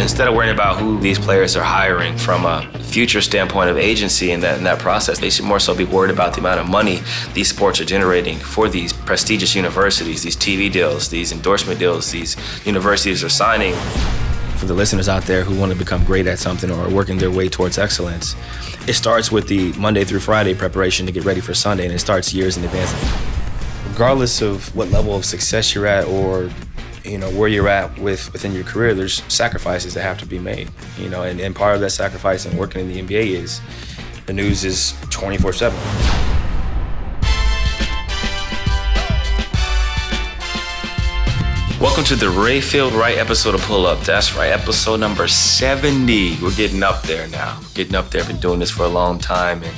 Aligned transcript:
Instead 0.00 0.26
of 0.26 0.34
worrying 0.34 0.54
about 0.54 0.78
who 0.78 0.98
these 1.00 1.18
players 1.18 1.54
are 1.54 1.62
hiring 1.62 2.16
from 2.16 2.46
a 2.46 2.66
future 2.80 3.20
standpoint 3.20 3.68
of 3.68 3.76
agency 3.76 4.32
in 4.32 4.40
that, 4.40 4.58
in 4.58 4.64
that 4.64 4.78
process, 4.78 5.18
they 5.18 5.30
should 5.30 5.44
more 5.44 5.60
so 5.60 5.74
be 5.74 5.84
worried 5.84 6.10
about 6.10 6.32
the 6.32 6.40
amount 6.40 6.58
of 6.58 6.68
money 6.68 7.00
these 7.34 7.48
sports 7.48 7.80
are 7.80 7.84
generating 7.84 8.38
for 8.38 8.68
these 8.68 8.92
prestigious 8.92 9.54
universities, 9.54 10.22
these 10.22 10.36
TV 10.36 10.72
deals, 10.72 11.08
these 11.08 11.30
endorsement 11.30 11.78
deals 11.78 12.10
these 12.10 12.36
universities 12.66 13.22
are 13.22 13.28
signing. 13.28 13.74
For 14.56 14.66
the 14.66 14.74
listeners 14.74 15.08
out 15.08 15.24
there 15.24 15.44
who 15.44 15.58
want 15.58 15.72
to 15.72 15.78
become 15.78 16.04
great 16.04 16.26
at 16.26 16.38
something 16.38 16.70
or 16.70 16.80
are 16.86 16.90
working 16.90 17.18
their 17.18 17.30
way 17.30 17.48
towards 17.48 17.78
excellence, 17.78 18.34
it 18.88 18.94
starts 18.94 19.30
with 19.30 19.46
the 19.46 19.72
Monday 19.74 20.04
through 20.04 20.20
Friday 20.20 20.54
preparation 20.54 21.04
to 21.06 21.12
get 21.12 21.24
ready 21.24 21.40
for 21.40 21.52
Sunday, 21.52 21.84
and 21.84 21.92
it 21.92 21.98
starts 21.98 22.32
years 22.32 22.56
in 22.56 22.64
advance. 22.64 22.92
Regardless 23.90 24.40
of 24.40 24.74
what 24.74 24.88
level 24.90 25.14
of 25.14 25.24
success 25.24 25.74
you're 25.74 25.86
at 25.86 26.06
or 26.06 26.50
you 27.04 27.18
know 27.18 27.30
where 27.30 27.48
you're 27.48 27.68
at 27.68 27.98
with 27.98 28.32
within 28.32 28.52
your 28.52 28.64
career 28.64 28.94
there's 28.94 29.22
sacrifices 29.32 29.94
that 29.94 30.02
have 30.02 30.18
to 30.18 30.26
be 30.26 30.38
made 30.38 30.68
you 30.98 31.08
know 31.08 31.22
and, 31.22 31.40
and 31.40 31.54
part 31.54 31.74
of 31.74 31.80
that 31.80 31.90
sacrifice 31.90 32.46
and 32.46 32.58
working 32.58 32.80
in 32.82 32.88
the 32.88 33.02
nba 33.02 33.26
is 33.26 33.60
the 34.26 34.32
news 34.32 34.64
is 34.64 34.94
24 35.10 35.52
7 35.52 35.78
Welcome 41.80 42.04
to 42.04 42.14
the 42.14 42.26
Rayfield 42.26 42.96
Wright 42.96 43.18
episode 43.18 43.56
of 43.56 43.60
Pull 43.62 43.86
Up. 43.86 44.00
That's 44.02 44.36
right, 44.36 44.52
episode 44.52 45.00
number 45.00 45.26
70. 45.26 46.38
We're 46.40 46.54
getting 46.54 46.84
up 46.84 47.02
there 47.02 47.26
now. 47.26 47.60
Getting 47.74 47.96
up 47.96 48.08
there. 48.10 48.24
Been 48.24 48.38
doing 48.38 48.60
this 48.60 48.70
for 48.70 48.84
a 48.84 48.88
long 48.88 49.18
time 49.18 49.64
and 49.64 49.74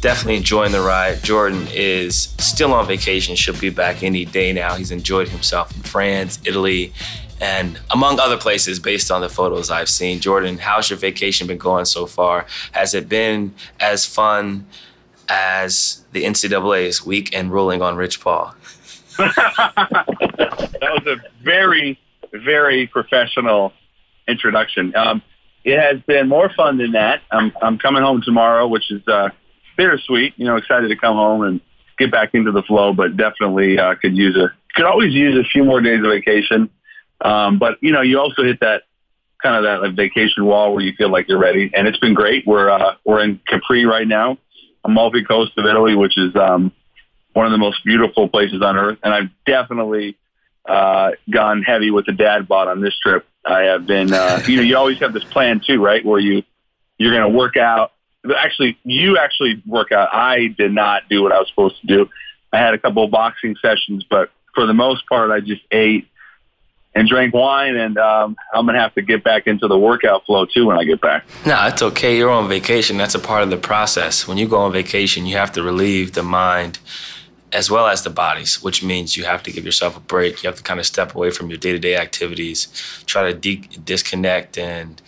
definitely 0.00 0.36
enjoying 0.36 0.72
the 0.72 0.80
ride. 0.80 1.22
Jordan 1.22 1.66
is 1.72 2.34
still 2.38 2.72
on 2.72 2.86
vacation. 2.86 3.36
She'll 3.36 3.58
be 3.58 3.70
back 3.70 4.02
any 4.02 4.24
day 4.24 4.52
now. 4.52 4.74
He's 4.74 4.90
enjoyed 4.90 5.28
himself 5.28 5.74
in 5.76 5.82
France, 5.82 6.38
Italy, 6.44 6.92
and 7.40 7.78
among 7.90 8.20
other 8.20 8.36
places 8.36 8.78
based 8.78 9.10
on 9.10 9.20
the 9.20 9.28
photos 9.28 9.70
I've 9.70 9.88
seen. 9.88 10.20
Jordan, 10.20 10.58
how's 10.58 10.90
your 10.90 10.98
vacation 10.98 11.46
been 11.46 11.58
going 11.58 11.84
so 11.84 12.06
far? 12.06 12.46
Has 12.72 12.94
it 12.94 13.08
been 13.08 13.54
as 13.78 14.06
fun 14.06 14.66
as 15.28 16.04
the 16.12 16.24
NCAA's 16.24 17.04
week 17.04 17.34
and 17.34 17.52
ruling 17.52 17.82
on 17.82 17.96
Rich 17.96 18.20
Paul? 18.20 18.54
that 19.18 20.06
was 20.80 21.06
a 21.06 21.16
very, 21.42 21.98
very 22.32 22.86
professional 22.86 23.72
introduction. 24.26 24.94
Um, 24.96 25.22
it 25.64 25.78
has 25.78 26.00
been 26.02 26.28
more 26.28 26.50
fun 26.50 26.78
than 26.78 26.92
that. 26.92 27.20
I'm, 27.30 27.52
I'm 27.60 27.78
coming 27.78 28.02
home 28.02 28.22
tomorrow, 28.22 28.66
which 28.66 28.90
is 28.90 29.06
uh, 29.06 29.28
bittersweet. 29.80 30.34
You 30.36 30.44
know, 30.44 30.56
excited 30.56 30.88
to 30.88 30.96
come 30.96 31.16
home 31.16 31.42
and 31.42 31.60
get 31.98 32.10
back 32.10 32.34
into 32.34 32.52
the 32.52 32.62
flow, 32.62 32.92
but 32.92 33.16
definitely 33.16 33.78
uh, 33.78 33.94
could 33.94 34.16
use 34.16 34.36
a 34.36 34.52
could 34.74 34.84
always 34.84 35.12
use 35.12 35.36
a 35.38 35.48
few 35.48 35.64
more 35.64 35.80
days 35.80 36.00
of 36.04 36.10
vacation. 36.10 36.70
Um, 37.20 37.58
but 37.58 37.78
you 37.80 37.92
know, 37.92 38.02
you 38.02 38.20
also 38.20 38.44
hit 38.44 38.60
that 38.60 38.82
kind 39.42 39.56
of 39.56 39.62
that 39.64 39.82
like, 39.82 39.96
vacation 39.96 40.44
wall 40.44 40.74
where 40.74 40.84
you 40.84 40.92
feel 40.96 41.10
like 41.10 41.28
you're 41.28 41.38
ready, 41.38 41.70
and 41.74 41.88
it's 41.88 41.98
been 41.98 42.14
great. 42.14 42.46
We're 42.46 42.68
uh, 42.68 42.96
we're 43.04 43.22
in 43.24 43.40
Capri 43.48 43.86
right 43.86 44.06
now, 44.06 44.36
Amalfi 44.84 45.24
Coast 45.24 45.52
of 45.56 45.64
Italy, 45.64 45.96
which 45.96 46.18
is 46.18 46.36
um, 46.36 46.72
one 47.32 47.46
of 47.46 47.52
the 47.52 47.58
most 47.58 47.82
beautiful 47.84 48.28
places 48.28 48.60
on 48.62 48.76
earth, 48.76 48.98
and 49.02 49.14
I've 49.14 49.30
definitely 49.46 50.18
uh, 50.68 51.12
gone 51.30 51.62
heavy 51.62 51.90
with 51.90 52.04
the 52.04 52.12
dad 52.12 52.46
bod 52.46 52.68
on 52.68 52.82
this 52.82 52.96
trip. 52.98 53.26
I 53.46 53.62
have 53.62 53.86
been, 53.86 54.12
uh, 54.12 54.42
you 54.46 54.58
know, 54.58 54.62
you 54.62 54.76
always 54.76 54.98
have 54.98 55.14
this 55.14 55.24
plan 55.24 55.62
too, 55.66 55.82
right? 55.82 56.04
Where 56.04 56.20
you 56.20 56.42
you're 56.98 57.14
going 57.16 57.32
to 57.32 57.36
work 57.36 57.56
out 57.56 57.92
actually, 58.36 58.78
you 58.84 59.18
actually 59.18 59.62
work 59.66 59.92
out. 59.92 60.08
I 60.12 60.48
did 60.48 60.72
not 60.72 61.08
do 61.08 61.22
what 61.22 61.32
I 61.32 61.38
was 61.38 61.48
supposed 61.48 61.80
to 61.80 61.86
do. 61.86 62.10
I 62.52 62.58
had 62.58 62.74
a 62.74 62.78
couple 62.78 63.04
of 63.04 63.10
boxing 63.10 63.56
sessions, 63.62 64.04
but 64.08 64.30
for 64.54 64.66
the 64.66 64.74
most 64.74 65.06
part, 65.08 65.30
I 65.30 65.40
just 65.40 65.62
ate 65.70 66.06
and 66.94 67.08
drank 67.08 67.32
wine, 67.32 67.76
and 67.76 67.96
um, 67.98 68.36
I'm 68.52 68.66
gonna 68.66 68.80
have 68.80 68.94
to 68.94 69.02
get 69.02 69.22
back 69.22 69.46
into 69.46 69.68
the 69.68 69.78
workout 69.78 70.26
flow 70.26 70.44
too 70.44 70.66
when 70.66 70.76
I 70.76 70.84
get 70.84 71.00
back. 71.00 71.24
No, 71.46 71.66
it's 71.66 71.82
okay. 71.82 72.16
You're 72.16 72.30
on 72.30 72.48
vacation. 72.48 72.96
That's 72.96 73.14
a 73.14 73.20
part 73.20 73.44
of 73.44 73.50
the 73.50 73.56
process. 73.56 74.26
When 74.26 74.38
you 74.38 74.48
go 74.48 74.58
on 74.58 74.72
vacation, 74.72 75.24
you 75.24 75.36
have 75.36 75.52
to 75.52 75.62
relieve 75.62 76.14
the 76.14 76.24
mind 76.24 76.80
as 77.52 77.70
well 77.70 77.86
as 77.86 78.02
the 78.02 78.10
bodies, 78.10 78.62
which 78.62 78.82
means 78.82 79.16
you 79.16 79.24
have 79.24 79.42
to 79.44 79.52
give 79.52 79.64
yourself 79.64 79.96
a 79.96 80.00
break. 80.00 80.42
You 80.42 80.48
have 80.48 80.56
to 80.56 80.62
kind 80.62 80.80
of 80.80 80.86
step 80.86 81.14
away 81.14 81.30
from 81.30 81.48
your 81.48 81.58
day-to-day 81.58 81.96
activities, 81.96 83.02
try 83.06 83.32
to 83.32 83.38
de- 83.38 83.68
disconnect 83.84 84.56
and 84.56 85.00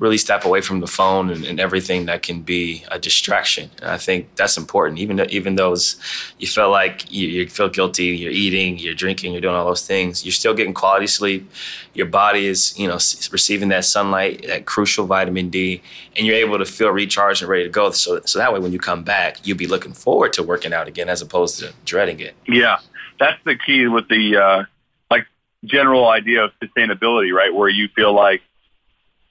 really 0.00 0.16
step 0.16 0.46
away 0.46 0.62
from 0.62 0.80
the 0.80 0.86
phone 0.86 1.28
and, 1.28 1.44
and, 1.44 1.60
everything 1.60 2.06
that 2.06 2.22
can 2.22 2.40
be 2.40 2.82
a 2.90 2.98
distraction. 2.98 3.70
And 3.82 3.90
I 3.90 3.98
think 3.98 4.34
that's 4.34 4.56
important. 4.56 4.98
Even 4.98 5.20
even 5.28 5.56
those 5.56 6.00
you 6.38 6.46
feel 6.46 6.70
like 6.70 7.12
you, 7.12 7.28
you, 7.28 7.48
feel 7.48 7.68
guilty, 7.68 8.06
you're 8.06 8.32
eating, 8.32 8.78
you're 8.78 8.94
drinking, 8.94 9.32
you're 9.32 9.42
doing 9.42 9.54
all 9.54 9.66
those 9.66 9.86
things. 9.86 10.24
You're 10.24 10.32
still 10.32 10.54
getting 10.54 10.72
quality 10.72 11.06
sleep. 11.06 11.50
Your 11.92 12.06
body 12.06 12.46
is 12.46 12.76
you 12.78 12.88
know 12.88 12.98
receiving 13.30 13.68
that 13.68 13.84
sunlight, 13.84 14.46
that 14.46 14.64
crucial 14.64 15.04
vitamin 15.04 15.50
D, 15.50 15.82
and 16.16 16.26
you're 16.26 16.36
able 16.36 16.58
to 16.58 16.64
feel 16.64 16.90
recharged 16.90 17.42
and 17.42 17.50
ready 17.50 17.64
to 17.64 17.70
go. 17.70 17.90
So 17.90 18.20
so 18.24 18.38
that 18.38 18.52
way 18.52 18.58
when 18.58 18.72
you 18.72 18.78
come 18.78 19.04
back, 19.04 19.46
you'll 19.46 19.58
be 19.58 19.66
looking 19.66 19.92
forward 19.92 20.32
to 20.32 20.42
working 20.42 20.72
out 20.72 20.88
again 20.88 21.10
as 21.10 21.20
opposed 21.20 21.58
to 21.60 21.74
dreading 21.84 22.20
it. 22.20 22.34
Yeah, 22.48 22.78
that's 23.18 23.42
the 23.44 23.54
key 23.54 23.86
with 23.86 24.08
the 24.08 24.36
uh, 24.38 24.64
like 25.10 25.26
general 25.64 26.08
idea 26.08 26.44
of 26.44 26.52
sustainability, 26.62 27.34
right? 27.34 27.54
Where 27.54 27.68
you 27.68 27.88
feel 27.94 28.14
like 28.14 28.40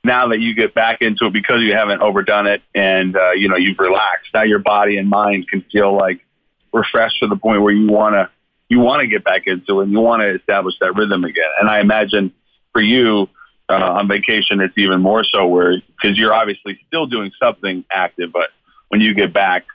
now 0.03 0.29
that 0.29 0.39
you 0.39 0.55
get 0.55 0.73
back 0.73 1.01
into 1.01 1.25
it 1.25 1.33
because 1.33 1.61
you 1.61 1.73
haven't 1.73 2.01
overdone 2.01 2.47
it 2.47 2.61
and 2.73 3.15
uh, 3.15 3.31
you 3.31 3.49
know 3.49 3.57
you've 3.57 3.79
relaxed 3.79 4.29
now 4.33 4.43
your 4.43 4.59
body 4.59 4.97
and 4.97 5.09
mind 5.09 5.47
can 5.47 5.63
feel 5.71 5.95
like 5.95 6.25
refreshed 6.73 7.19
to 7.19 7.27
the 7.27 7.35
point 7.35 7.61
where 7.61 7.73
you 7.73 7.91
want 7.91 8.13
to 8.13 8.29
you 8.69 8.79
want 8.79 9.01
to 9.01 9.07
get 9.07 9.23
back 9.23 9.47
into 9.47 9.79
it 9.79 9.83
and 9.83 9.91
you 9.91 9.99
want 9.99 10.21
to 10.21 10.35
establish 10.35 10.75
that 10.79 10.95
rhythm 10.95 11.23
again 11.23 11.49
and 11.59 11.69
i 11.69 11.79
imagine 11.79 12.33
for 12.71 12.81
you 12.81 13.27
uh, 13.69 13.73
on 13.73 14.07
vacation 14.07 14.61
it's 14.61 14.77
even 14.77 15.01
more 15.01 15.23
so 15.23 15.45
where 15.45 15.75
because 16.01 16.17
you're 16.17 16.33
obviously 16.33 16.79
still 16.87 17.05
doing 17.05 17.31
something 17.39 17.83
active 17.91 18.31
but 18.31 18.49
when 18.87 19.01
you 19.01 19.13
get 19.13 19.33
back 19.33 19.65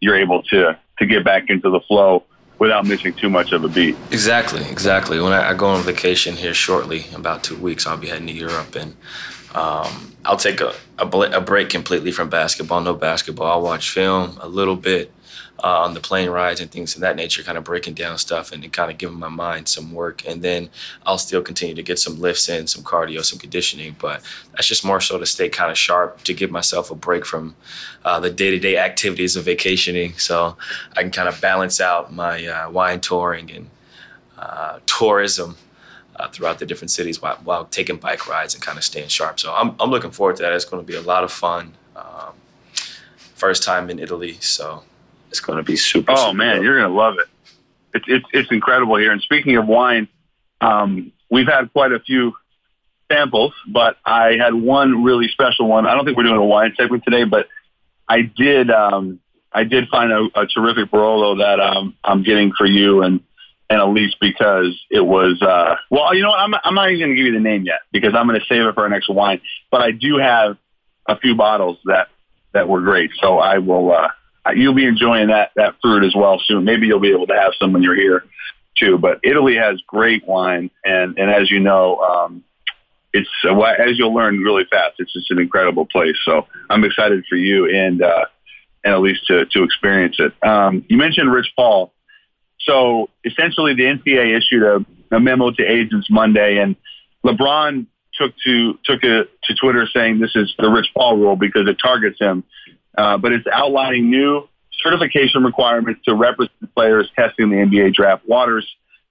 you're 0.00 0.16
able 0.16 0.42
to 0.42 0.78
to 0.98 1.06
get 1.06 1.24
back 1.24 1.44
into 1.48 1.70
the 1.70 1.80
flow 1.86 2.24
without 2.58 2.86
missing 2.86 3.14
too 3.14 3.30
much 3.30 3.52
of 3.52 3.62
a 3.62 3.68
beat. 3.68 3.96
Exactly, 4.10 4.64
exactly. 4.68 5.20
When 5.20 5.32
I, 5.32 5.50
I, 5.50 5.54
go 5.54 5.66
on 5.66 5.84
vacation 5.84 6.34
here 6.34 6.54
shortly, 6.54 7.06
about 7.14 7.44
two 7.44 7.56
weeks, 7.56 7.86
I'll 7.86 7.96
be 7.96 8.08
heading 8.08 8.26
to 8.26 8.32
Europe, 8.32 8.74
and 8.74 8.96
um, 9.54 10.16
I'll 10.24 10.36
take 10.36 10.60
a, 10.60 10.74
a, 10.98 11.06
a, 11.06 11.40
break 11.40 11.70
completely 11.70 12.12
from 12.12 12.28
basketball, 12.28 12.80
no 12.80 12.94
basketball. 12.94 13.50
I'll 13.50 13.62
watch 13.62 13.90
film 13.90 14.38
a 14.42 14.48
little 14.48 14.76
bit 14.76 15.10
uh, 15.62 15.80
on 15.80 15.94
the 15.94 16.00
plane 16.00 16.28
rides 16.28 16.60
and 16.60 16.70
things 16.70 16.94
of 16.94 17.00
that 17.00 17.16
nature, 17.16 17.42
kind 17.42 17.58
of 17.58 17.64
breaking 17.64 17.94
down 17.94 18.18
stuff 18.18 18.52
and 18.52 18.70
kind 18.72 18.90
of 18.90 18.98
giving 18.98 19.18
my 19.18 19.28
mind 19.28 19.68
some 19.68 19.92
work. 19.92 20.26
And 20.26 20.42
then 20.42 20.68
I'll 21.06 21.18
still 21.18 21.42
continue 21.42 21.74
to 21.74 21.82
get 21.82 21.98
some 21.98 22.20
lifts 22.20 22.48
in, 22.48 22.66
some 22.66 22.84
cardio, 22.84 23.24
some 23.24 23.38
conditioning. 23.38 23.96
But 23.98 24.22
that's 24.52 24.68
just 24.68 24.84
more 24.84 25.00
so 25.00 25.18
to 25.18 25.26
stay 25.26 25.48
kind 25.48 25.70
of 25.70 25.78
sharp, 25.78 26.22
to 26.24 26.34
give 26.34 26.50
myself 26.50 26.90
a 26.90 26.94
break 26.94 27.24
from 27.24 27.56
uh, 28.04 28.20
the 28.20 28.30
day 28.30 28.50
to 28.50 28.58
day 28.58 28.76
activities 28.76 29.34
of 29.34 29.46
vacationing. 29.46 30.12
So 30.18 30.56
I 30.96 31.02
can 31.02 31.10
kind 31.10 31.28
of 31.28 31.40
balance 31.40 31.80
out 31.80 32.12
my 32.12 32.46
uh, 32.46 32.70
wine 32.70 33.00
touring 33.00 33.50
and 33.50 33.70
uh, 34.36 34.78
tourism 34.86 35.56
uh, 36.18 36.28
throughout 36.28 36.58
the 36.58 36.66
different 36.66 36.90
cities 36.90 37.22
while, 37.22 37.36
while, 37.44 37.64
taking 37.64 37.96
bike 37.96 38.28
rides 38.28 38.54
and 38.54 38.62
kind 38.62 38.78
of 38.78 38.84
staying 38.84 39.08
sharp. 39.08 39.38
So 39.40 39.54
I'm, 39.54 39.74
I'm 39.80 39.90
looking 39.90 40.10
forward 40.10 40.36
to 40.36 40.42
that. 40.42 40.52
It's 40.52 40.64
going 40.64 40.84
to 40.84 40.86
be 40.86 40.96
a 40.96 41.02
lot 41.02 41.24
of 41.24 41.32
fun. 41.32 41.74
Um, 41.96 42.34
first 43.34 43.62
time 43.62 43.88
in 43.90 43.98
Italy, 43.98 44.36
so 44.40 44.82
it's 45.30 45.40
going 45.40 45.58
to 45.58 45.62
be 45.62 45.76
super. 45.76 46.12
Oh 46.12 46.16
super 46.16 46.36
man, 46.36 46.56
dope. 46.56 46.64
you're 46.64 46.78
going 46.78 46.90
to 46.90 46.96
love 46.96 47.18
it. 47.18 47.26
It's, 47.94 48.04
it's 48.08 48.24
it's 48.32 48.52
incredible 48.52 48.96
here. 48.96 49.12
And 49.12 49.22
speaking 49.22 49.56
of 49.56 49.66
wine, 49.66 50.08
um, 50.60 51.12
we've 51.30 51.46
had 51.46 51.72
quite 51.72 51.92
a 51.92 52.00
few 52.00 52.34
samples, 53.10 53.54
but 53.66 53.96
I 54.04 54.36
had 54.36 54.54
one 54.54 55.02
really 55.02 55.28
special 55.28 55.66
one. 55.66 55.86
I 55.86 55.94
don't 55.94 56.04
think 56.04 56.16
we're 56.16 56.24
doing 56.24 56.36
a 56.36 56.44
wine 56.44 56.74
segment 56.76 57.04
today, 57.04 57.24
but 57.24 57.48
I 58.08 58.22
did 58.22 58.70
um, 58.70 59.20
I 59.52 59.64
did 59.64 59.88
find 59.88 60.12
a, 60.12 60.28
a 60.34 60.46
terrific 60.46 60.90
Barolo 60.90 61.38
that 61.38 61.60
um, 61.60 61.96
I'm 62.04 62.22
getting 62.22 62.52
for 62.52 62.66
you 62.66 63.02
and 63.02 63.20
and 63.70 63.80
Elise 63.80 64.14
because 64.20 64.78
it 64.90 65.00
was 65.00 65.40
uh, 65.42 65.76
well, 65.90 66.14
you 66.14 66.22
know 66.22 66.30
what? 66.30 66.40
I'm 66.40 66.54
I'm 66.64 66.74
not 66.74 66.90
even 66.90 67.00
going 67.00 67.10
to 67.10 67.16
give 67.16 67.26
you 67.26 67.32
the 67.32 67.40
name 67.40 67.64
yet 67.64 67.80
because 67.92 68.14
I'm 68.14 68.26
going 68.26 68.40
to 68.40 68.46
save 68.46 68.62
it 68.62 68.74
for 68.74 68.82
our 68.82 68.88
next 68.88 69.08
wine. 69.08 69.40
But 69.70 69.82
I 69.82 69.90
do 69.90 70.16
have 70.18 70.56
a 71.06 71.18
few 71.18 71.34
bottles 71.34 71.78
that 71.84 72.08
that 72.52 72.68
were 72.68 72.80
great, 72.80 73.10
so 73.20 73.38
I 73.38 73.58
will. 73.58 73.92
Uh, 73.92 74.08
you'll 74.54 74.74
be 74.74 74.86
enjoying 74.86 75.28
that 75.28 75.50
that 75.56 75.74
fruit 75.82 76.04
as 76.04 76.14
well 76.14 76.40
soon. 76.44 76.64
Maybe 76.64 76.86
you'll 76.86 77.00
be 77.00 77.12
able 77.12 77.26
to 77.26 77.34
have 77.34 77.52
some 77.58 77.72
when 77.72 77.82
you're 77.82 77.96
here 77.96 78.24
too. 78.78 78.98
But 78.98 79.20
Italy 79.22 79.56
has 79.56 79.80
great 79.86 80.26
wine, 80.26 80.70
and 80.84 81.18
and 81.18 81.30
as 81.30 81.50
you 81.50 81.60
know, 81.60 81.98
um, 81.98 82.44
it's 83.12 83.28
as 83.44 83.98
you'll 83.98 84.14
learn 84.14 84.38
really 84.38 84.64
fast. 84.70 84.94
It's 84.98 85.12
just 85.12 85.30
an 85.30 85.38
incredible 85.38 85.86
place. 85.86 86.16
So 86.24 86.46
I'm 86.70 86.84
excited 86.84 87.24
for 87.28 87.36
you 87.36 87.66
and 87.66 88.02
uh, 88.02 88.24
and 88.84 88.94
Elise 88.94 89.20
to 89.26 89.44
to 89.46 89.62
experience 89.62 90.16
it. 90.18 90.32
Um, 90.46 90.84
you 90.88 90.96
mentioned 90.96 91.32
Rich 91.32 91.52
Paul. 91.56 91.92
So 92.60 93.08
essentially, 93.24 93.74
the 93.74 93.84
NCAA 93.84 94.36
issued 94.36 94.62
a, 94.62 95.16
a 95.16 95.20
memo 95.20 95.50
to 95.50 95.62
agents 95.62 96.08
Monday, 96.10 96.58
and 96.58 96.76
LeBron 97.24 97.86
took 98.14 98.32
to 98.44 98.78
took 98.84 99.02
a, 99.04 99.24
to 99.44 99.54
Twitter 99.60 99.88
saying 99.92 100.18
this 100.18 100.34
is 100.34 100.52
the 100.58 100.68
Rich 100.68 100.88
Paul 100.96 101.16
rule 101.16 101.36
because 101.36 101.68
it 101.68 101.76
targets 101.82 102.18
him. 102.20 102.44
Uh, 102.96 103.16
but 103.16 103.32
it's 103.32 103.46
outlining 103.46 104.10
new 104.10 104.48
certification 104.82 105.44
requirements 105.44 106.00
to 106.04 106.14
represent 106.14 106.74
players 106.74 107.08
testing 107.14 107.50
the 107.50 107.56
NBA 107.56 107.94
draft 107.94 108.26
waters. 108.26 108.68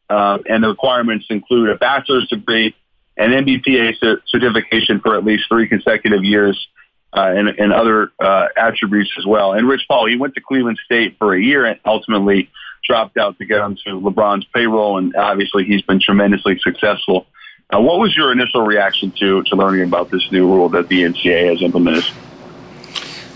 Uh, 0.10 0.38
and 0.50 0.64
the 0.64 0.70
requirements 0.70 1.26
include 1.30 1.70
a 1.70 1.76
bachelor's 1.76 2.28
degree 2.30 2.74
an 3.18 3.32
NBPA 3.32 3.96
certification 4.28 5.00
for 5.00 5.16
at 5.16 5.26
least 5.26 5.46
three 5.50 5.68
consecutive 5.68 6.24
years, 6.24 6.68
uh, 7.14 7.34
and, 7.36 7.50
and 7.50 7.74
other 7.74 8.12
uh, 8.20 8.48
attributes 8.56 9.12
as 9.18 9.26
well. 9.26 9.54
And 9.54 9.68
Rich 9.68 9.86
Paul, 9.88 10.08
he 10.08 10.16
went 10.18 10.36
to 10.36 10.42
Cleveland 10.42 10.80
State 10.86 11.18
for 11.18 11.34
a 11.34 11.42
year 11.42 11.66
and 11.66 11.80
ultimately 11.86 12.50
dropped 12.88 13.18
out 13.18 13.38
to 13.38 13.46
get 13.46 13.60
onto 13.60 14.02
LeBron's 14.02 14.46
payroll, 14.54 14.98
and 14.98 15.16
obviously 15.16 15.66
he's 15.66 15.82
been 15.82 16.00
tremendously 16.00 16.58
successful. 16.60 17.28
Uh, 17.74 17.82
what 17.82 18.00
was 18.00 18.16
your 18.16 18.32
initial 18.32 18.62
reaction 18.62 19.12
to 19.20 19.44
to 19.44 19.56
learning 19.56 19.84
about 19.84 20.10
this 20.10 20.32
new 20.32 20.48
rule 20.48 20.70
that 20.70 20.88
the 20.88 21.04
NCAA 21.04 21.50
has 21.50 21.62
implemented? 21.62 22.06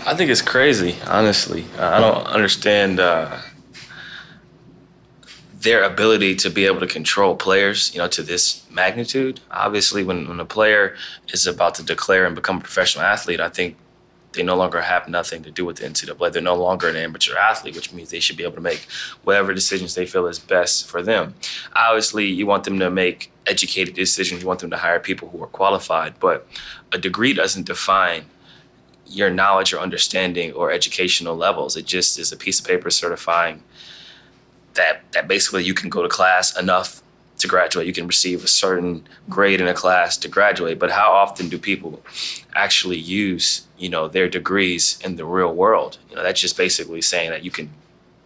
I 0.04 0.14
think 0.16 0.30
it's 0.30 0.42
crazy, 0.42 0.96
honestly. 1.06 1.64
I 1.78 2.00
don't 2.00 2.26
understand 2.26 2.98
uh, 2.98 3.38
their 5.62 5.84
ability 5.84 6.34
to 6.36 6.50
be 6.50 6.66
able 6.66 6.80
to 6.80 6.86
control 6.86 7.36
players, 7.36 7.94
you 7.94 8.00
know, 8.00 8.08
to 8.08 8.22
this 8.22 8.68
magnitude. 8.70 9.40
Obviously, 9.50 10.02
when, 10.02 10.28
when 10.28 10.40
a 10.40 10.44
player 10.44 10.96
is 11.32 11.46
about 11.46 11.76
to 11.76 11.84
declare 11.84 12.26
and 12.26 12.34
become 12.34 12.56
a 12.56 12.60
professional 12.60 13.04
athlete, 13.04 13.40
I 13.40 13.48
think 13.48 13.76
they 14.32 14.42
no 14.42 14.56
longer 14.56 14.80
have 14.80 15.08
nothing 15.08 15.42
to 15.42 15.50
do 15.50 15.64
with 15.64 15.76
the 15.76 15.86
NCAA. 15.86 16.32
They're 16.32 16.42
no 16.42 16.54
longer 16.54 16.88
an 16.88 16.96
amateur 16.96 17.36
athlete, 17.36 17.74
which 17.74 17.92
means 17.92 18.10
they 18.10 18.20
should 18.20 18.36
be 18.36 18.44
able 18.44 18.54
to 18.54 18.60
make 18.60 18.86
whatever 19.24 19.52
decisions 19.52 19.94
they 19.94 20.06
feel 20.06 20.26
is 20.26 20.38
best 20.38 20.88
for 20.88 21.02
them. 21.02 21.34
Obviously, 21.74 22.26
you 22.26 22.46
want 22.46 22.64
them 22.64 22.78
to 22.78 22.90
make 22.90 23.30
educated 23.46 23.94
decisions. 23.94 24.42
You 24.42 24.48
want 24.48 24.60
them 24.60 24.70
to 24.70 24.78
hire 24.78 25.00
people 25.00 25.28
who 25.28 25.42
are 25.42 25.48
qualified, 25.48 26.14
but 26.20 26.46
a 26.92 26.98
degree 26.98 27.32
doesn't 27.32 27.66
define 27.66 28.24
your 29.06 29.30
knowledge 29.30 29.72
or 29.72 29.78
understanding 29.78 30.52
or 30.52 30.70
educational 30.70 31.36
levels. 31.36 31.76
It 31.76 31.86
just 31.86 32.18
is 32.18 32.32
a 32.32 32.36
piece 32.36 32.60
of 32.60 32.66
paper 32.66 32.90
certifying 32.90 33.62
that 34.74 35.02
that 35.12 35.28
basically 35.28 35.64
you 35.64 35.74
can 35.74 35.90
go 35.90 36.02
to 36.02 36.08
class 36.08 36.56
enough 36.58 37.02
to 37.38 37.48
graduate. 37.48 37.86
You 37.86 37.92
can 37.92 38.06
receive 38.06 38.42
a 38.42 38.48
certain 38.48 39.06
grade 39.28 39.60
in 39.60 39.68
a 39.68 39.74
class 39.74 40.16
to 40.18 40.28
graduate. 40.28 40.78
But 40.78 40.90
how 40.90 41.12
often 41.12 41.48
do 41.48 41.58
people 41.58 42.02
actually 42.54 42.98
use, 42.98 43.66
you 43.82 43.88
know, 43.88 44.08
their 44.08 44.28
degrees 44.28 44.98
in 45.04 45.16
the 45.16 45.24
real 45.24 45.52
world? 45.52 45.98
You 46.08 46.16
know, 46.16 46.22
that's 46.22 46.40
just 46.40 46.56
basically 46.56 47.02
saying 47.02 47.30
that 47.30 47.44
you 47.44 47.50
can 47.50 47.70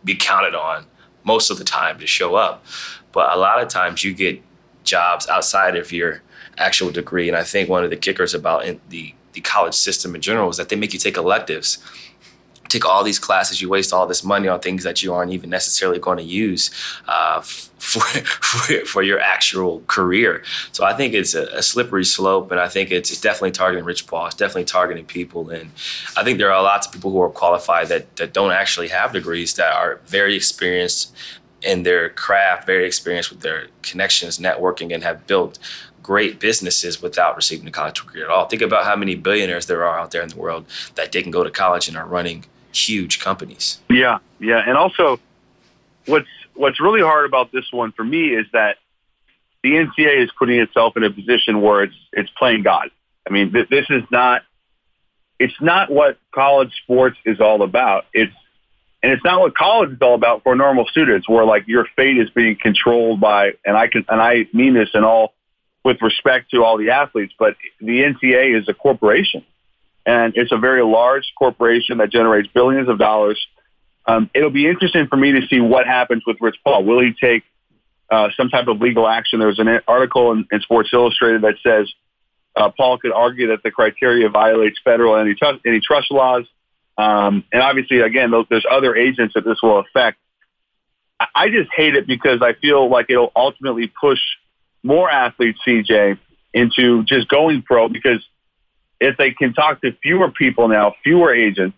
be 0.04 0.14
counted 0.14 0.54
on 0.54 0.86
most 1.24 1.50
of 1.50 1.58
the 1.58 1.64
time 1.64 1.98
to 1.98 2.06
show 2.06 2.36
up. 2.36 2.64
But 3.12 3.32
a 3.32 3.38
lot 3.38 3.62
of 3.62 3.68
times 3.68 4.04
you 4.04 4.12
get 4.12 4.42
jobs 4.84 5.26
outside 5.28 5.76
of 5.76 5.90
your 5.90 6.22
actual 6.58 6.90
degree. 6.90 7.28
And 7.28 7.36
I 7.36 7.42
think 7.42 7.68
one 7.68 7.84
of 7.84 7.90
the 7.90 7.96
kickers 7.96 8.34
about 8.34 8.64
the 8.90 9.14
the 9.32 9.40
college 9.42 9.74
system 9.74 10.14
in 10.14 10.22
general 10.22 10.48
is 10.48 10.56
that 10.56 10.70
they 10.70 10.76
make 10.76 10.94
you 10.94 10.98
take 10.98 11.18
electives 11.18 11.78
take 12.68 12.84
all 12.84 13.04
these 13.04 13.18
classes, 13.18 13.60
you 13.60 13.68
waste 13.68 13.92
all 13.92 14.06
this 14.06 14.24
money 14.24 14.48
on 14.48 14.60
things 14.60 14.84
that 14.84 15.02
you 15.02 15.12
aren't 15.12 15.32
even 15.32 15.50
necessarily 15.50 15.98
going 15.98 16.18
to 16.18 16.24
use 16.24 16.70
uh, 17.08 17.40
for, 17.40 18.00
for, 18.00 18.74
for 18.86 19.02
your 19.02 19.20
actual 19.20 19.82
career. 19.86 20.42
So 20.72 20.84
I 20.84 20.94
think 20.94 21.14
it's 21.14 21.34
a, 21.34 21.44
a, 21.46 21.62
slippery 21.62 22.04
slope, 22.04 22.50
and 22.50 22.60
I 22.60 22.68
think 22.68 22.90
it's, 22.90 23.20
definitely 23.20 23.52
targeting 23.52 23.84
Rich 23.84 24.06
Paul. 24.06 24.26
It's 24.26 24.34
definitely 24.34 24.64
targeting 24.64 25.04
people, 25.04 25.50
and 25.50 25.70
I 26.16 26.24
think 26.24 26.38
there 26.38 26.52
are 26.52 26.62
lots 26.62 26.86
of 26.86 26.92
people 26.92 27.10
who 27.10 27.20
are 27.20 27.30
qualified 27.30 27.88
that 27.88 28.16
that 28.16 28.32
don't 28.32 28.52
actually 28.52 28.88
have 28.88 29.12
degrees 29.12 29.54
that 29.54 29.72
are 29.72 30.00
very 30.06 30.36
experienced 30.36 31.14
in 31.62 31.82
their 31.82 32.10
craft, 32.10 32.66
very 32.66 32.86
experienced 32.86 33.30
with 33.30 33.40
their 33.40 33.68
connections, 33.82 34.38
networking, 34.38 34.94
and 34.94 35.02
have 35.02 35.26
built 35.26 35.58
great 36.02 36.38
businesses 36.38 37.02
without 37.02 37.34
receiving 37.34 37.66
a 37.66 37.70
college 37.70 38.00
degree 38.00 38.22
at 38.22 38.28
all. 38.28 38.46
Think 38.46 38.62
about 38.62 38.84
how 38.84 38.94
many 38.94 39.16
billionaires 39.16 39.66
there 39.66 39.84
are 39.84 39.98
out 39.98 40.12
there 40.12 40.22
in 40.22 40.28
the 40.28 40.36
world 40.36 40.64
that 40.94 41.10
didn't 41.10 41.32
go 41.32 41.42
to 41.42 41.50
college 41.50 41.88
and 41.88 41.96
are 41.96 42.06
running 42.06 42.44
huge 42.76 43.20
companies. 43.20 43.81
Yeah, 43.88 44.19
yeah, 44.38 44.62
and 44.67 44.76
also 44.76 45.20
what's 46.06 46.28
what's 46.55 46.81
really 46.81 47.02
hard 47.02 47.26
about 47.26 47.52
this 47.52 47.64
one 47.70 47.93
for 47.93 48.05
me 48.05 48.28
is 48.34 48.46
that 48.52 48.76
the 49.62 49.73
NCAA 49.73 50.25
is 50.25 50.31
putting 50.38 50.61
itself 50.61 50.96
in 50.96 51.05
a 51.05 51.11
position 51.11 51.61
where 51.61 51.82
it's 51.82 51.96
it's 52.12 52.31
playing 52.38 52.62
God. 52.62 52.90
I 53.28 53.32
mean, 53.32 53.52
th- 53.52 53.69
this 53.69 53.87
is 53.90 54.02
not 54.11 54.43
it's 55.38 55.61
not 55.61 55.90
what 55.90 56.19
college 56.34 56.73
sports 56.82 57.19
is 57.25 57.40
all 57.40 57.62
about. 57.62 58.06
It's 58.12 58.32
and 59.02 59.12
it's 59.12 59.25
not 59.25 59.40
what 59.40 59.55
college 59.55 59.90
is 59.90 59.99
all 60.00 60.14
about 60.14 60.43
for 60.43 60.56
normal 60.56 60.87
students, 60.87 61.28
where 61.28 61.44
like 61.44 61.69
your 61.69 61.87
fate 61.96 62.19
is 62.19 62.31
being 62.31 62.56
controlled 62.61 63.20
by, 63.20 63.52
and 63.64 63.76
I 63.76 63.88
can, 63.88 64.05
and 64.08 64.20
I 64.20 64.49
mean 64.52 64.75
this 64.75 64.88
in 64.94 65.05
all 65.05 65.34
with 65.84 66.02
respect 66.02 66.50
to 66.50 66.64
all 66.64 66.78
the 66.78 66.90
athletes, 66.90 67.32
but 67.38 67.56
the 67.81 68.02
NCAA 68.02 68.58
is 68.58 68.69
a 68.69 68.75
corporation 68.75 69.44
and 70.06 70.34
it's 70.36 70.52
a 70.52 70.56
very 70.56 70.84
large 70.84 71.32
corporation 71.36 71.98
that 71.98 72.10
generates 72.10 72.48
billions 72.54 72.88
of 72.88 72.98
dollars. 72.98 73.44
Um, 74.06 74.30
it'll 74.34 74.50
be 74.50 74.68
interesting 74.68 75.08
for 75.08 75.16
me 75.16 75.32
to 75.32 75.46
see 75.48 75.60
what 75.60 75.86
happens 75.86 76.22
with 76.24 76.36
Rich 76.40 76.56
Paul. 76.64 76.84
Will 76.84 77.00
he 77.00 77.12
take 77.20 77.42
uh, 78.08 78.28
some 78.36 78.48
type 78.48 78.68
of 78.68 78.80
legal 78.80 79.08
action? 79.08 79.40
There 79.40 79.48
was 79.48 79.58
an 79.58 79.80
article 79.88 80.30
in, 80.30 80.46
in 80.52 80.60
Sports 80.60 80.90
Illustrated 80.92 81.42
that 81.42 81.56
says 81.60 81.92
uh, 82.54 82.70
Paul 82.76 82.98
could 82.98 83.12
argue 83.12 83.48
that 83.48 83.64
the 83.64 83.72
criteria 83.72 84.28
violates 84.28 84.78
federal 84.84 85.16
antitrust, 85.16 85.66
antitrust 85.66 86.12
laws. 86.12 86.44
Um, 86.96 87.44
and 87.52 87.60
obviously, 87.60 88.00
again, 88.00 88.32
there's 88.48 88.64
other 88.70 88.94
agents 88.94 89.34
that 89.34 89.44
this 89.44 89.58
will 89.60 89.80
affect. 89.80 90.18
I 91.34 91.48
just 91.48 91.70
hate 91.74 91.96
it 91.96 92.06
because 92.06 92.42
I 92.42 92.52
feel 92.52 92.88
like 92.88 93.06
it'll 93.08 93.32
ultimately 93.34 93.92
push 94.00 94.18
more 94.82 95.10
athletes, 95.10 95.58
CJ, 95.66 96.18
into 96.54 97.02
just 97.04 97.28
going 97.28 97.62
pro 97.62 97.88
because 97.88 98.24
if 99.00 99.16
they 99.16 99.31
can 99.32 99.52
talk 99.52 99.81
to 99.82 99.93
fewer 100.02 100.31
people 100.31 100.69
now, 100.69 100.94
fewer 101.02 101.34
agents, 101.34 101.76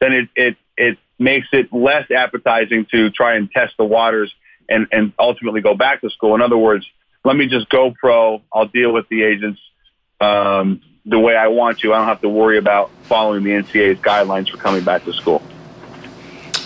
then 0.00 0.12
it, 0.12 0.28
it, 0.34 0.56
it 0.76 0.98
makes 1.18 1.48
it 1.52 1.72
less 1.72 2.10
appetizing 2.10 2.86
to 2.90 3.10
try 3.10 3.36
and 3.36 3.50
test 3.50 3.74
the 3.78 3.84
waters 3.84 4.34
and, 4.68 4.86
and 4.92 5.12
ultimately 5.18 5.60
go 5.60 5.74
back 5.74 6.00
to 6.00 6.10
school. 6.10 6.34
In 6.34 6.42
other 6.42 6.56
words, 6.56 6.86
let 7.24 7.36
me 7.36 7.46
just 7.46 7.68
go 7.68 7.92
pro. 7.92 8.42
I'll 8.52 8.66
deal 8.66 8.92
with 8.92 9.08
the 9.08 9.22
agents 9.22 9.60
um, 10.20 10.80
the 11.04 11.18
way 11.18 11.36
I 11.36 11.48
want 11.48 11.78
to. 11.80 11.92
I 11.92 11.98
don't 11.98 12.08
have 12.08 12.20
to 12.22 12.28
worry 12.28 12.58
about 12.58 12.90
following 13.04 13.44
the 13.44 13.50
NCAA's 13.50 14.00
guidelines 14.00 14.50
for 14.50 14.56
coming 14.56 14.84
back 14.84 15.04
to 15.04 15.12
school. 15.12 15.42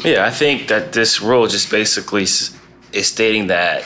Yeah, 0.04 0.24
I 0.24 0.30
think 0.30 0.68
that 0.68 0.92
this 0.92 1.20
rule 1.20 1.46
just 1.46 1.70
basically 1.70 2.22
is 2.22 2.58
stating 2.92 3.48
that 3.48 3.84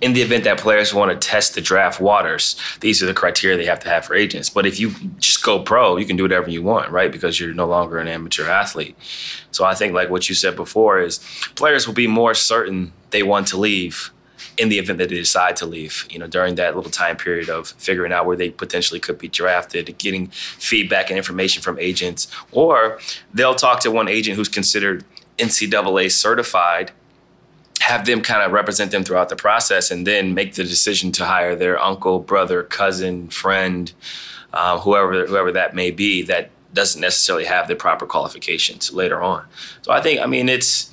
in 0.00 0.12
the 0.12 0.22
event 0.22 0.44
that 0.44 0.58
players 0.58 0.92
want 0.92 1.10
to 1.10 1.28
test 1.28 1.54
the 1.54 1.60
draft 1.60 2.00
waters, 2.00 2.56
these 2.80 3.02
are 3.02 3.06
the 3.06 3.14
criteria 3.14 3.56
they 3.56 3.66
have 3.66 3.80
to 3.80 3.88
have 3.88 4.04
for 4.04 4.14
agents. 4.14 4.50
But 4.50 4.66
if 4.66 4.80
you 4.80 4.90
just 5.18 5.42
go 5.42 5.60
pro, 5.60 5.96
you 5.96 6.06
can 6.06 6.16
do 6.16 6.24
whatever 6.24 6.50
you 6.50 6.62
want, 6.62 6.90
right? 6.90 7.10
Because 7.10 7.38
you're 7.38 7.54
no 7.54 7.66
longer 7.66 7.98
an 7.98 8.08
amateur 8.08 8.48
athlete. 8.48 8.96
So 9.50 9.64
I 9.64 9.74
think, 9.74 9.94
like 9.94 10.10
what 10.10 10.28
you 10.28 10.34
said 10.34 10.56
before, 10.56 11.00
is 11.00 11.18
players 11.54 11.86
will 11.86 11.94
be 11.94 12.06
more 12.06 12.34
certain 12.34 12.92
they 13.10 13.22
want 13.22 13.46
to 13.48 13.56
leave 13.56 14.10
in 14.58 14.68
the 14.68 14.78
event 14.78 14.98
that 14.98 15.08
they 15.08 15.14
decide 15.14 15.56
to 15.56 15.66
leave, 15.66 16.06
you 16.10 16.18
know, 16.18 16.26
during 16.26 16.56
that 16.56 16.76
little 16.76 16.90
time 16.90 17.16
period 17.16 17.48
of 17.48 17.68
figuring 17.78 18.12
out 18.12 18.26
where 18.26 18.36
they 18.36 18.50
potentially 18.50 19.00
could 19.00 19.18
be 19.18 19.28
drafted, 19.28 19.96
getting 19.98 20.28
feedback 20.28 21.08
and 21.10 21.16
information 21.16 21.62
from 21.62 21.78
agents, 21.78 22.28
or 22.50 22.98
they'll 23.32 23.54
talk 23.54 23.80
to 23.80 23.90
one 23.90 24.08
agent 24.08 24.36
who's 24.36 24.48
considered 24.48 25.04
NCAA 25.38 26.10
certified 26.10 26.92
have 27.82 28.06
them 28.06 28.22
kind 28.22 28.42
of 28.42 28.52
represent 28.52 28.92
them 28.92 29.02
throughout 29.02 29.28
the 29.28 29.36
process 29.36 29.90
and 29.90 30.06
then 30.06 30.34
make 30.34 30.54
the 30.54 30.62
decision 30.62 31.10
to 31.12 31.24
hire 31.24 31.56
their 31.56 31.78
uncle, 31.80 32.20
brother, 32.20 32.62
cousin, 32.62 33.28
friend, 33.28 33.92
uh, 34.52 34.78
whoever 34.80 35.26
whoever 35.26 35.50
that 35.52 35.74
may 35.74 35.90
be 35.90 36.22
that 36.22 36.50
doesn't 36.72 37.00
necessarily 37.00 37.44
have 37.44 37.68
the 37.68 37.74
proper 37.74 38.06
qualifications 38.06 38.92
later 38.92 39.20
on. 39.20 39.44
So 39.82 39.92
I 39.92 40.00
think 40.00 40.20
I 40.20 40.26
mean 40.26 40.48
it's 40.48 40.90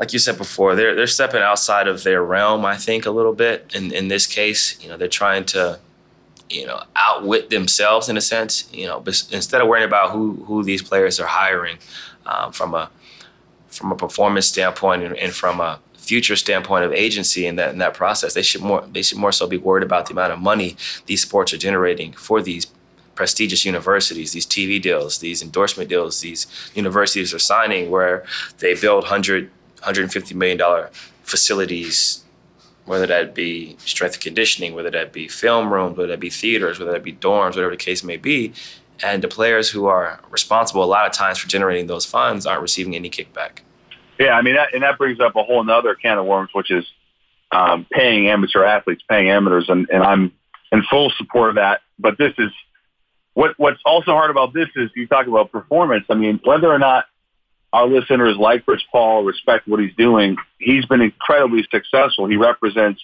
like 0.00 0.14
you 0.14 0.18
said 0.18 0.38
before, 0.38 0.74
they're 0.74 0.94
they're 0.94 1.06
stepping 1.06 1.42
outside 1.42 1.86
of 1.86 2.02
their 2.02 2.24
realm, 2.24 2.64
I 2.64 2.76
think, 2.76 3.06
a 3.06 3.10
little 3.10 3.34
bit. 3.34 3.70
In 3.74 3.92
in 3.92 4.08
this 4.08 4.26
case, 4.26 4.82
you 4.82 4.88
know, 4.88 4.96
they're 4.96 5.08
trying 5.08 5.44
to, 5.46 5.78
you 6.48 6.66
know, 6.66 6.82
outwit 6.96 7.50
themselves 7.50 8.08
in 8.08 8.16
a 8.16 8.20
sense. 8.20 8.68
You 8.72 8.86
know, 8.86 9.04
instead 9.06 9.60
of 9.60 9.68
worrying 9.68 9.86
about 9.86 10.10
who 10.10 10.42
who 10.46 10.64
these 10.64 10.82
players 10.82 11.20
are 11.20 11.26
hiring 11.26 11.78
um, 12.24 12.50
from 12.50 12.74
a 12.74 12.90
from 13.68 13.92
a 13.92 13.96
performance 13.96 14.46
standpoint 14.46 15.02
and, 15.02 15.16
and 15.16 15.32
from 15.32 15.60
a 15.60 15.78
future 16.10 16.34
standpoint 16.34 16.84
of 16.84 16.92
agency 17.06 17.42
in 17.46 17.54
that 17.60 17.70
in 17.74 17.78
that 17.78 17.94
process. 18.02 18.34
They 18.34 18.46
should 18.50 18.64
more 18.70 18.82
they 18.94 19.02
should 19.06 19.20
more 19.24 19.34
so 19.38 19.46
be 19.46 19.60
worried 19.68 19.86
about 19.90 20.02
the 20.06 20.14
amount 20.16 20.32
of 20.32 20.40
money 20.52 20.70
these 21.06 21.22
sports 21.22 21.52
are 21.54 21.62
generating 21.68 22.10
for 22.26 22.38
these 22.42 22.64
prestigious 23.14 23.62
universities, 23.72 24.32
these 24.32 24.48
TV 24.56 24.72
deals, 24.88 25.18
these 25.26 25.40
endorsement 25.46 25.88
deals, 25.94 26.20
these 26.20 26.42
universities 26.74 27.32
are 27.36 27.44
signing 27.52 27.90
where 27.94 28.16
they 28.58 28.74
build 28.74 29.02
100 29.04 29.50
150 29.78 30.34
million 30.34 30.58
dollar 30.58 30.90
facilities 31.22 32.24
whether 32.90 33.06
that 33.06 33.34
be 33.34 33.76
strength 33.92 34.14
and 34.16 34.24
conditioning, 34.28 34.74
whether 34.74 34.90
that 34.90 35.12
be 35.12 35.28
film 35.28 35.72
rooms, 35.72 35.96
whether 35.96 36.08
that 36.08 36.18
be 36.18 36.30
theaters, 36.42 36.80
whether 36.80 36.90
that 36.90 37.04
be 37.04 37.12
dorms, 37.12 37.54
whatever 37.54 37.70
the 37.70 37.86
case 37.88 38.02
may 38.02 38.16
be. 38.16 38.52
And 39.00 39.22
the 39.22 39.28
players 39.28 39.70
who 39.70 39.86
are 39.86 40.18
responsible 40.28 40.82
a 40.82 40.90
lot 40.96 41.06
of 41.06 41.12
times 41.12 41.38
for 41.38 41.48
generating 41.48 41.86
those 41.86 42.04
funds 42.04 42.46
aren't 42.46 42.62
receiving 42.62 42.96
any 42.96 43.08
kickback. 43.08 43.60
Yeah, 44.20 44.32
I 44.32 44.42
mean, 44.42 44.56
that, 44.56 44.74
and 44.74 44.82
that 44.82 44.98
brings 44.98 45.18
up 45.18 45.34
a 45.34 45.42
whole 45.42 45.68
other 45.68 45.94
can 45.94 46.18
of 46.18 46.26
worms, 46.26 46.50
which 46.52 46.70
is 46.70 46.84
um, 47.50 47.86
paying 47.90 48.28
amateur 48.28 48.62
athletes, 48.62 49.02
paying 49.08 49.30
amateurs, 49.30 49.64
and, 49.70 49.88
and 49.90 50.02
I'm 50.02 50.32
in 50.70 50.82
full 50.90 51.10
support 51.16 51.48
of 51.48 51.54
that. 51.56 51.80
But 51.98 52.18
this 52.18 52.34
is 52.36 52.50
what 53.32 53.54
what's 53.56 53.80
also 53.82 54.12
hard 54.12 54.30
about 54.30 54.52
this 54.52 54.68
is 54.76 54.90
you 54.94 55.06
talk 55.06 55.26
about 55.26 55.50
performance. 55.50 56.04
I 56.10 56.14
mean, 56.14 56.38
whether 56.44 56.70
or 56.70 56.78
not 56.78 57.06
our 57.72 57.86
listeners 57.88 58.36
like 58.38 58.68
Rich 58.68 58.82
Paul, 58.92 59.24
respect 59.24 59.66
what 59.66 59.80
he's 59.80 59.94
doing, 59.96 60.36
he's 60.58 60.84
been 60.84 61.00
incredibly 61.00 61.66
successful. 61.70 62.28
He 62.28 62.36
represents 62.36 63.00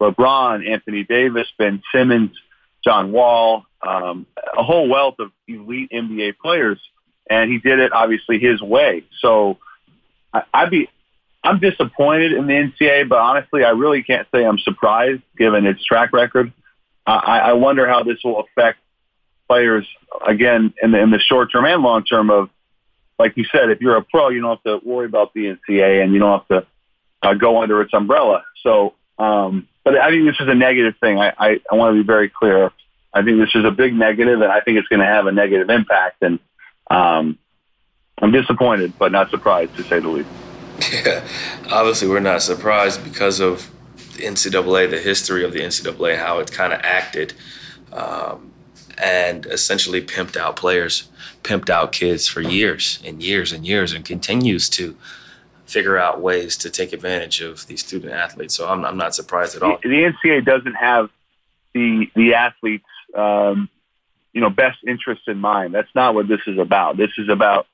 LeBron, 0.00 0.68
Anthony 0.68 1.02
Davis, 1.02 1.48
Ben 1.58 1.82
Simmons, 1.92 2.30
John 2.84 3.10
Wall, 3.10 3.64
um, 3.84 4.26
a 4.56 4.62
whole 4.62 4.88
wealth 4.88 5.16
of 5.18 5.32
elite 5.48 5.90
NBA 5.90 6.36
players, 6.40 6.78
and 7.28 7.50
he 7.50 7.58
did 7.58 7.80
it 7.80 7.92
obviously 7.92 8.38
his 8.38 8.62
way. 8.62 9.02
So 9.20 9.58
I, 10.32 10.42
I'd 10.52 10.70
be, 10.70 10.88
I'm 11.44 11.58
disappointed 11.58 12.32
in 12.32 12.46
the 12.46 12.52
NCAA, 12.52 13.08
but 13.08 13.18
honestly, 13.18 13.64
I 13.64 13.70
really 13.70 14.02
can't 14.02 14.26
say 14.32 14.44
I'm 14.44 14.58
surprised 14.58 15.22
given 15.36 15.66
its 15.66 15.84
track 15.84 16.12
record. 16.12 16.52
I, 17.04 17.38
I 17.38 17.52
wonder 17.54 17.88
how 17.88 18.04
this 18.04 18.18
will 18.22 18.40
affect 18.40 18.78
players 19.48 19.86
again 20.26 20.72
in 20.80 20.92
the, 20.92 21.00
in 21.00 21.10
the 21.10 21.18
short 21.18 21.50
term 21.50 21.64
and 21.64 21.82
long 21.82 22.04
term. 22.04 22.30
Of 22.30 22.48
like 23.18 23.36
you 23.36 23.44
said, 23.50 23.70
if 23.70 23.80
you're 23.80 23.96
a 23.96 24.02
pro, 24.02 24.28
you 24.28 24.40
don't 24.40 24.60
have 24.64 24.80
to 24.80 24.88
worry 24.88 25.06
about 25.06 25.34
the 25.34 25.56
NCAA 25.56 26.02
and 26.02 26.12
you 26.12 26.20
don't 26.20 26.38
have 26.38 26.48
to 26.48 26.66
uh, 27.22 27.34
go 27.34 27.62
under 27.62 27.82
its 27.82 27.92
umbrella. 27.92 28.44
So, 28.62 28.94
um, 29.18 29.68
but 29.84 29.98
I 29.98 30.10
think 30.10 30.26
this 30.26 30.40
is 30.40 30.48
a 30.48 30.54
negative 30.54 30.94
thing. 31.00 31.18
I, 31.18 31.32
I, 31.36 31.60
I 31.70 31.74
want 31.74 31.94
to 31.96 32.02
be 32.02 32.06
very 32.06 32.28
clear. 32.28 32.70
I 33.12 33.22
think 33.22 33.38
this 33.38 33.54
is 33.54 33.64
a 33.64 33.70
big 33.70 33.94
negative, 33.94 34.40
and 34.40 34.50
I 34.50 34.60
think 34.60 34.78
it's 34.78 34.88
going 34.88 35.00
to 35.00 35.06
have 35.06 35.26
a 35.26 35.32
negative 35.32 35.70
impact. 35.70 36.22
And 36.22 36.38
um, 36.90 37.38
I'm 38.22 38.30
disappointed, 38.30 38.92
but 38.98 39.12
not 39.12 39.30
surprised 39.30 39.76
to 39.76 39.82
say 39.82 40.00
the 40.00 40.08
least. 40.08 40.28
Yeah, 40.92 41.24
obviously 41.70 42.08
we're 42.08 42.20
not 42.20 42.42
surprised 42.42 43.04
because 43.04 43.40
of 43.40 43.70
the 44.16 44.24
NCAA, 44.24 44.90
the 44.90 44.98
history 44.98 45.44
of 45.44 45.52
the 45.52 45.60
NCAA, 45.60 46.18
how 46.18 46.38
it 46.38 46.50
kind 46.50 46.72
of 46.72 46.80
acted, 46.82 47.34
um, 47.92 48.52
and 48.98 49.46
essentially 49.46 50.02
pimped 50.02 50.36
out 50.36 50.56
players, 50.56 51.08
pimped 51.44 51.70
out 51.70 51.92
kids 51.92 52.26
for 52.26 52.40
years 52.40 53.00
and 53.04 53.22
years 53.22 53.52
and 53.52 53.66
years, 53.66 53.92
and 53.92 54.04
continues 54.04 54.68
to 54.70 54.96
figure 55.66 55.96
out 55.96 56.20
ways 56.20 56.56
to 56.58 56.70
take 56.70 56.92
advantage 56.92 57.40
of 57.40 57.66
these 57.66 57.80
student 57.80 58.12
athletes. 58.12 58.54
So 58.54 58.68
I'm, 58.68 58.84
I'm 58.84 58.96
not 58.96 59.14
surprised 59.14 59.56
at 59.56 59.62
all. 59.62 59.78
The, 59.82 59.88
the 59.88 60.12
NCAA 60.12 60.44
doesn't 60.44 60.74
have 60.74 61.10
the 61.74 62.10
the 62.14 62.34
athletes, 62.34 62.84
um, 63.14 63.68
you 64.32 64.40
know, 64.40 64.50
best 64.50 64.78
interests 64.86 65.24
in 65.26 65.38
mind. 65.38 65.74
That's 65.74 65.94
not 65.94 66.14
what 66.14 66.28
this 66.28 66.40
is 66.46 66.58
about. 66.58 66.96
This 66.96 67.10
is 67.18 67.28
about. 67.28 67.66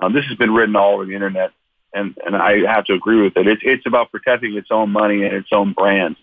Um, 0.00 0.12
this 0.12 0.24
has 0.26 0.36
been 0.36 0.52
written 0.52 0.76
all 0.76 0.94
over 0.94 1.04
the 1.04 1.14
internet, 1.14 1.52
and 1.92 2.16
and 2.24 2.36
I 2.36 2.60
have 2.72 2.84
to 2.86 2.94
agree 2.94 3.20
with 3.22 3.36
it. 3.36 3.46
It's 3.46 3.62
it's 3.64 3.86
about 3.86 4.10
protecting 4.10 4.56
its 4.56 4.68
own 4.70 4.90
money 4.90 5.24
and 5.24 5.34
its 5.34 5.48
own 5.52 5.72
brand, 5.72 6.16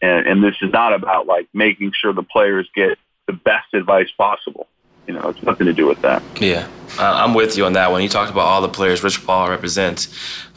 and 0.00 0.26
and 0.26 0.42
this 0.42 0.56
is 0.62 0.72
not 0.72 0.94
about 0.94 1.26
like 1.26 1.48
making 1.52 1.92
sure 1.94 2.12
the 2.12 2.22
players 2.22 2.68
get 2.74 2.98
the 3.26 3.32
best 3.32 3.74
advice 3.74 4.10
possible. 4.16 4.66
You 5.06 5.14
know, 5.14 5.28
it's 5.28 5.42
nothing 5.42 5.66
to 5.66 5.72
do 5.72 5.86
with 5.86 6.00
that. 6.02 6.22
Yeah, 6.40 6.68
uh, 6.98 7.24
I'm 7.24 7.34
with 7.34 7.56
you 7.56 7.64
on 7.64 7.72
that 7.72 7.90
one. 7.90 8.02
You 8.02 8.08
talked 8.08 8.30
about 8.30 8.46
all 8.46 8.62
the 8.62 8.68
players 8.68 9.02
Rich 9.02 9.26
Paul 9.26 9.50
represents. 9.50 10.08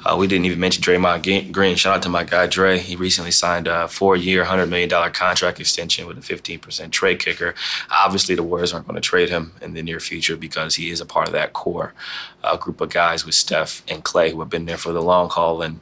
Uh, 0.05 0.15
we 0.15 0.27
didn't 0.27 0.45
even 0.45 0.59
mention 0.59 0.83
Draymond 0.83 1.51
Green. 1.51 1.75
Shout 1.75 1.95
out 1.95 2.03
to 2.03 2.09
my 2.09 2.23
guy 2.23 2.45
Dre. 2.45 2.77
He 2.77 2.95
recently 2.95 3.31
signed 3.31 3.67
a 3.67 3.87
four-year, 3.87 4.45
$100 4.45 4.69
million 4.69 4.89
contract 5.11 5.59
extension 5.59 6.05
with 6.05 6.17
a 6.17 6.21
15% 6.21 6.91
trade 6.91 7.19
kicker. 7.19 7.55
Obviously, 7.89 8.35
the 8.35 8.43
Warriors 8.43 8.71
aren't 8.71 8.85
going 8.85 8.95
to 8.95 9.01
trade 9.01 9.29
him 9.29 9.53
in 9.63 9.73
the 9.73 9.81
near 9.81 9.99
future 9.99 10.37
because 10.37 10.75
he 10.75 10.91
is 10.91 11.01
a 11.01 11.07
part 11.07 11.27
of 11.27 11.33
that 11.33 11.53
core 11.53 11.95
uh, 12.43 12.55
group 12.55 12.81
of 12.81 12.91
guys 12.91 13.25
with 13.25 13.33
Steph 13.33 13.81
and 13.87 14.03
Clay 14.03 14.31
who 14.31 14.39
have 14.41 14.49
been 14.49 14.65
there 14.65 14.77
for 14.77 14.91
the 14.91 15.01
long 15.01 15.29
haul. 15.29 15.63
And 15.63 15.79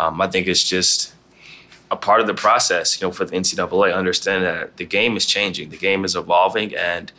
um, 0.00 0.20
I 0.20 0.26
think 0.26 0.48
it's 0.48 0.68
just 0.68 1.14
a 1.92 1.96
part 1.96 2.20
of 2.20 2.26
the 2.26 2.34
process, 2.34 3.00
you 3.00 3.06
know, 3.06 3.12
for 3.12 3.24
the 3.24 3.36
NCAA, 3.36 3.94
understanding 3.94 4.44
that 4.44 4.78
the 4.78 4.84
game 4.84 5.16
is 5.16 5.26
changing, 5.26 5.70
the 5.70 5.76
game 5.76 6.04
is 6.04 6.16
evolving, 6.16 6.74
and 6.74 7.12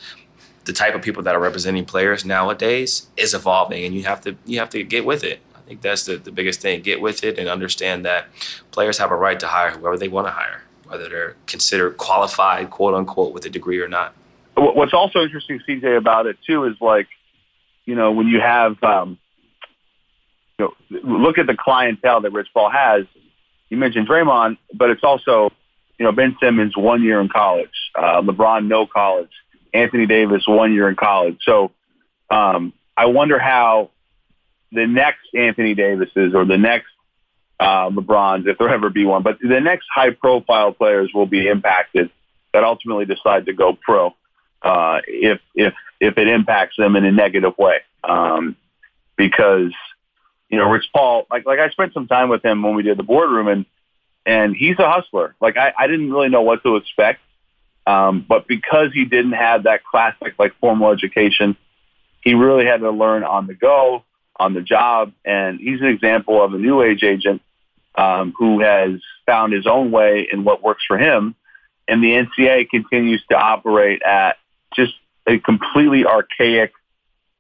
the 0.72 0.78
type 0.78 0.96
of 0.96 1.02
people 1.02 1.22
that 1.24 1.36
are 1.36 1.40
representing 1.40 1.84
players 1.84 2.24
nowadays 2.24 3.08
is 3.18 3.34
evolving, 3.34 3.84
and 3.84 3.94
you 3.94 4.04
have 4.04 4.22
to 4.22 4.38
you 4.46 4.58
have 4.60 4.70
to 4.70 4.82
get 4.84 5.04
with 5.04 5.22
it. 5.22 5.42
I 5.54 5.60
think 5.68 5.82
that's 5.82 6.06
the, 6.06 6.16
the 6.16 6.32
biggest 6.32 6.62
thing. 6.62 6.82
Get 6.82 7.02
with 7.02 7.26
it 7.26 7.38
and 7.38 7.50
understand 7.50 8.06
that 8.06 8.28
players 8.72 8.98
have 8.98 9.12
a 9.12 9.16
right 9.18 9.38
to 9.42 9.48
hire 9.48 9.72
whoever 9.72 9.98
they 9.98 10.08
want 10.08 10.28
to 10.28 10.32
hire, 10.32 10.64
whether 10.88 11.10
they're 11.10 11.36
considered 11.46 11.98
qualified, 11.98 12.70
quote 12.70 12.94
unquote, 12.94 13.34
with 13.34 13.46
a 13.46 13.50
degree 13.50 13.82
or 13.82 13.90
not. 13.90 14.14
What's 14.56 14.94
also 14.94 15.24
interesting, 15.24 15.60
CJ, 15.68 15.98
about 15.98 16.26
it 16.26 16.38
too 16.48 16.64
is 16.64 16.76
like, 16.80 17.08
you 17.86 17.96
know, 17.96 18.14
when 18.14 18.28
you 18.28 18.40
have, 18.40 18.82
um, 18.82 19.18
you 20.58 20.74
know, 20.90 20.94
look 21.04 21.38
at 21.38 21.48
the 21.48 21.58
clientele 21.58 22.22
that 22.22 22.32
Rich 22.32 22.48
Paul 22.54 22.70
has. 22.70 23.04
You 23.68 23.76
mentioned 23.76 24.08
Draymond, 24.08 24.58
but 24.74 24.90
it's 24.90 25.04
also, 25.04 25.52
you 25.98 26.06
know, 26.06 26.14
Ben 26.14 26.38
Simmons 26.42 26.78
one 26.78 27.04
year 27.04 27.20
in 27.20 27.28
college, 27.28 27.92
uh, 27.96 28.22
LeBron 28.22 28.68
no 28.68 28.86
college. 28.86 29.32
Anthony 29.74 30.06
Davis 30.06 30.44
one 30.48 30.74
year 30.74 30.90
in 30.90 30.96
college. 30.96 31.38
So 31.44 31.72
um, 32.30 32.74
I 32.96 33.06
wonder 33.08 33.40
how 33.40 33.92
the 34.72 34.88
next 34.88 35.28
Anthony 35.34 35.76
Davises 35.76 36.34
or 36.34 36.46
the 36.46 36.58
next 36.58 36.88
uh, 37.60 37.90
LeBrons, 37.90 38.48
if 38.48 38.58
there 38.58 38.70
ever 38.70 38.90
be 38.90 39.06
one, 39.06 39.24
but 39.24 39.38
the 39.40 39.60
next 39.60 39.86
high-profile 39.94 40.74
players 40.74 41.12
will 41.14 41.28
be 41.28 41.48
impacted 41.48 42.10
that 42.54 42.64
ultimately 42.64 43.06
decide 43.06 43.46
to 43.46 43.54
go 43.54 43.78
pro 43.80 44.16
uh, 44.62 45.00
if 45.08 45.40
if 45.56 45.74
if 46.00 46.18
it 46.18 46.28
impacts 46.28 46.76
them 46.78 46.96
in 46.96 47.06
a 47.06 47.12
negative 47.12 47.58
way. 47.58 47.78
Um, 48.04 48.56
because 49.16 49.72
you 50.50 50.58
know, 50.58 50.70
Rich 50.70 50.90
Paul, 50.94 51.26
like 51.30 51.46
like 51.46 51.60
I 51.60 51.70
spent 51.70 51.94
some 51.94 52.08
time 52.08 52.30
with 52.30 52.44
him 52.44 52.62
when 52.62 52.76
we 52.76 52.84
did 52.84 52.98
the 52.98 53.04
boardroom, 53.04 53.48
and 53.48 53.66
and 54.26 54.56
he's 54.56 54.78
a 54.80 54.90
hustler. 54.90 55.36
Like 55.40 55.58
I, 55.58 55.74
I 55.78 55.88
didn't 55.88 56.12
really 56.12 56.30
know 56.30 56.42
what 56.42 56.64
to 56.64 56.76
expect 56.76 57.22
um, 57.86 58.26
but 58.28 58.48
because 58.48 58.94
he 58.94 59.06
didn't 59.06 59.34
have 59.34 59.64
that 59.64 59.84
classic 59.84 60.36
like 60.38 60.54
formal 60.60 60.92
education, 60.92 61.58
he 62.22 62.34
really 62.34 62.66
had 62.66 62.82
to 62.82 62.92
learn 62.92 63.24
on 63.24 63.48
the 63.48 63.54
go, 63.54 64.04
on 64.36 64.54
the 64.54 64.62
job. 64.62 65.14
And 65.26 65.60
he's 65.60 65.82
an 65.82 65.88
example 65.88 66.44
of 66.44 66.54
a 66.54 66.58
new 66.58 66.82
age 66.82 67.04
agent 67.04 67.42
um, 67.96 68.34
who 68.38 68.62
has 68.62 69.02
found 69.26 69.54
his 69.54 69.66
own 69.68 69.92
way 69.92 70.28
in 70.32 70.44
what 70.44 70.64
works 70.64 70.84
for 70.88 70.98
him. 70.98 71.36
And 71.88 72.04
the 72.04 72.12
NCAA 72.12 72.70
continues 72.70 73.24
to 73.30 73.36
operate 73.36 74.02
at 74.04 74.38
just 74.76 74.94
a 75.28 75.40
completely 75.40 76.06
archaic 76.06 76.72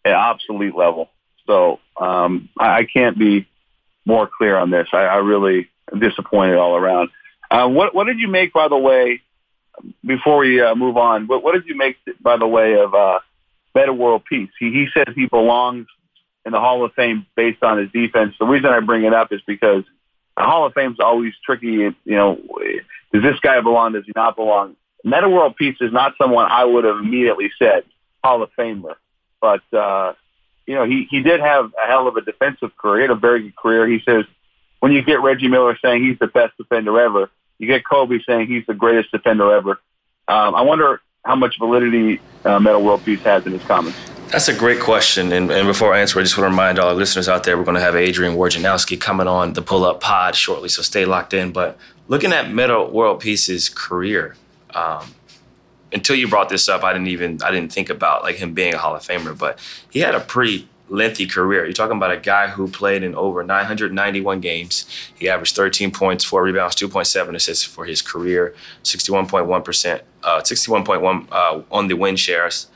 and 0.04 0.14
obsolete 0.14 0.76
level. 0.76 1.10
So 1.46 1.80
um, 2.00 2.50
I, 2.60 2.80
I 2.80 2.88
can't 2.92 3.18
be 3.18 3.48
more 4.06 4.28
clear 4.28 4.58
on 4.58 4.72
this. 4.72 4.88
I, 4.92 5.04
I 5.04 5.18
really 5.18 5.70
am 5.92 6.00
disappointed 6.00 6.58
all 6.58 6.76
around. 6.76 7.10
Uh, 7.50 7.68
what, 7.68 7.94
what 7.94 8.08
did 8.08 8.20
you 8.20 8.28
make, 8.28 8.54
by 8.54 8.68
the 8.68 8.78
way, 8.78 9.22
before 10.06 10.38
we 10.38 10.62
uh, 10.62 10.76
move 10.76 10.98
on, 10.98 11.28
what, 11.28 11.44
what 11.44 11.54
did 11.54 11.66
you 11.66 11.76
make, 11.76 11.98
by 12.22 12.38
the 12.38 12.48
way, 12.48 12.76
of 12.76 12.94
uh, 12.94 13.20
Metta 13.76 13.94
World 13.94 14.24
Peace? 14.26 14.50
He, 14.60 14.72
he 14.72 14.88
says 14.94 15.14
he 15.16 15.28
belongs 15.28 15.88
in 16.46 16.52
the 16.52 16.60
Hall 16.60 16.84
of 16.84 16.94
Fame 16.94 17.26
based 17.36 17.64
on 17.64 17.78
his 17.78 17.92
defense. 17.92 18.36
The 18.40 18.46
reason 18.46 18.70
I 18.70 18.80
bring 18.80 19.04
it 19.04 19.14
up 19.14 19.32
is 19.32 19.42
because 19.46 19.84
the 20.38 20.44
Hall 20.44 20.66
of 20.66 20.74
Fame 20.74 20.92
is 20.94 21.00
always 21.00 21.34
tricky. 21.46 21.68
You 21.68 21.96
know, 22.06 22.40
does 23.14 23.24
this 23.24 23.40
guy 23.42 23.60
belong? 23.62 23.94
Does 23.94 24.06
he 24.06 24.14
not 24.16 24.36
belong? 24.36 24.76
Metta 25.04 25.30
World 25.30 25.56
Peace 25.56 25.78
is 25.82 25.92
not 25.92 26.14
someone 26.18 26.48
I 26.50 26.64
would 26.66 26.84
have 26.84 26.98
immediately 26.98 27.50
said 27.58 27.84
Hall 28.24 28.44
of 28.44 28.50
Famer, 28.58 28.96
but 29.40 29.62
uh, 29.74 30.14
you 30.68 30.76
know, 30.76 30.86
he 30.86 31.08
he 31.10 31.22
did 31.22 31.40
have 31.40 31.72
a 31.84 31.88
hell 31.88 32.08
of 32.08 32.16
a 32.18 32.22
defensive 32.22 32.76
career, 32.78 33.12
a 33.12 33.16
very 33.16 33.44
good 33.44 33.56
career. 33.56 33.88
He 33.88 34.00
says 34.06 34.26
when 34.80 34.92
you 34.92 35.02
get 35.02 35.22
Reggie 35.22 35.48
Miller 35.48 35.78
saying 35.84 36.04
he's 36.04 36.20
the 36.20 36.28
best 36.28 36.56
defender 36.58 37.00
ever, 37.00 37.30
you 37.62 37.68
get 37.68 37.86
Kobe 37.86 38.20
saying 38.28 38.48
he's 38.48 38.66
the 38.66 38.74
greatest 38.74 39.12
defender 39.12 39.54
ever. 39.54 39.80
Um, 40.28 40.56
I 40.56 40.62
wonder 40.62 41.00
how 41.24 41.36
much 41.36 41.60
validity 41.60 42.20
uh, 42.44 42.60
Metta 42.60 42.80
World 42.80 43.06
Peace 43.06 43.22
has 43.22 43.46
in 43.46 43.52
his 43.52 43.62
comments. 43.64 43.98
That's 44.30 44.48
a 44.48 44.56
great 44.56 44.80
question. 44.80 45.32
And, 45.32 45.52
and, 45.52 45.68
before 45.68 45.94
I 45.94 46.00
answer, 46.00 46.20
I 46.20 46.24
just 46.24 46.36
want 46.38 46.48
to 46.48 46.52
remind 46.52 46.80
all 46.80 46.88
our 46.88 46.96
listeners 46.96 47.30
out 47.30 47.44
there, 47.44 47.58
we're 47.58 47.64
going 47.64 47.76
to 47.76 47.82
have 47.82 47.96
Adrian 47.96 48.36
Wojnarowski 48.36 49.00
coming 49.00 49.28
on 49.28 49.54
the 49.54 49.62
Pull 49.62 49.86
Up 49.86 50.02
Pod 50.02 50.36
shortly, 50.36 50.70
so 50.70 50.82
stay 50.82 51.06
locked 51.06 51.36
in. 51.36 51.52
But 51.52 51.78
looking 52.08 52.34
at 52.34 52.50
Metta 52.52 52.84
World 52.84 53.20
Peace's 53.20 53.70
career, 53.70 54.36
um, 54.74 55.14
until 55.94 56.16
you 56.16 56.28
brought 56.28 56.50
this 56.50 56.68
up, 56.68 56.84
I 56.84 56.94
didn't 56.94 57.10
even 57.10 57.44
I 57.44 57.52
didn't 57.52 57.72
think 57.72 57.92
about 57.92 58.24
like 58.24 58.38
him 58.38 58.54
being 58.54 58.74
a 58.74 58.78
Hall 58.80 58.96
of 58.96 59.04
Famer, 59.04 59.38
but 59.38 59.60
he 59.92 60.00
had 60.00 60.16
a 60.16 60.20
pretty 60.20 60.68
lengthy 60.92 61.26
career. 61.26 61.64
You're 61.64 61.74
talking 61.74 61.98
about 61.98 62.12
a 62.12 62.18
guy 62.18 62.50
who 62.50 62.68
played 62.68 63.02
in 63.02 63.16
over 63.16 63.44
991 63.44 64.42
games. 64.42 64.86
He 65.16 65.30
averaged 65.30 65.56
13 65.56 65.92
points, 65.92 66.24
four 66.24 66.44
rebounds, 66.44 66.76
2.7 66.76 67.34
assists 67.34 67.64
for 67.64 67.86
his 67.86 68.02
career, 68.02 68.54
61.1%, 68.84 70.02
uh, 70.24 70.42
61.1 70.42 71.28
uh, 71.32 71.62
on 71.72 71.88
the 71.88 71.96
win 71.96 72.18
shares. 72.18 72.68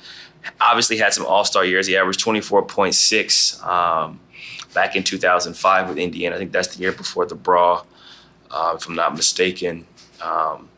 Obviously 0.62 0.98
had 0.98 1.14
some 1.14 1.26
All-Star 1.26 1.66
years. 1.66 1.88
He 1.88 1.98
averaged 1.98 2.24
24.6 2.24 3.64
um, 3.66 4.20
back 4.74 4.96
in 4.96 5.04
2005 5.04 5.90
with 5.90 5.98
Indiana. 5.98 6.36
I 6.36 6.40
think 6.40 6.52
that's 6.52 6.74
the 6.74 6.82
year 6.82 6.94
before 6.94 7.26
the 7.26 7.36
brawl, 7.36 7.86
uh, 8.50 8.76
if 8.78 8.88
I'm 8.88 8.96
not 8.96 9.16
mistaken. 9.16 9.86
Um, 10.22 10.70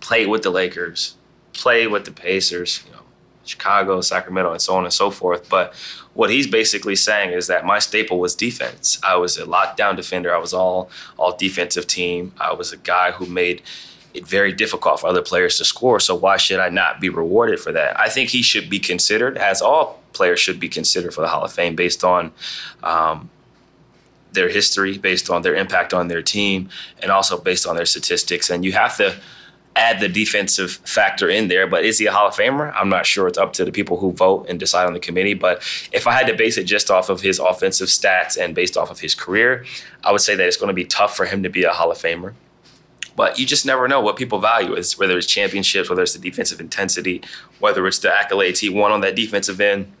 played 0.00 0.28
with 0.28 0.42
the 0.42 0.50
Lakers, 0.50 1.16
played 1.52 1.88
with 1.88 2.04
the 2.04 2.12
Pacers, 2.12 2.84
you 2.86 2.92
know, 2.92 2.98
Chicago, 3.44 4.00
Sacramento, 4.00 4.52
and 4.52 4.62
so 4.62 4.76
on 4.76 4.84
and 4.84 4.92
so 4.92 5.10
forth. 5.10 5.48
But 5.48 5.74
what 6.14 6.30
he's 6.30 6.46
basically 6.46 6.96
saying 6.96 7.32
is 7.32 7.46
that 7.46 7.64
my 7.64 7.78
staple 7.78 8.18
was 8.18 8.34
defense. 8.34 8.98
I 9.02 9.16
was 9.16 9.38
a 9.38 9.44
lockdown 9.44 9.96
defender. 9.96 10.34
I 10.34 10.38
was 10.38 10.52
all 10.52 10.90
all 11.16 11.36
defensive 11.36 11.86
team. 11.86 12.32
I 12.38 12.52
was 12.52 12.72
a 12.72 12.76
guy 12.76 13.12
who 13.12 13.26
made 13.26 13.62
it 14.12 14.26
very 14.26 14.52
difficult 14.52 15.00
for 15.00 15.06
other 15.06 15.22
players 15.22 15.56
to 15.58 15.64
score. 15.64 15.98
So 15.98 16.14
why 16.14 16.36
should 16.36 16.60
I 16.60 16.68
not 16.68 17.00
be 17.00 17.08
rewarded 17.08 17.60
for 17.60 17.72
that? 17.72 17.98
I 17.98 18.10
think 18.10 18.28
he 18.28 18.42
should 18.42 18.68
be 18.68 18.78
considered, 18.78 19.38
as 19.38 19.62
all 19.62 20.02
players 20.12 20.38
should 20.38 20.60
be 20.60 20.68
considered 20.68 21.14
for 21.14 21.22
the 21.22 21.28
Hall 21.28 21.44
of 21.44 21.52
Fame, 21.52 21.74
based 21.74 22.04
on. 22.04 22.32
Um, 22.82 23.30
their 24.32 24.48
history, 24.48 24.96
based 24.96 25.28
on 25.28 25.42
their 25.42 25.54
impact 25.54 25.92
on 25.92 26.08
their 26.08 26.22
team, 26.22 26.70
and 27.02 27.10
also 27.10 27.38
based 27.38 27.66
on 27.66 27.76
their 27.76 27.84
statistics. 27.84 28.48
And 28.48 28.64
you 28.64 28.72
have 28.72 28.96
to 28.96 29.14
add 29.74 30.00
the 30.00 30.08
defensive 30.08 30.72
factor 30.84 31.28
in 31.28 31.48
there. 31.48 31.66
But 31.66 31.84
is 31.84 31.98
he 31.98 32.06
a 32.06 32.12
Hall 32.12 32.28
of 32.28 32.34
Famer? 32.34 32.72
I'm 32.76 32.88
not 32.88 33.06
sure. 33.06 33.26
It's 33.26 33.38
up 33.38 33.52
to 33.54 33.64
the 33.64 33.72
people 33.72 33.98
who 33.98 34.12
vote 34.12 34.46
and 34.48 34.58
decide 34.58 34.86
on 34.86 34.92
the 34.92 35.00
committee. 35.00 35.34
But 35.34 35.58
if 35.92 36.06
I 36.06 36.12
had 36.12 36.26
to 36.26 36.34
base 36.34 36.58
it 36.58 36.64
just 36.64 36.90
off 36.90 37.08
of 37.08 37.20
his 37.20 37.38
offensive 37.38 37.88
stats 37.88 38.36
and 38.36 38.54
based 38.54 38.76
off 38.76 38.90
of 38.90 39.00
his 39.00 39.14
career, 39.14 39.64
I 40.04 40.12
would 40.12 40.20
say 40.20 40.34
that 40.34 40.46
it's 40.46 40.56
going 40.56 40.68
to 40.68 40.74
be 40.74 40.84
tough 40.84 41.16
for 41.16 41.24
him 41.24 41.42
to 41.42 41.48
be 41.48 41.64
a 41.64 41.70
Hall 41.70 41.90
of 41.90 41.98
Famer. 41.98 42.34
But 43.14 43.38
you 43.38 43.46
just 43.46 43.66
never 43.66 43.88
know 43.88 44.00
what 44.00 44.16
people 44.16 44.38
value 44.38 44.74
is 44.74 44.98
whether 44.98 45.16
it's 45.18 45.26
championships, 45.26 45.90
whether 45.90 46.02
it's 46.02 46.14
the 46.14 46.30
defensive 46.30 46.60
intensity, 46.60 47.22
whether 47.58 47.86
it's 47.86 47.98
the 47.98 48.08
accolades 48.08 48.58
he 48.58 48.68
won 48.68 48.90
on 48.90 49.02
that 49.02 49.16
defensive 49.16 49.60
end. 49.60 49.92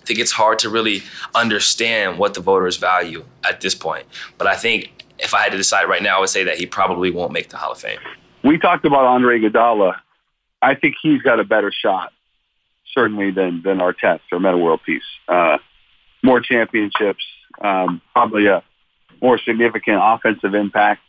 I 0.00 0.04
think 0.04 0.18
it's 0.18 0.32
hard 0.32 0.58
to 0.60 0.68
really 0.68 1.02
understand 1.34 2.18
what 2.18 2.34
the 2.34 2.40
voters 2.40 2.76
value 2.76 3.24
at 3.44 3.60
this 3.60 3.74
point. 3.74 4.06
But 4.38 4.46
I 4.46 4.56
think 4.56 5.04
if 5.18 5.34
I 5.34 5.42
had 5.42 5.52
to 5.52 5.58
decide 5.58 5.88
right 5.88 6.02
now, 6.02 6.16
I 6.16 6.20
would 6.20 6.28
say 6.28 6.44
that 6.44 6.58
he 6.58 6.66
probably 6.66 7.10
won't 7.10 7.32
make 7.32 7.50
the 7.50 7.56
Hall 7.56 7.72
of 7.72 7.78
Fame. 7.78 7.98
We 8.42 8.58
talked 8.58 8.84
about 8.84 9.04
Andre 9.04 9.40
Iguodala. 9.40 9.96
I 10.60 10.74
think 10.74 10.96
he's 11.02 11.22
got 11.22 11.40
a 11.40 11.44
better 11.44 11.72
shot, 11.72 12.12
certainly 12.94 13.30
than 13.30 13.62
than 13.62 13.78
Artest 13.78 14.20
or 14.30 14.40
Metta 14.40 14.56
World 14.56 14.80
Peace. 14.84 15.02
Uh, 15.28 15.58
more 16.22 16.40
championships, 16.40 17.24
um, 17.60 18.00
probably 18.12 18.46
a 18.46 18.62
more 19.20 19.38
significant 19.38 19.98
offensive 20.00 20.54
impact, 20.54 21.02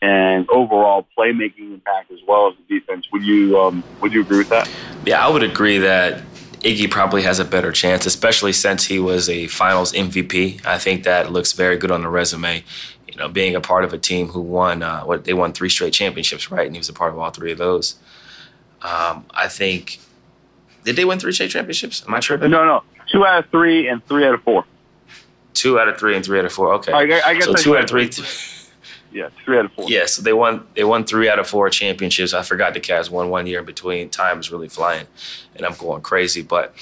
and 0.00 0.48
overall 0.50 1.06
playmaking 1.16 1.74
impact 1.74 2.10
as 2.10 2.20
well 2.26 2.48
as 2.48 2.54
the 2.56 2.80
defense. 2.80 3.06
Would 3.12 3.24
you 3.24 3.60
um, 3.60 3.84
would 4.00 4.12
you 4.12 4.22
agree 4.22 4.38
with 4.38 4.50
that? 4.50 4.70
Yeah, 5.04 5.24
I 5.24 5.28
would 5.30 5.42
agree 5.42 5.78
that 5.78 6.22
Iggy 6.60 6.90
probably 6.90 7.22
has 7.22 7.38
a 7.38 7.44
better 7.44 7.72
chance, 7.72 8.04
especially 8.06 8.52
since 8.52 8.84
he 8.84 8.98
was 8.98 9.28
a 9.28 9.46
Finals 9.46 9.92
MVP. 9.92 10.64
I 10.66 10.78
think 10.78 11.04
that 11.04 11.32
looks 11.32 11.52
very 11.52 11.76
good 11.76 11.90
on 11.90 12.02
the 12.02 12.08
resume. 12.08 12.64
You 13.18 13.24
know, 13.24 13.30
being 13.30 13.56
a 13.56 13.60
part 13.60 13.82
of 13.82 13.92
a 13.92 13.98
team 13.98 14.28
who 14.28 14.40
won 14.40 14.80
uh, 14.80 15.02
what 15.02 15.24
they 15.24 15.34
won 15.34 15.52
three 15.52 15.68
straight 15.68 15.92
championships, 15.92 16.52
right? 16.52 16.64
And 16.64 16.76
he 16.76 16.78
was 16.78 16.88
a 16.88 16.92
part 16.92 17.12
of 17.12 17.18
all 17.18 17.30
three 17.30 17.50
of 17.50 17.58
those. 17.58 17.96
Um, 18.80 19.24
I 19.32 19.48
think 19.48 19.98
did 20.84 20.94
they 20.94 21.04
win 21.04 21.18
three 21.18 21.32
straight 21.32 21.50
championships? 21.50 22.04
Am 22.06 22.14
I 22.14 22.20
tripping? 22.20 22.52
No, 22.52 22.64
no, 22.64 22.84
two 23.10 23.26
out 23.26 23.44
of 23.44 23.50
three 23.50 23.88
and 23.88 24.06
three 24.06 24.24
out 24.24 24.34
of 24.34 24.42
four. 24.44 24.64
Two 25.52 25.80
out 25.80 25.88
of 25.88 25.98
three 25.98 26.14
and 26.14 26.24
three 26.24 26.38
out 26.38 26.44
of 26.44 26.52
four. 26.52 26.72
Okay, 26.74 26.92
I, 26.92 27.00
I 27.00 27.34
guess 27.34 27.46
so 27.46 27.54
two 27.54 27.76
out 27.76 27.84
of 27.84 27.90
three. 27.90 28.08
Yeah, 29.10 29.30
three 29.42 29.58
out 29.58 29.64
of 29.64 29.72
four. 29.72 29.86
Yeah, 29.88 30.04
so 30.04 30.20
they 30.20 30.34
won. 30.34 30.66
They 30.74 30.84
won 30.84 31.04
three 31.04 31.30
out 31.30 31.38
of 31.38 31.48
four 31.48 31.70
championships. 31.70 32.34
I 32.34 32.42
forgot 32.42 32.74
the 32.74 32.80
Cavs 32.80 33.10
won 33.10 33.30
one 33.30 33.46
year 33.46 33.60
in 33.60 33.64
between. 33.64 34.10
Time 34.10 34.38
is 34.38 34.52
really 34.52 34.68
flying, 34.68 35.06
and 35.56 35.64
I'm 35.64 35.74
going 35.76 36.02
crazy. 36.02 36.42
But 36.42 36.74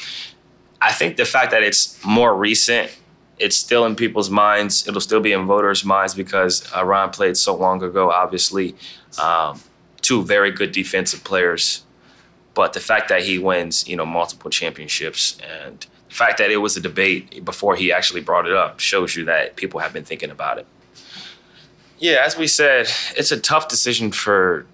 I 0.82 0.92
think 0.92 1.16
the 1.16 1.24
fact 1.24 1.52
that 1.52 1.62
it's 1.62 2.04
more 2.04 2.36
recent, 2.36 2.90
it's 3.38 3.56
still 3.56 3.84
in 3.84 3.96
people's 3.96 4.30
minds. 4.30 4.86
It'll 4.88 5.00
still 5.00 5.20
be 5.20 5.32
in 5.32 5.46
voters' 5.46 5.84
minds 5.84 6.14
because 6.14 6.70
uh, 6.74 6.84
Ron 6.84 7.10
played 7.10 7.36
so 7.36 7.54
long 7.54 7.82
ago. 7.82 8.10
Obviously, 8.10 8.74
um, 9.20 9.60
two 10.00 10.22
very 10.22 10.50
good 10.50 10.72
defensive 10.72 11.24
players, 11.24 11.84
but 12.54 12.72
the 12.72 12.80
fact 12.80 13.08
that 13.08 13.22
he 13.22 13.38
wins, 13.38 13.86
you 13.88 13.96
know, 13.96 14.06
multiple 14.06 14.50
championships 14.50 15.38
and 15.40 15.86
the 16.08 16.14
fact 16.14 16.38
that 16.38 16.50
it 16.50 16.58
was 16.58 16.76
a 16.76 16.80
debate 16.80 17.44
before 17.44 17.76
he 17.76 17.92
actually 17.92 18.20
brought 18.20 18.46
it 18.46 18.52
up 18.52 18.80
shows 18.80 19.16
you 19.16 19.24
that 19.24 19.56
people 19.56 19.80
have 19.80 19.92
been 19.92 20.04
thinking 20.04 20.30
about 20.30 20.58
it. 20.58 20.66
Yeah, 21.98 22.22
as 22.24 22.36
we 22.36 22.46
said, 22.46 22.88
it's 23.16 23.32
a 23.32 23.40
tough 23.40 23.68
decision 23.68 24.12
for 24.12 24.66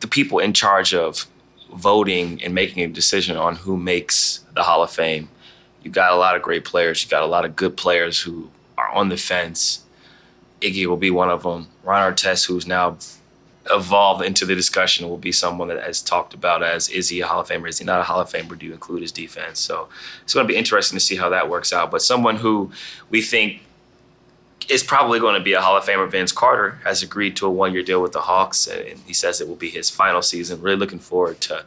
the 0.00 0.06
people 0.06 0.38
in 0.38 0.52
charge 0.52 0.92
of 0.94 1.26
voting 1.74 2.42
and 2.42 2.54
making 2.54 2.82
a 2.82 2.88
decision 2.88 3.36
on 3.36 3.56
who 3.56 3.76
makes 3.76 4.44
the 4.54 4.62
Hall 4.62 4.82
of 4.82 4.90
Fame. 4.90 5.28
You 5.82 5.90
got 5.90 6.12
a 6.12 6.16
lot 6.16 6.36
of 6.36 6.42
great 6.42 6.64
players. 6.64 7.02
You 7.02 7.10
got 7.10 7.22
a 7.22 7.26
lot 7.26 7.44
of 7.44 7.56
good 7.56 7.76
players 7.76 8.20
who 8.20 8.50
are 8.76 8.88
on 8.90 9.08
the 9.08 9.16
fence. 9.16 9.84
Iggy 10.60 10.86
will 10.86 10.96
be 10.96 11.10
one 11.10 11.30
of 11.30 11.42
them. 11.42 11.68
Ron 11.84 12.12
Artest, 12.12 12.46
who's 12.46 12.66
now 12.66 12.98
evolved 13.70 14.24
into 14.24 14.44
the 14.44 14.54
discussion, 14.54 15.08
will 15.08 15.18
be 15.18 15.32
someone 15.32 15.68
that 15.68 15.82
has 15.82 16.02
talked 16.02 16.34
about 16.34 16.62
as 16.62 16.88
is 16.88 17.08
he 17.08 17.20
a 17.20 17.26
Hall 17.26 17.40
of 17.40 17.48
Famer? 17.48 17.68
Is 17.68 17.78
he 17.78 17.84
not 17.84 18.00
a 18.00 18.04
Hall 18.04 18.20
of 18.20 18.30
Famer? 18.30 18.58
Do 18.58 18.66
you 18.66 18.72
include 18.72 19.02
his 19.02 19.12
defense? 19.12 19.58
So 19.58 19.88
it's 20.22 20.34
going 20.34 20.46
to 20.46 20.52
be 20.52 20.58
interesting 20.58 20.98
to 20.98 21.04
see 21.04 21.16
how 21.16 21.28
that 21.30 21.48
works 21.48 21.72
out. 21.72 21.90
But 21.90 22.02
someone 22.02 22.36
who 22.36 22.72
we 23.08 23.22
think 23.22 23.62
is 24.68 24.82
probably 24.82 25.18
going 25.18 25.34
to 25.34 25.42
be 25.42 25.52
a 25.52 25.60
Hall 25.60 25.76
of 25.76 25.84
Famer. 25.84 26.10
Vince 26.10 26.30
Carter 26.30 26.78
has 26.84 27.02
agreed 27.02 27.36
to 27.36 27.46
a 27.46 27.50
one-year 27.50 27.82
deal 27.82 28.00
with 28.00 28.12
the 28.12 28.20
Hawks, 28.20 28.66
and 28.66 29.00
he 29.00 29.12
says 29.12 29.40
it 29.40 29.48
will 29.48 29.56
be 29.56 29.70
his 29.70 29.90
final 29.90 30.22
season. 30.22 30.60
Really 30.60 30.76
looking 30.76 31.00
forward 31.00 31.40
to 31.42 31.64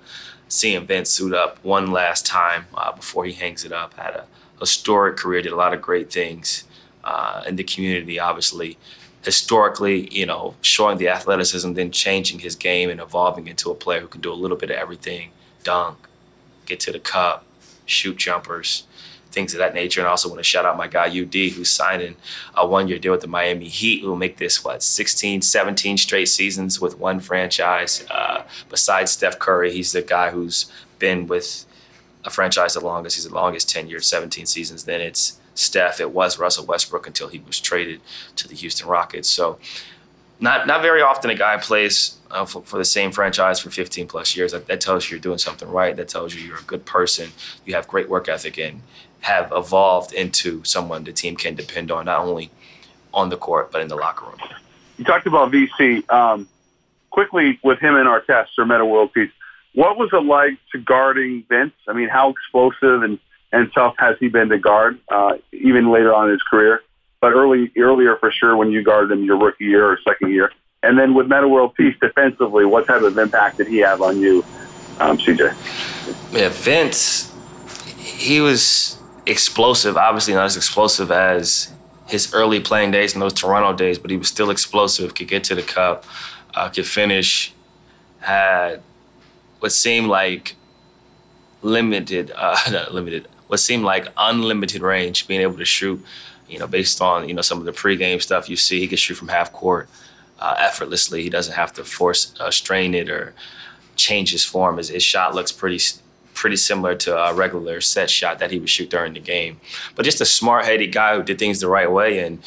seeing 0.53 0.85
Vince 0.85 1.09
suit 1.09 1.33
up 1.33 1.57
one 1.63 1.91
last 1.91 2.25
time 2.25 2.65
uh, 2.75 2.91
before 2.91 3.25
he 3.25 3.33
hangs 3.33 3.65
it 3.65 3.71
up. 3.71 3.93
Had 3.95 4.15
a 4.15 4.25
historic 4.59 5.17
career, 5.17 5.41
did 5.41 5.51
a 5.51 5.55
lot 5.55 5.73
of 5.73 5.81
great 5.81 6.11
things 6.11 6.63
uh, 7.03 7.43
in 7.47 7.55
the 7.55 7.63
community. 7.63 8.19
Obviously, 8.19 8.77
historically, 9.23 10.07
you 10.11 10.25
know, 10.25 10.55
showing 10.61 10.97
the 10.97 11.09
athleticism, 11.09 11.73
then 11.73 11.91
changing 11.91 12.39
his 12.39 12.55
game 12.55 12.89
and 12.89 13.01
evolving 13.01 13.47
into 13.47 13.71
a 13.71 13.75
player 13.75 14.01
who 14.01 14.07
can 14.07 14.21
do 14.21 14.31
a 14.31 14.35
little 14.35 14.57
bit 14.57 14.69
of 14.69 14.77
everything: 14.77 15.31
dunk, 15.63 15.97
get 16.65 16.79
to 16.81 16.91
the 16.91 16.99
cup, 16.99 17.45
shoot 17.85 18.17
jumpers 18.17 18.85
things 19.33 19.53
of 19.53 19.59
that 19.59 19.73
nature. 19.73 19.99
And 19.99 20.07
I 20.07 20.11
also 20.11 20.29
want 20.29 20.39
to 20.39 20.43
shout 20.43 20.65
out 20.65 20.77
my 20.77 20.87
guy 20.87 21.07
UD, 21.07 21.33
who's 21.33 21.69
signing 21.69 22.15
a 22.55 22.65
one-year 22.65 22.99
deal 22.99 23.11
with 23.11 23.21
the 23.21 23.27
Miami 23.27 23.67
Heat, 23.67 24.01
who 24.01 24.09
will 24.09 24.15
make 24.15 24.37
this 24.37 24.63
what 24.63 24.83
16, 24.83 25.41
17 25.41 25.97
straight 25.97 26.29
seasons 26.29 26.79
with 26.79 26.97
one 26.97 27.19
franchise. 27.19 28.05
Uh, 28.09 28.43
besides 28.69 29.11
Steph 29.11 29.39
Curry, 29.39 29.73
he's 29.73 29.91
the 29.91 30.01
guy 30.01 30.31
who's 30.31 30.71
been 30.99 31.27
with 31.27 31.65
a 32.23 32.29
franchise 32.29 32.73
the 32.73 32.79
longest. 32.79 33.17
He's 33.17 33.27
the 33.27 33.35
longest 33.35 33.69
10 33.69 33.87
years, 33.87 34.07
17 34.07 34.45
seasons. 34.45 34.85
Then 34.85 35.01
it's 35.01 35.39
Steph. 35.55 35.99
It 35.99 36.11
was 36.11 36.39
Russell 36.39 36.65
Westbrook 36.65 37.07
until 37.07 37.27
he 37.27 37.39
was 37.39 37.59
traded 37.59 38.01
to 38.37 38.47
the 38.47 38.55
Houston 38.55 38.87
Rockets. 38.87 39.29
So 39.29 39.59
not 40.39 40.67
not 40.67 40.81
very 40.81 41.01
often 41.01 41.29
a 41.29 41.35
guy 41.35 41.57
plays 41.57 42.17
uh, 42.31 42.45
for, 42.45 42.63
for, 42.63 42.77
the 42.77 42.85
same 42.85 43.11
franchise 43.11 43.59
for 43.59 43.69
15 43.69 44.07
plus 44.07 44.35
years. 44.35 44.51
That, 44.51 44.67
that, 44.67 44.81
tells 44.81 45.05
you 45.05 45.15
you're 45.15 45.21
doing 45.21 45.37
something 45.37 45.69
right. 45.69 45.95
That 45.95 46.07
tells 46.07 46.33
you 46.35 46.41
you're 46.41 46.59
a 46.59 46.63
good 46.63 46.85
person. 46.85 47.29
You 47.65 47.75
have 47.75 47.87
great 47.87 48.09
work 48.09 48.27
ethic, 48.27 48.57
and 48.57 48.81
have 49.23 49.53
evolved 49.55 50.11
into 50.13 50.61
someone 50.65 51.05
the 51.05 51.13
team 51.13 51.35
can 51.35 51.55
depend 51.55 51.89
on, 51.91 52.05
not 52.05 52.19
only 52.19 52.51
on 53.13 53.29
the 53.29 53.37
court, 53.37 53.71
but 53.71 53.81
in 53.81 53.87
the 53.87 53.95
locker 53.95 54.25
room. 54.25 54.37
You 54.97 55.05
talked 55.05 55.25
about 55.25 55.49
VC. 55.49 56.09
Um, 56.11 56.47
quickly, 57.09 57.57
with 57.63 57.79
him 57.79 57.95
and 57.95 58.05
Artest 58.05 58.49
or 58.57 58.65
Metta 58.65 58.85
World 58.85 59.13
Peace, 59.13 59.31
what 59.73 59.97
was 59.97 60.09
it 60.11 60.25
like 60.25 60.57
to 60.73 60.77
guarding 60.77 61.45
Vince? 61.47 61.73
I 61.87 61.93
mean, 61.93 62.09
how 62.09 62.29
explosive 62.29 63.01
and, 63.01 63.17
and 63.53 63.71
tough 63.73 63.95
has 63.97 64.17
he 64.19 64.27
been 64.27 64.49
to 64.49 64.57
guard, 64.57 64.99
uh, 65.07 65.37
even 65.53 65.89
later 65.89 66.13
on 66.13 66.25
in 66.25 66.33
his 66.33 66.43
career? 66.43 66.81
But 67.21 67.31
early, 67.31 67.71
earlier 67.77 68.17
for 68.17 68.29
sure 68.29 68.57
when 68.57 68.71
you 68.71 68.83
guarded 68.83 69.17
him 69.17 69.23
your 69.23 69.37
rookie 69.37 69.65
year 69.65 69.89
or 69.89 69.99
second 70.05 70.31
year. 70.31 70.51
And 70.83 70.99
then 70.99 71.13
with 71.13 71.27
Metta 71.27 71.47
World 71.47 71.75
Peace 71.75 71.95
defensively, 72.01 72.65
what 72.65 72.87
type 72.87 73.03
of 73.03 73.17
impact 73.17 73.57
did 73.57 73.67
he 73.67 73.77
have 73.77 74.01
on 74.01 74.19
you, 74.19 74.43
um, 74.99 75.17
CJ? 75.17 75.55
Yeah, 76.33 76.49
Vince, 76.49 77.33
he 77.97 78.41
was 78.41 78.99
explosive. 79.25 79.97
Obviously, 79.97 80.33
not 80.33 80.45
as 80.45 80.57
explosive 80.57 81.11
as 81.11 81.71
his 82.07 82.33
early 82.33 82.59
playing 82.59 82.91
days 82.91 83.13
in 83.13 83.19
those 83.19 83.33
Toronto 83.33 83.73
days, 83.73 83.97
but 83.97 84.11
he 84.11 84.17
was 84.17 84.27
still 84.27 84.49
explosive. 84.49 85.15
Could 85.15 85.27
get 85.27 85.43
to 85.45 85.55
the 85.55 85.61
cup, 85.61 86.05
uh, 86.53 86.69
could 86.69 86.87
finish. 86.87 87.53
Had 88.19 88.81
what 89.59 89.71
seemed 89.71 90.07
like 90.07 90.55
limited, 91.61 92.31
uh, 92.35 92.57
not 92.71 92.93
limited, 92.93 93.27
what 93.47 93.59
seemed 93.59 93.83
like 93.83 94.07
unlimited 94.17 94.81
range, 94.81 95.27
being 95.27 95.41
able 95.41 95.57
to 95.57 95.65
shoot. 95.65 96.03
You 96.47 96.59
know, 96.59 96.67
based 96.67 97.01
on 97.01 97.27
you 97.27 97.33
know 97.33 97.41
some 97.41 97.59
of 97.59 97.65
the 97.65 97.71
pregame 97.71 98.21
stuff 98.21 98.49
you 98.49 98.57
see, 98.57 98.79
he 98.79 98.87
could 98.87 98.99
shoot 98.99 99.15
from 99.15 99.29
half 99.29 99.51
court 99.51 99.89
uh, 100.39 100.55
effortlessly. 100.59 101.23
He 101.23 101.29
doesn't 101.29 101.53
have 101.53 101.73
to 101.73 101.83
force 101.83 102.33
uh, 102.39 102.51
strain 102.51 102.93
it 102.93 103.09
or 103.09 103.33
change 103.95 104.31
his 104.31 104.43
form. 104.43 104.77
His, 104.77 104.89
his 104.89 105.03
shot 105.03 105.33
looks 105.33 105.51
pretty 105.51 105.79
pretty 106.33 106.55
similar 106.55 106.95
to 106.95 107.17
a 107.17 107.33
regular 107.33 107.81
set 107.81 108.09
shot 108.09 108.39
that 108.39 108.51
he 108.51 108.59
would 108.59 108.69
shoot 108.69 108.89
during 108.89 109.13
the 109.13 109.19
game. 109.19 109.59
But 109.95 110.05
just 110.05 110.21
a 110.21 110.25
smart 110.25 110.65
headed 110.65 110.91
guy 110.91 111.15
who 111.15 111.23
did 111.23 111.39
things 111.39 111.59
the 111.59 111.67
right 111.67 111.91
way, 111.91 112.19
and 112.19 112.39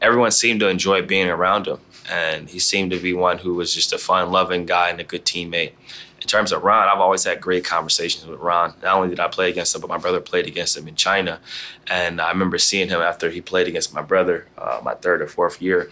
everyone 0.00 0.30
seemed 0.30 0.60
to 0.60 0.68
enjoy 0.68 1.02
being 1.02 1.28
around 1.28 1.66
him. 1.66 1.78
And 2.10 2.48
he 2.48 2.58
seemed 2.58 2.92
to 2.92 3.00
be 3.00 3.12
one 3.12 3.38
who 3.38 3.54
was 3.54 3.74
just 3.74 3.92
a 3.92 3.98
fun 3.98 4.30
loving 4.30 4.64
guy 4.64 4.90
and 4.90 5.00
a 5.00 5.04
good 5.04 5.24
teammate. 5.24 5.72
In 6.20 6.28
terms 6.28 6.50
of 6.52 6.62
Ron, 6.62 6.88
I've 6.88 7.00
always 7.00 7.24
had 7.24 7.40
great 7.40 7.64
conversations 7.64 8.26
with 8.26 8.40
Ron. 8.40 8.74
Not 8.82 8.96
only 8.96 9.08
did 9.08 9.20
I 9.20 9.28
play 9.28 9.50
against 9.50 9.74
him, 9.74 9.80
but 9.80 9.90
my 9.90 9.98
brother 9.98 10.20
played 10.20 10.46
against 10.46 10.76
him 10.76 10.88
in 10.88 10.94
China. 10.94 11.40
And 11.88 12.20
I 12.20 12.30
remember 12.30 12.58
seeing 12.58 12.88
him 12.88 13.00
after 13.00 13.30
he 13.30 13.40
played 13.40 13.68
against 13.68 13.92
my 13.92 14.02
brother, 14.02 14.46
uh, 14.56 14.80
my 14.82 14.94
third 14.94 15.20
or 15.20 15.26
fourth 15.26 15.60
year 15.60 15.90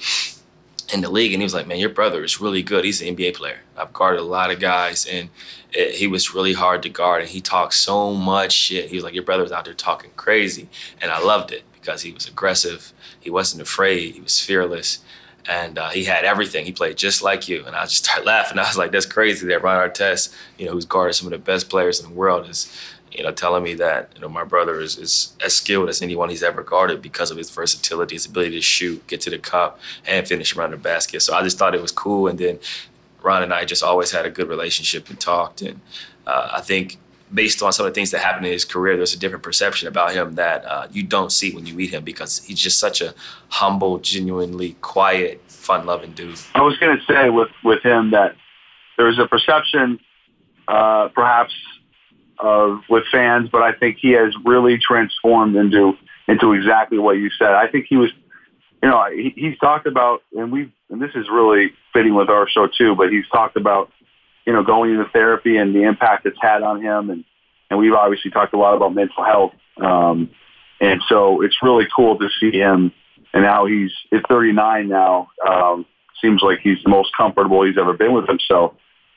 in 0.93 1.01
the 1.01 1.11
league, 1.11 1.33
and 1.33 1.41
he 1.41 1.45
was 1.45 1.55
like, 1.55 1.67
"Man, 1.67 1.79
your 1.79 1.91
brother 1.91 2.23
is 2.23 2.41
really 2.41 2.63
good. 2.63 2.85
He's 2.85 3.01
an 3.01 3.17
NBA 3.17 3.35
player. 3.35 3.61
I've 3.77 3.93
guarded 3.93 4.21
a 4.21 4.25
lot 4.25 4.51
of 4.51 4.61
guys, 4.61 5.07
and 5.07 5.31
it, 5.73 5.95
he 5.95 6.07
was 6.07 6.35
really 6.35 6.53
hard 6.53 6.83
to 6.83 6.89
guard. 6.89 7.23
And 7.23 7.31
he 7.31 7.41
talked 7.41 7.75
so 7.75 8.13
much 8.13 8.53
shit. 8.53 8.91
He 8.91 8.97
was 8.97 9.05
like, 9.05 9.15
"Your 9.15 9.23
brother's 9.23 9.53
out 9.53 9.65
there 9.65 9.75
talking 9.75 10.11
crazy," 10.17 10.69
and 11.01 11.11
I 11.11 11.21
loved 11.21 11.53
it 11.53 11.65
because 11.73 12.03
he 12.03 12.13
was 12.13 12.27
aggressive. 12.29 12.93
He 13.21 13.31
wasn't 13.31 13.63
afraid. 13.63 14.15
He 14.15 14.21
was 14.21 14.41
fearless, 14.41 15.01
and 15.49 15.79
uh, 15.79 15.91
he 15.91 16.05
had 16.05 16.25
everything. 16.25 16.65
He 16.67 16.73
played 16.73 16.97
just 16.97 17.23
like 17.23 17.49
you. 17.49 17.65
And 17.65 17.75
I 17.75 17.85
just 17.85 18.05
started 18.05 18.27
laughing. 18.27 18.59
I 18.61 18.63
was 18.63 18.79
like, 18.79 18.93
"That's 18.93 19.07
crazy." 19.07 19.47
That 19.47 19.63
Ron 19.63 19.89
Artest, 19.89 20.35
you 20.59 20.67
know, 20.67 20.73
who's 20.73 20.87
guarded 20.87 21.15
some 21.15 21.27
of 21.27 21.33
the 21.33 21.39
best 21.39 21.71
players 21.71 22.01
in 22.01 22.09
the 22.09 22.15
world, 22.15 22.49
is 22.49 22.73
you 23.15 23.23
know, 23.23 23.31
telling 23.31 23.63
me 23.63 23.75
that, 23.75 24.11
you 24.15 24.21
know, 24.21 24.29
my 24.29 24.45
brother 24.45 24.81
is, 24.81 24.99
is 24.99 25.35
as 25.43 25.55
skilled 25.55 25.89
as 25.89 26.03
anyone 26.03 26.29
he's 26.29 26.43
ever 26.43 26.63
guarded 26.63 27.01
because 27.01 27.31
of 27.31 27.37
his 27.37 27.51
versatility, 27.51 28.17
his 28.17 28.27
ability 28.27 28.53
to 28.53 28.61
shoot, 28.61 29.07
get 29.07 29.21
to 29.23 29.31
the 29.31 29.39
cup, 29.39 29.79
and 30.07 30.27
finish 30.27 30.57
around 30.57 30.73
the 30.73 30.77
basket. 30.77 31.21
So 31.21 31.35
I 31.35 31.43
just 31.43 31.59
thought 31.59 31.75
it 31.75 31.83
was 31.83 31.93
cool. 31.93 32.27
And 32.27 32.39
then 32.39 32.59
Ron 33.23 33.43
and 33.43 33.55
I 33.55 33.65
just 33.65 33.83
always 33.83 34.11
had 34.11 34.27
a 34.27 34.31
good 34.31 34.49
relationship 34.49 35.09
and 35.09 35.19
talked. 35.21 35.63
And 35.63 35.81
uh, 36.27 36.51
I 36.53 36.61
think 36.61 36.99
based 37.33 37.63
on 37.63 37.73
some 37.73 37.87
of 37.87 37.93
the 37.93 37.95
things 37.95 38.11
that 38.11 38.21
happened 38.21 38.47
in 38.47 38.53
his 38.53 38.65
career, 38.65 38.97
there's 38.97 39.15
a 39.15 39.19
different 39.19 39.43
perception 39.43 39.89
about 39.89 40.13
him 40.13 40.35
that 40.35 40.65
uh, 40.65 40.87
you 40.91 41.03
don't 41.03 41.33
see 41.33 41.53
when 41.53 41.67
you 41.67 41.75
meet 41.75 41.91
him 41.91 42.05
because 42.05 42.45
he's 42.45 42.59
just 42.59 42.79
such 42.79 43.01
a 43.01 43.15
humble, 43.49 43.99
genuinely 43.99 44.77
quiet, 44.81 45.41
fun-loving 45.49 46.13
dude. 46.13 46.39
I 46.55 46.63
was 46.63 46.77
going 46.79 46.97
to 46.97 47.05
say 47.05 47.31
with 47.31 47.51
with 47.63 47.83
him 47.83 48.11
that 48.11 48.37
there's 48.97 49.19
a 49.19 49.27
perception, 49.27 49.99
uh, 50.69 51.09
perhaps, 51.09 51.55
of 52.39 52.81
with 52.89 53.05
fans, 53.11 53.49
but 53.51 53.63
I 53.63 53.73
think 53.73 53.99
he 54.01 54.13
has 54.13 54.35
really 54.45 54.79
transformed 54.79 55.57
into 55.57 55.93
into 56.27 56.53
exactly 56.53 56.99
what 56.99 57.17
you 57.17 57.31
said. 57.39 57.51
I 57.51 57.69
think 57.69 57.87
he 57.89 57.97
was, 57.97 58.11
you 58.83 58.89
know, 58.89 59.05
he, 59.11 59.33
he's 59.37 59.59
talked 59.59 59.87
about, 59.87 60.23
and 60.33 60.51
we, 60.51 60.73
and 60.89 61.03
this 61.03 61.11
is 61.15 61.27
really 61.31 61.73
fitting 61.93 62.15
with 62.15 62.31
our 62.31 62.49
show 62.49 62.67
too, 62.67 62.95
but 62.97 63.11
he's 63.11 63.29
talked 63.29 63.57
about 63.57 63.91
you 64.47 64.53
know, 64.53 64.63
going 64.63 64.93
into 64.93 65.07
therapy 65.11 65.57
and 65.57 65.75
the 65.75 65.83
impact 65.83 66.27
it's 66.27 66.37
had 66.41 66.63
on 66.63 66.83
him. 66.83 67.11
And, 67.11 67.25
and 67.71 67.79
we've 67.79 67.95
obviously 67.95 68.31
talked 68.31 68.53
a 68.53 68.59
lot 68.59 68.77
about 68.77 68.95
mental 68.95 69.25
health. 69.25 69.53
Um, 69.79 70.31
and 70.81 71.01
so 71.09 71.43
it's 71.43 71.57
really 71.63 71.87
cool 71.95 72.19
to 72.19 72.29
see 72.41 72.51
him 72.51 72.93
and 73.33 73.43
now 73.43 73.67
he's 73.67 73.91
at 74.13 74.29
39 74.29 74.89
now. 74.89 75.29
Um, 75.47 75.87
seems 76.23 76.41
like 76.41 76.61
he's 76.63 76.79
the 76.85 76.91
most 76.91 77.11
comfortable 77.17 77.65
he's 77.65 77.77
ever 77.77 77.93
been 77.93 78.15
with 78.15 78.29
himself, 78.29 78.75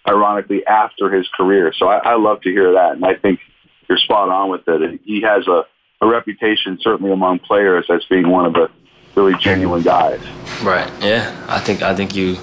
ironically, 0.07 0.65
after 0.65 1.11
his 1.11 1.27
career. 1.35 1.73
So 1.77 1.87
I, 1.87 1.97
I 1.97 2.17
love 2.17 2.41
to 2.41 2.49
hear 2.49 2.73
that. 2.73 2.93
And 2.93 3.05
I 3.05 3.15
think 3.15 3.39
you're 3.87 3.97
spot 3.97 4.29
on 4.29 4.49
with 4.49 4.67
it. 4.67 5.01
He 5.03 5.21
has 5.21 5.47
a, 5.47 5.65
a 6.01 6.07
reputation, 6.07 6.77
certainly 6.81 7.11
among 7.11 7.39
players, 7.39 7.85
as 7.89 8.03
being 8.09 8.29
one 8.29 8.45
of 8.45 8.53
the 8.53 8.69
really 9.15 9.35
genuine 9.39 9.83
guys. 9.83 10.21
Right. 10.61 10.89
Yeah. 11.01 11.45
I 11.49 11.59
think, 11.59 11.81
I 11.81 11.95
think 11.95 12.15
you, 12.15 12.37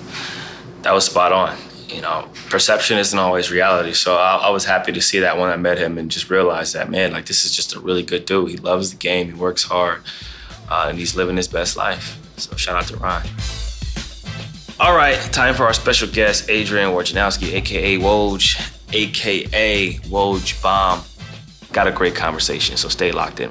that 0.83 0.93
was 0.93 1.07
spot 1.07 1.33
on 1.33 1.57
you 1.95 2.01
know, 2.01 2.29
perception 2.51 2.99
isn't 2.99 3.19
always 3.19 3.51
reality. 3.51 3.93
So 3.93 4.17
I, 4.17 4.37
I, 4.37 4.51
was 4.51 4.65
happy 4.65 4.91
to 4.93 5.01
see 5.01 5.21
that 5.21 5.39
when 5.39 5.51
I 5.51 5.57
met 5.57 5.79
him 5.79 5.97
and 5.97 6.11
just 6.11 6.29
realize 6.29 6.73
that, 6.73 6.91
man, 6.91 7.13
like 7.13 7.27
this 7.27 7.45
is 7.45 7.55
just 7.55 7.75
a 7.75 7.81
really 7.81 8.03
good 8.03 8.25
dude. 8.25 8.51
He 8.51 8.57
loves 8.57 8.91
the 8.91 8.97
game, 8.97 9.29
he 9.29 9.35
works 9.35 9.63
hard, 9.63 10.03
uh, 10.69 10.87
and 10.89 10.99
he's 10.99 11.15
living 11.15 11.37
his 11.37 11.49
best 11.49 11.77
life. 11.77 12.19
So 12.37 12.57
shout 12.57 12.77
out 12.77 12.89
to 12.89 12.97
Ron. 12.97 13.23
All 14.81 14.97
right, 14.97 15.17
time 15.33 15.55
for 15.55 15.65
our 15.65 15.73
special 15.73 16.09
guest, 16.09 16.51
Adrian 16.51 16.91
Wojnarowski, 16.91 17.53
aka 17.53 17.97
Woj, 17.97 18.93
aka 18.93 19.93
Woj 19.95 20.63
Bomb. 20.63 21.01
Got 21.73 21.87
a 21.87 21.93
great 21.93 22.17
conversation, 22.17 22.77
so 22.77 22.89
stay 22.89 23.13
locked 23.13 23.39
in. 23.39 23.51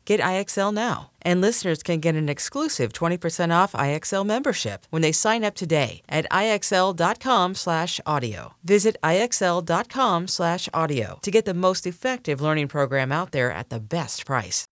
Get 0.05 0.19
IXL 0.19 0.73
now. 0.73 1.11
And 1.21 1.41
listeners 1.41 1.83
can 1.83 1.99
get 1.99 2.15
an 2.15 2.29
exclusive 2.29 2.93
20% 2.93 3.53
off 3.55 3.73
IXL 3.73 4.25
membership 4.25 4.87
when 4.89 5.01
they 5.01 5.11
sign 5.11 5.43
up 5.43 5.55
today 5.55 6.01
at 6.09 6.25
IXL.com/audio. 6.31 8.53
Visit 8.63 8.97
IXL.com/audio 9.03 11.19
to 11.21 11.31
get 11.31 11.45
the 11.45 11.53
most 11.53 11.85
effective 11.85 12.41
learning 12.41 12.67
program 12.67 13.11
out 13.11 13.31
there 13.31 13.51
at 13.51 13.69
the 13.69 13.79
best 13.79 14.25
price. 14.25 14.65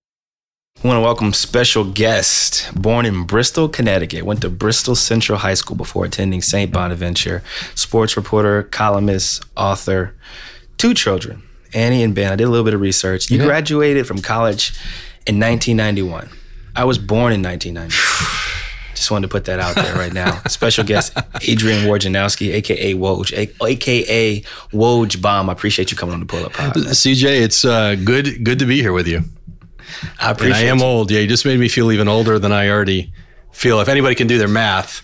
I 0.82 0.88
want 0.88 0.96
to 0.96 1.02
welcome 1.02 1.34
special 1.34 1.84
guest, 1.84 2.74
born 2.74 3.06
in 3.06 3.26
Bristol, 3.26 3.68
Connecticut, 3.68 4.24
went 4.24 4.42
to 4.44 4.50
Bristol 4.50 4.96
Central 4.96 5.38
High 5.38 5.56
School 5.56 5.76
before 5.76 6.06
attending 6.06 6.42
St. 6.42 6.72
Bonaventure, 6.72 7.44
sports 7.76 8.16
reporter, 8.16 8.64
columnist, 8.64 9.44
author, 9.58 10.16
two 10.78 10.94
children, 10.94 11.44
Annie 11.74 12.02
and 12.02 12.16
Ben. 12.16 12.32
I 12.32 12.38
did 12.38 12.46
a 12.46 12.50
little 12.50 12.64
bit 12.64 12.74
of 12.74 12.80
research. 12.80 13.30
You 13.30 13.40
yeah. 13.40 13.46
graduated 13.46 14.08
from 14.08 14.22
college 14.22 14.72
in 15.28 15.40
1991. 15.40 16.30
I 16.76 16.84
was 16.86 16.98
born 16.98 17.34
in 17.34 17.42
1990. 17.42 17.96
Just 18.96 19.12
wanted 19.12 19.28
to 19.28 19.32
put 19.32 19.46
that 19.46 19.60
out 19.60 19.76
there 19.76 19.96
right 19.96 20.14
now. 20.14 20.42
Special 20.48 20.84
guest 20.84 21.18
Adrian 21.48 21.86
Wojnarowski, 21.86 22.54
aka 22.54 22.94
Woj, 22.94 23.32
aka 23.62 24.42
Woj 24.42 25.22
Bomb. 25.22 25.50
I 25.50 25.54
appreciate 25.54 25.90
you 25.92 25.98
coming 25.98 26.14
on 26.14 26.20
the 26.20 26.26
Pull 26.26 26.46
Up 26.46 26.54
Pod. 26.54 26.74
CJ, 26.74 27.42
it's 27.42 27.64
uh, 27.64 27.96
good 27.96 28.44
good 28.44 28.60
to 28.60 28.66
be 28.66 28.82
here 28.82 28.92
with 28.92 29.08
you. 29.08 29.22
I 30.20 30.32
appreciate. 30.32 30.60
And 30.60 30.68
I 30.68 30.72
am 30.72 30.80
you. 30.80 30.86
old. 30.86 31.12
Yeah, 31.12 31.20
you 31.20 31.28
just 31.28 31.46
made 31.46 31.60
me 31.60 31.70
feel 31.70 31.92
even 31.92 32.10
older 32.10 32.40
than 32.40 32.52
I 32.52 32.70
already 32.70 33.14
feel. 33.52 33.80
If 33.80 33.88
anybody 33.88 34.16
can 34.16 34.28
do 34.28 34.38
their 34.38 34.50
math, 34.50 35.02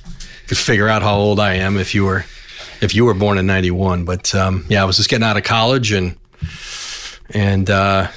could 0.47 0.57
figure 0.57 0.89
out 0.89 1.01
how 1.01 1.15
old 1.15 1.39
I 1.39 1.55
am 1.55 1.77
if 1.77 1.95
you 1.95 2.03
were 2.03 2.25
if 2.81 2.93
you 2.93 3.05
were 3.05 3.13
born 3.13 3.37
in 3.37 3.47
'91. 3.47 4.03
But 4.03 4.35
um, 4.35 4.65
yeah, 4.67 4.81
I 4.81 4.85
was 4.85 4.97
just 4.97 5.09
getting 5.09 5.25
out 5.25 5.37
of 5.37 5.43
college 5.43 5.93
and 5.93 6.17
and 7.29 7.69
uh, 7.69 8.09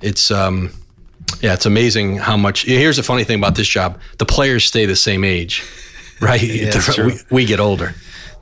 it's 0.00 0.30
um, 0.30 0.72
yeah, 1.42 1.54
it's 1.54 1.66
amazing 1.66 2.16
how 2.18 2.36
much. 2.36 2.64
Here's 2.64 2.96
the 2.96 3.02
funny 3.02 3.24
thing 3.24 3.38
about 3.38 3.56
this 3.56 3.68
job: 3.68 4.00
the 4.18 4.24
players 4.24 4.64
stay 4.64 4.86
the 4.86 4.96
same 4.96 5.24
age, 5.24 5.62
right? 6.20 6.42
yeah, 6.42 6.80
we, 7.04 7.18
we 7.30 7.44
get 7.44 7.60
older. 7.60 7.94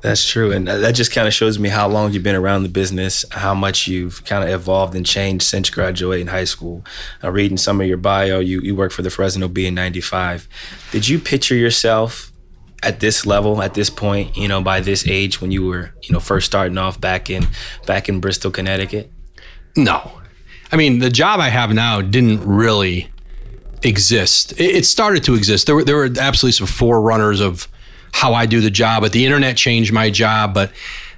That's 0.02 0.26
true. 0.26 0.50
And 0.50 0.66
that 0.66 0.94
just 0.94 1.12
kind 1.12 1.28
of 1.28 1.34
shows 1.34 1.58
me 1.58 1.68
how 1.68 1.86
long 1.86 2.12
you've 2.12 2.22
been 2.22 2.36
around 2.36 2.62
the 2.62 2.70
business, 2.70 3.24
how 3.32 3.54
much 3.54 3.86
you've 3.86 4.24
kind 4.24 4.42
of 4.42 4.50
evolved 4.50 4.94
and 4.94 5.04
changed 5.04 5.44
since 5.44 5.68
graduating 5.68 6.28
high 6.28 6.44
school. 6.44 6.84
Uh, 7.22 7.30
reading 7.30 7.58
some 7.58 7.80
of 7.80 7.86
your 7.86 7.98
bio, 7.98 8.40
you, 8.40 8.60
you 8.62 8.74
worked 8.74 8.94
for 8.94 9.02
the 9.02 9.10
Fresno 9.10 9.46
Bee 9.46 9.66
in 9.66 9.74
95. 9.74 10.48
Did 10.90 11.06
you 11.06 11.18
picture 11.18 11.54
yourself 11.54 12.32
at 12.82 13.00
this 13.00 13.26
level, 13.26 13.60
at 13.60 13.74
this 13.74 13.90
point, 13.90 14.38
you 14.38 14.48
know, 14.48 14.62
by 14.62 14.80
this 14.80 15.06
age 15.06 15.42
when 15.42 15.50
you 15.50 15.66
were, 15.66 15.92
you 16.02 16.14
know, 16.14 16.20
first 16.20 16.46
starting 16.46 16.78
off 16.78 16.98
back 16.98 17.28
in 17.28 17.46
back 17.86 18.08
in 18.08 18.20
Bristol, 18.20 18.50
Connecticut? 18.50 19.12
No. 19.76 20.19
I 20.72 20.76
mean, 20.76 20.98
the 21.00 21.11
job 21.11 21.40
I 21.40 21.48
have 21.48 21.72
now 21.72 22.00
didn't 22.00 22.44
really 22.44 23.11
exist. 23.83 24.52
It, 24.52 24.76
it 24.76 24.87
started 24.87 25.24
to 25.24 25.35
exist. 25.35 25.66
There 25.66 25.74
were 25.74 25.85
there 25.85 25.96
were 25.96 26.11
absolutely 26.18 26.52
some 26.52 26.66
forerunners 26.66 27.40
of 27.40 27.68
how 28.12 28.35
I 28.35 28.46
do 28.46 28.61
the 28.61 28.70
job, 28.70 29.02
but 29.02 29.12
the 29.12 29.24
internet 29.24 29.56
changed 29.56 29.92
my 29.92 30.11
job. 30.11 30.54
But 30.54 30.70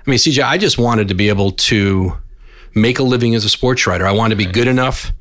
I 0.06 0.10
mean, 0.10 0.18
CJ, 0.18 0.42
I 0.42 0.58
just 0.58 0.78
wanted 0.78 1.08
to 1.08 1.14
be 1.14 1.28
able 1.28 1.52
to 1.52 2.16
make 2.74 2.98
a 2.98 3.02
living 3.02 3.34
as 3.34 3.44
a 3.44 3.48
sports 3.48 3.86
writer. 3.86 4.06
I 4.06 4.12
wanted 4.12 4.38
to 4.38 4.44
be 4.44 4.50
good 4.50 4.68
enough 4.68 5.12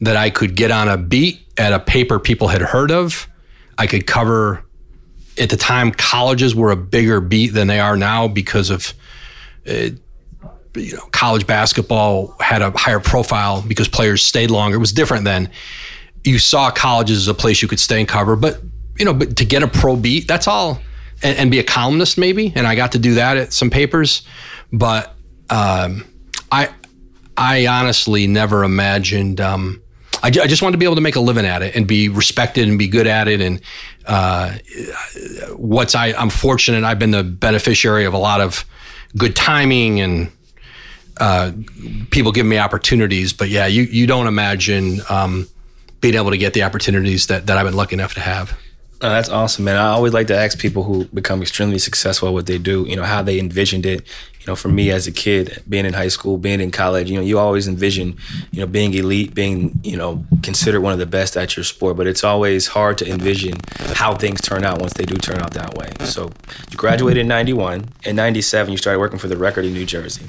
that 0.00 0.16
I 0.16 0.30
could 0.30 0.56
get 0.56 0.70
on 0.70 0.88
a 0.88 0.96
beat 0.96 1.40
at 1.56 1.72
a 1.72 1.78
paper 1.78 2.18
people 2.18 2.48
had 2.48 2.60
heard 2.60 2.90
of. 2.90 3.28
I 3.78 3.86
could 3.86 4.06
cover, 4.06 4.64
at 5.38 5.50
the 5.50 5.56
time, 5.56 5.92
colleges 5.92 6.54
were 6.54 6.70
a 6.70 6.76
bigger 6.76 7.20
beat 7.20 7.48
than 7.48 7.66
they 7.66 7.80
are 7.80 7.96
now 7.96 8.28
because 8.28 8.70
of, 8.70 8.92
uh, 9.66 9.90
you 10.76 10.96
know, 10.96 11.06
college 11.12 11.46
basketball 11.46 12.34
had 12.40 12.62
a 12.62 12.70
higher 12.76 13.00
profile 13.00 13.62
because 13.66 13.88
players 13.88 14.22
stayed 14.22 14.50
longer. 14.50 14.76
It 14.76 14.80
was 14.80 14.92
different 14.92 15.24
then. 15.24 15.50
You 16.24 16.38
saw 16.38 16.70
colleges 16.70 17.18
as 17.18 17.28
a 17.28 17.34
place 17.34 17.62
you 17.62 17.68
could 17.68 17.80
stay 17.80 18.00
and 18.00 18.08
cover, 18.08 18.36
but 18.36 18.60
you 18.98 19.04
know, 19.04 19.14
but 19.14 19.36
to 19.36 19.44
get 19.44 19.62
a 19.62 19.68
pro 19.68 19.96
beat, 19.96 20.26
that's 20.26 20.48
all 20.48 20.80
and, 21.22 21.38
and, 21.38 21.50
be 21.50 21.58
a 21.58 21.64
columnist 21.64 22.18
maybe. 22.18 22.52
And 22.54 22.66
I 22.66 22.74
got 22.74 22.92
to 22.92 22.98
do 22.98 23.14
that 23.14 23.36
at 23.36 23.52
some 23.52 23.70
papers, 23.70 24.22
but 24.72 25.14
um, 25.50 26.04
I 26.50 26.70
I 27.36 27.66
honestly 27.66 28.26
never 28.26 28.64
imagined. 28.64 29.40
Um, 29.40 29.82
I, 30.22 30.28
I, 30.28 30.46
just 30.46 30.62
wanted 30.62 30.72
to 30.72 30.78
be 30.78 30.86
able 30.86 30.94
to 30.94 31.02
make 31.02 31.16
a 31.16 31.20
living 31.20 31.44
at 31.44 31.62
it 31.62 31.76
and 31.76 31.86
be 31.86 32.08
respected 32.08 32.68
and 32.68 32.78
be 32.78 32.88
good 32.88 33.06
at 33.06 33.28
it. 33.28 33.40
And 33.40 33.60
uh, 34.06 34.56
what's 35.54 35.94
I 35.94 36.12
I'm 36.12 36.30
fortunate. 36.30 36.84
I've 36.84 36.98
been 36.98 37.10
the 37.10 37.24
beneficiary 37.24 38.06
of 38.06 38.14
a 38.14 38.18
lot 38.18 38.40
of 38.40 38.64
good 39.16 39.36
timing 39.36 40.00
and 40.00 40.30
uh, 41.18 41.52
people 42.10 42.32
give 42.32 42.46
me 42.46 42.58
opportunities. 42.58 43.32
But 43.32 43.48
yeah, 43.48 43.66
you 43.66 43.82
you 43.82 44.06
don't 44.06 44.26
imagine 44.26 45.00
um, 45.08 45.48
being 46.00 46.14
able 46.14 46.30
to 46.30 46.38
get 46.38 46.54
the 46.54 46.62
opportunities 46.62 47.26
that 47.28 47.46
that 47.46 47.58
I've 47.58 47.66
been 47.66 47.76
lucky 47.76 47.94
enough 47.94 48.14
to 48.14 48.20
have. 48.20 48.56
Oh, 49.02 49.10
that's 49.10 49.28
awesome, 49.28 49.66
man. 49.66 49.76
I 49.76 49.88
always 49.88 50.14
like 50.14 50.28
to 50.28 50.36
ask 50.36 50.58
people 50.58 50.82
who 50.82 51.04
become 51.06 51.42
extremely 51.42 51.78
successful 51.78 52.28
at 52.28 52.34
what 52.34 52.46
they 52.46 52.56
do, 52.56 52.86
you 52.88 52.96
know, 52.96 53.02
how 53.02 53.20
they 53.22 53.38
envisioned 53.38 53.84
it, 53.84 54.06
you 54.46 54.52
know, 54.52 54.56
for 54.56 54.68
me 54.68 54.92
as 54.92 55.08
a 55.08 55.12
kid, 55.12 55.60
being 55.68 55.84
in 55.84 55.92
high 55.92 56.06
school, 56.06 56.38
being 56.38 56.60
in 56.60 56.70
college, 56.70 57.10
you 57.10 57.16
know, 57.16 57.22
you 57.22 57.36
always 57.36 57.66
envision, 57.66 58.16
you 58.52 58.60
know, 58.60 58.66
being 58.68 58.94
elite, 58.94 59.34
being, 59.34 59.80
you 59.82 59.96
know, 59.96 60.24
considered 60.40 60.82
one 60.82 60.92
of 60.92 61.00
the 61.00 61.06
best 61.06 61.36
at 61.36 61.56
your 61.56 61.64
sport. 61.64 61.96
But 61.96 62.06
it's 62.06 62.22
always 62.22 62.68
hard 62.68 62.96
to 62.98 63.10
envision 63.10 63.54
how 63.94 64.14
things 64.14 64.40
turn 64.40 64.62
out 64.62 64.80
once 64.80 64.92
they 64.92 65.04
do 65.04 65.16
turn 65.16 65.40
out 65.40 65.54
that 65.54 65.74
way. 65.74 65.90
So 66.04 66.30
you 66.70 66.76
graduated 66.76 67.22
in 67.22 67.26
91. 67.26 67.88
In 68.04 68.14
97, 68.14 68.70
you 68.70 68.78
started 68.78 69.00
working 69.00 69.18
for 69.18 69.26
the 69.26 69.36
Record 69.36 69.64
in 69.64 69.72
New 69.72 69.84
Jersey. 69.84 70.26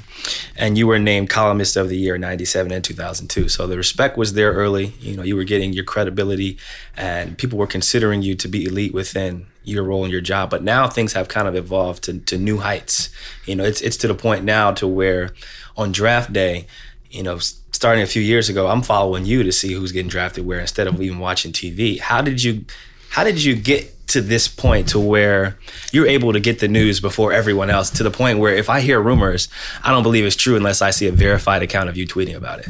And 0.56 0.76
you 0.76 0.88
were 0.88 0.98
named 0.98 1.30
columnist 1.30 1.76
of 1.76 1.88
the 1.88 1.96
year 1.96 2.16
in 2.16 2.20
97 2.20 2.72
and 2.72 2.82
2002. 2.82 3.48
So 3.48 3.68
the 3.68 3.76
respect 3.76 4.18
was 4.18 4.32
there 4.32 4.52
early. 4.52 4.94
You 4.98 5.16
know, 5.16 5.22
you 5.22 5.36
were 5.36 5.44
getting 5.44 5.72
your 5.72 5.84
credibility 5.84 6.58
and 6.96 7.38
people 7.38 7.56
were 7.56 7.68
considering 7.68 8.22
you 8.22 8.34
to 8.34 8.48
be 8.48 8.64
elite 8.64 8.92
within 8.92 9.46
your 9.68 9.84
role 9.84 10.04
in 10.04 10.10
your 10.10 10.20
job. 10.20 10.50
But 10.50 10.62
now 10.62 10.88
things 10.88 11.12
have 11.12 11.28
kind 11.28 11.48
of 11.48 11.54
evolved 11.54 12.04
to, 12.04 12.18
to 12.20 12.38
new 12.38 12.58
heights. 12.58 13.10
You 13.46 13.56
know, 13.56 13.64
it's 13.64 13.80
it's 13.80 13.96
to 13.98 14.08
the 14.08 14.14
point 14.14 14.44
now 14.44 14.72
to 14.72 14.86
where 14.86 15.34
on 15.76 15.92
draft 15.92 16.32
day, 16.32 16.66
you 17.10 17.22
know, 17.22 17.38
starting 17.38 18.02
a 18.02 18.06
few 18.06 18.22
years 18.22 18.48
ago, 18.48 18.66
I'm 18.66 18.82
following 18.82 19.24
you 19.24 19.42
to 19.42 19.52
see 19.52 19.72
who's 19.72 19.92
getting 19.92 20.08
drafted 20.08 20.46
where 20.46 20.60
instead 20.60 20.86
of 20.86 21.00
even 21.00 21.18
watching 21.18 21.52
TV. 21.52 22.00
How 22.00 22.22
did 22.22 22.42
you 22.42 22.64
how 23.10 23.24
did 23.24 23.42
you 23.42 23.54
get 23.54 23.94
to 24.08 24.20
this 24.20 24.48
point 24.48 24.88
to 24.88 24.98
where 24.98 25.58
you're 25.92 26.06
able 26.06 26.32
to 26.32 26.40
get 26.40 26.60
the 26.60 26.68
news 26.68 26.98
before 26.98 27.32
everyone 27.32 27.68
else 27.68 27.90
to 27.90 28.02
the 28.02 28.10
point 28.10 28.38
where 28.38 28.54
if 28.54 28.70
I 28.70 28.80
hear 28.80 29.00
rumors, 29.00 29.48
I 29.82 29.90
don't 29.90 30.02
believe 30.02 30.24
it's 30.24 30.36
true 30.36 30.56
unless 30.56 30.80
I 30.80 30.90
see 30.90 31.06
a 31.06 31.12
verified 31.12 31.62
account 31.62 31.90
of 31.90 31.96
you 31.96 32.06
tweeting 32.06 32.34
about 32.34 32.60
it. 32.60 32.68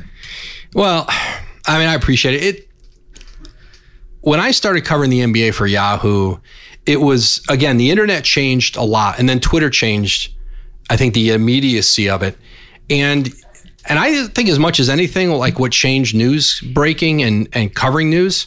Well, 0.75 1.07
I 1.67 1.79
mean, 1.79 1.89
I 1.89 1.95
appreciate 1.95 2.35
it. 2.35 2.43
it 2.43 2.69
when 4.21 4.41
I 4.41 4.51
started 4.51 4.85
covering 4.85 5.11
the 5.11 5.21
NBA 5.21 5.55
for 5.55 5.67
Yahoo, 5.67 6.39
it 6.88 7.03
was 7.03 7.42
again 7.51 7.77
the 7.77 7.90
internet 7.90 8.24
changed 8.24 8.77
a 8.77 8.83
lot, 8.83 9.18
and 9.18 9.29
then 9.29 9.38
Twitter 9.38 9.70
changed. 9.70 10.33
I 10.90 10.96
think 10.96 11.12
the 11.12 11.31
immediacy 11.31 12.09
of 12.09 12.22
it, 12.22 12.37
and 12.88 13.31
and 13.85 13.98
I 13.98 14.27
think 14.29 14.48
as 14.48 14.59
much 14.59 14.81
as 14.81 14.88
anything, 14.88 15.31
like 15.31 15.59
what 15.59 15.70
changed 15.70 16.16
news 16.16 16.61
breaking 16.72 17.22
and 17.22 17.46
and 17.53 17.74
covering 17.74 18.09
news 18.09 18.46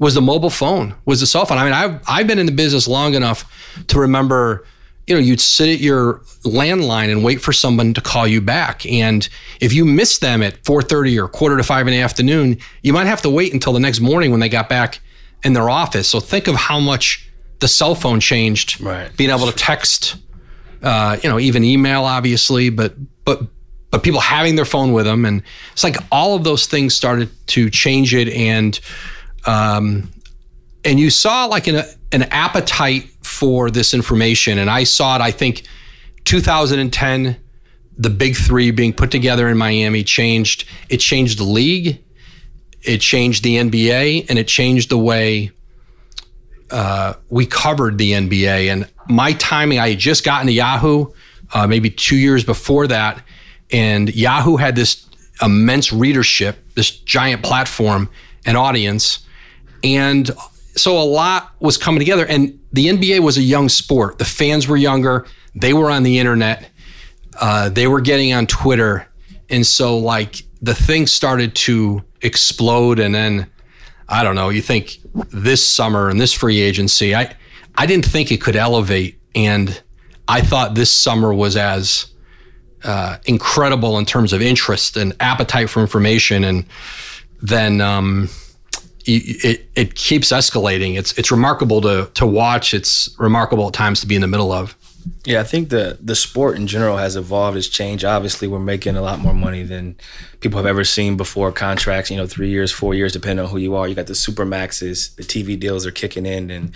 was 0.00 0.14
the 0.14 0.20
mobile 0.20 0.50
phone, 0.50 0.94
was 1.04 1.20
the 1.20 1.26
cell 1.26 1.46
phone. 1.46 1.58
I 1.58 1.64
mean, 1.64 1.72
I've 1.72 2.00
I've 2.08 2.26
been 2.26 2.40
in 2.40 2.46
the 2.46 2.52
business 2.52 2.88
long 2.88 3.14
enough 3.14 3.44
to 3.86 4.00
remember 4.00 4.66
you 5.06 5.14
know, 5.14 5.20
you'd 5.20 5.40
sit 5.40 5.68
at 5.68 5.78
your 5.78 6.14
landline 6.42 7.12
and 7.12 7.22
wait 7.22 7.40
for 7.40 7.52
someone 7.52 7.94
to 7.94 8.00
call 8.00 8.26
you 8.26 8.40
back. 8.40 8.84
And 8.86 9.28
if 9.60 9.72
you 9.72 9.84
missed 9.84 10.20
them 10.20 10.42
at 10.42 10.64
4:30 10.64 11.16
or 11.22 11.28
quarter 11.28 11.56
to 11.56 11.62
five 11.62 11.86
in 11.86 11.92
the 11.92 12.00
afternoon, 12.00 12.58
you 12.82 12.92
might 12.92 13.06
have 13.06 13.22
to 13.22 13.30
wait 13.30 13.52
until 13.52 13.72
the 13.72 13.78
next 13.78 14.00
morning 14.00 14.32
when 14.32 14.40
they 14.40 14.48
got 14.48 14.68
back 14.68 14.98
in 15.44 15.52
their 15.52 15.70
office. 15.70 16.08
So 16.08 16.18
think 16.18 16.48
of 16.48 16.56
how 16.56 16.80
much 16.80 17.25
the 17.60 17.68
cell 17.68 17.94
phone 17.94 18.20
changed, 18.20 18.80
right. 18.80 19.14
being 19.16 19.30
able 19.30 19.46
to 19.46 19.52
text, 19.52 20.16
uh, 20.82 21.16
you 21.22 21.28
know, 21.28 21.38
even 21.38 21.64
email, 21.64 22.04
obviously, 22.04 22.70
but 22.70 22.94
but 23.24 23.42
but 23.90 24.02
people 24.02 24.20
having 24.20 24.56
their 24.56 24.64
phone 24.64 24.92
with 24.92 25.06
them, 25.06 25.24
and 25.24 25.42
it's 25.72 25.84
like 25.84 25.96
all 26.12 26.34
of 26.34 26.44
those 26.44 26.66
things 26.66 26.94
started 26.94 27.30
to 27.48 27.70
change 27.70 28.14
it, 28.14 28.28
and 28.28 28.78
um, 29.46 30.10
and 30.84 31.00
you 31.00 31.10
saw 31.10 31.46
like 31.46 31.66
an 31.66 31.82
an 32.12 32.24
appetite 32.24 33.04
for 33.22 33.70
this 33.70 33.94
information, 33.94 34.58
and 34.58 34.68
I 34.70 34.84
saw 34.84 35.16
it. 35.16 35.22
I 35.22 35.30
think 35.30 35.62
2010, 36.24 37.36
the 37.96 38.10
big 38.10 38.36
three 38.36 38.70
being 38.70 38.92
put 38.92 39.10
together 39.10 39.48
in 39.48 39.56
Miami 39.56 40.04
changed. 40.04 40.68
It 40.88 40.98
changed 40.98 41.38
the 41.38 41.44
league, 41.44 42.02
it 42.82 42.98
changed 42.98 43.44
the 43.44 43.56
NBA, 43.56 44.26
and 44.28 44.38
it 44.38 44.46
changed 44.46 44.90
the 44.90 44.98
way 44.98 45.52
uh, 46.70 47.14
we 47.28 47.46
covered 47.46 47.98
the 47.98 48.12
NBA. 48.12 48.70
And 48.70 48.88
my 49.08 49.32
timing, 49.34 49.78
I 49.78 49.90
had 49.90 49.98
just 49.98 50.24
gotten 50.24 50.46
to 50.46 50.52
Yahoo, 50.52 51.12
uh, 51.52 51.66
maybe 51.66 51.90
two 51.90 52.16
years 52.16 52.44
before 52.44 52.86
that, 52.88 53.22
and 53.70 54.14
Yahoo 54.14 54.56
had 54.56 54.76
this 54.76 55.06
immense 55.42 55.92
readership, 55.92 56.56
this 56.74 56.90
giant 56.90 57.42
platform 57.42 58.08
and 58.44 58.56
audience, 58.56 59.20
and 59.82 60.30
so 60.76 60.98
a 60.98 61.04
lot 61.04 61.52
was 61.60 61.78
coming 61.78 61.98
together. 61.98 62.26
And 62.26 62.58
the 62.72 62.86
NBA 62.86 63.20
was 63.20 63.38
a 63.38 63.42
young 63.42 63.68
sport. 63.68 64.18
The 64.18 64.24
fans 64.24 64.68
were 64.68 64.76
younger. 64.76 65.26
They 65.54 65.72
were 65.72 65.90
on 65.90 66.02
the 66.02 66.18
internet. 66.18 66.68
Uh, 67.40 67.68
they 67.70 67.86
were 67.86 68.00
getting 68.00 68.32
on 68.32 68.46
Twitter, 68.46 69.06
and 69.48 69.66
so 69.66 69.98
like 69.98 70.42
the 70.62 70.74
thing 70.74 71.06
started 71.06 71.54
to 71.54 72.02
explode, 72.22 72.98
and 72.98 73.14
then 73.14 73.46
I 74.08 74.22
don't 74.22 74.36
know, 74.36 74.50
you 74.50 74.62
think 74.62 74.98
this 75.30 75.66
summer 75.66 76.08
and 76.08 76.20
this 76.20 76.32
free 76.32 76.60
agency, 76.60 77.14
I 77.14 77.34
I 77.76 77.86
didn't 77.86 78.06
think 78.06 78.30
it 78.32 78.40
could 78.40 78.56
elevate, 78.56 79.18
and 79.34 79.80
I 80.28 80.40
thought 80.40 80.74
this 80.74 80.90
summer 80.90 81.34
was 81.34 81.56
as 81.56 82.06
uh, 82.84 83.18
incredible 83.26 83.98
in 83.98 84.06
terms 84.06 84.32
of 84.32 84.40
interest 84.40 84.96
and 84.96 85.14
appetite 85.20 85.68
for 85.68 85.80
information, 85.80 86.44
and 86.44 86.64
then 87.42 87.80
um, 87.80 88.28
it 89.04 89.68
it 89.74 89.94
keeps 89.94 90.32
escalating. 90.32 90.96
It's 90.96 91.12
it's 91.18 91.30
remarkable 91.30 91.80
to 91.82 92.10
to 92.14 92.26
watch. 92.26 92.74
It's 92.74 93.14
remarkable 93.18 93.68
at 93.68 93.74
times 93.74 94.00
to 94.00 94.06
be 94.06 94.14
in 94.14 94.20
the 94.20 94.28
middle 94.28 94.52
of. 94.52 94.76
Yeah, 95.24 95.40
I 95.40 95.44
think 95.44 95.68
the 95.68 95.98
the 96.00 96.14
sport 96.14 96.56
in 96.56 96.66
general 96.66 96.96
has 96.96 97.16
evolved, 97.16 97.56
has 97.56 97.68
changed. 97.68 98.04
Obviously, 98.04 98.48
we're 98.48 98.58
making 98.58 98.96
a 98.96 99.02
lot 99.02 99.18
more 99.18 99.34
money 99.34 99.62
than 99.62 99.96
people 100.40 100.58
have 100.58 100.66
ever 100.66 100.84
seen 100.84 101.16
before. 101.16 101.52
Contracts, 101.52 102.10
you 102.10 102.16
know, 102.16 102.26
three 102.26 102.48
years, 102.48 102.72
four 102.72 102.94
years, 102.94 103.12
depending 103.12 103.44
on 103.44 103.50
who 103.50 103.58
you 103.58 103.74
are. 103.74 103.86
You 103.86 103.94
got 103.94 104.06
the 104.06 104.14
super 104.14 104.44
maxes, 104.44 105.10
the 105.10 105.22
TV 105.22 105.58
deals 105.58 105.86
are 105.86 105.90
kicking 105.90 106.26
in, 106.26 106.50
and 106.50 106.72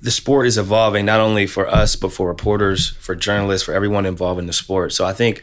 the 0.00 0.10
sport 0.10 0.46
is 0.46 0.56
evolving 0.56 1.04
not 1.04 1.20
only 1.20 1.46
for 1.46 1.68
us 1.68 1.94
but 1.96 2.12
for 2.12 2.28
reporters, 2.28 2.90
for 2.90 3.14
journalists, 3.14 3.64
for 3.64 3.74
everyone 3.74 4.06
involved 4.06 4.40
in 4.40 4.46
the 4.46 4.52
sport. 4.52 4.92
So 4.92 5.04
I 5.04 5.12
think 5.12 5.42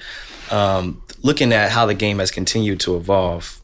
um, 0.52 1.02
looking 1.22 1.54
at 1.54 1.72
how 1.72 1.86
the 1.86 1.94
game 1.94 2.20
has 2.20 2.32
continued 2.32 2.80
to 2.82 2.96
evolve, 2.96 3.62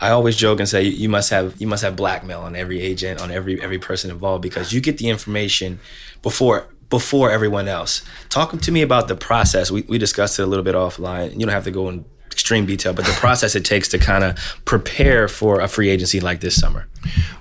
I 0.00 0.10
always 0.10 0.36
joke 0.36 0.60
and 0.60 0.68
say 0.68 0.82
you 0.82 1.08
must 1.08 1.30
have 1.30 1.60
you 1.60 1.66
must 1.66 1.82
have 1.82 1.96
blackmail 1.96 2.40
on 2.40 2.56
every 2.56 2.80
agent, 2.80 3.20
on 3.20 3.30
every 3.30 3.60
every 3.62 3.78
person 3.78 4.10
involved 4.10 4.42
because 4.42 4.72
you 4.72 4.80
get 4.80 4.98
the 4.98 5.08
information 5.08 5.80
before 6.22 6.68
before 6.94 7.28
everyone 7.28 7.66
else. 7.66 8.02
Talk 8.28 8.60
to 8.60 8.70
me 8.70 8.80
about 8.80 9.08
the 9.08 9.16
process. 9.16 9.68
We, 9.68 9.82
we 9.88 9.98
discussed 9.98 10.38
it 10.38 10.42
a 10.42 10.46
little 10.46 10.62
bit 10.62 10.76
offline. 10.76 11.32
You 11.32 11.40
don't 11.40 11.48
have 11.48 11.64
to 11.64 11.72
go 11.72 11.88
in 11.88 12.04
extreme 12.30 12.66
detail, 12.66 12.92
but 12.92 13.04
the 13.04 13.12
process 13.24 13.56
it 13.56 13.64
takes 13.64 13.88
to 13.88 13.98
kind 13.98 14.22
of 14.22 14.38
prepare 14.64 15.26
for 15.26 15.60
a 15.60 15.66
free 15.66 15.88
agency 15.88 16.20
like 16.20 16.38
this 16.38 16.54
summer. 16.54 16.86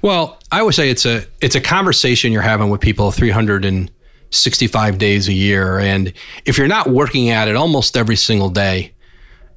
Well, 0.01 0.39
I 0.51 0.63
would 0.63 0.73
say 0.73 0.89
it's 0.89 1.05
a 1.05 1.23
it's 1.39 1.53
a 1.53 1.61
conversation 1.61 2.31
you're 2.31 2.41
having 2.41 2.71
with 2.71 2.81
people 2.81 3.11
365 3.11 4.97
days 4.97 5.27
a 5.27 5.33
year, 5.33 5.77
and 5.77 6.11
if 6.45 6.57
you're 6.57 6.67
not 6.67 6.89
working 6.89 7.29
at 7.29 7.47
it 7.47 7.55
almost 7.55 7.95
every 7.95 8.15
single 8.15 8.49
day, 8.49 8.95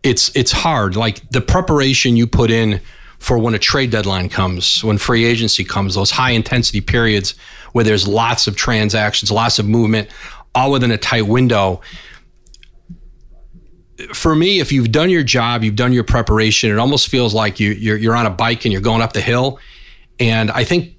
it's 0.03 0.31
it's 0.37 0.53
hard. 0.53 0.95
Like 0.95 1.27
the 1.31 1.41
preparation 1.41 2.19
you 2.19 2.27
put 2.27 2.51
in 2.51 2.83
for 3.27 3.39
when 3.39 3.55
a 3.55 3.59
trade 3.59 3.91
deadline 3.91 4.29
comes, 4.29 4.85
when 4.85 4.99
free 4.99 5.25
agency 5.25 5.65
comes, 5.65 5.97
those 5.97 6.13
high 6.13 6.31
intensity 6.31 6.81
periods 6.81 7.35
where 7.73 7.83
there's 7.83 8.07
lots 8.07 8.47
of 8.47 8.55
transactions, 8.55 9.33
lots 9.33 9.59
of 9.59 9.67
movement, 9.67 10.09
all 10.55 10.71
within 10.71 10.93
a 10.93 10.97
tight 10.97 11.27
window. 11.27 11.81
For 14.15 14.37
me, 14.37 14.61
if 14.61 14.71
you've 14.71 14.93
done 14.93 15.11
your 15.11 15.25
job, 15.25 15.65
you've 15.65 15.75
done 15.75 15.93
your 15.93 16.05
preparation, 16.05 16.71
it 16.71 16.79
almost 16.79 17.09
feels 17.09 17.35
like 17.35 17.59
you, 17.59 17.73
you're, 17.73 17.97
you're 17.97 18.15
on 18.15 18.27
a 18.27 18.31
bike 18.31 18.65
and 18.65 18.71
you're 18.71 18.81
going 18.81 19.03
up 19.03 19.13
the 19.13 19.21
hill. 19.21 19.59
And 20.21 20.53
I 20.53 20.63
think 20.63 20.95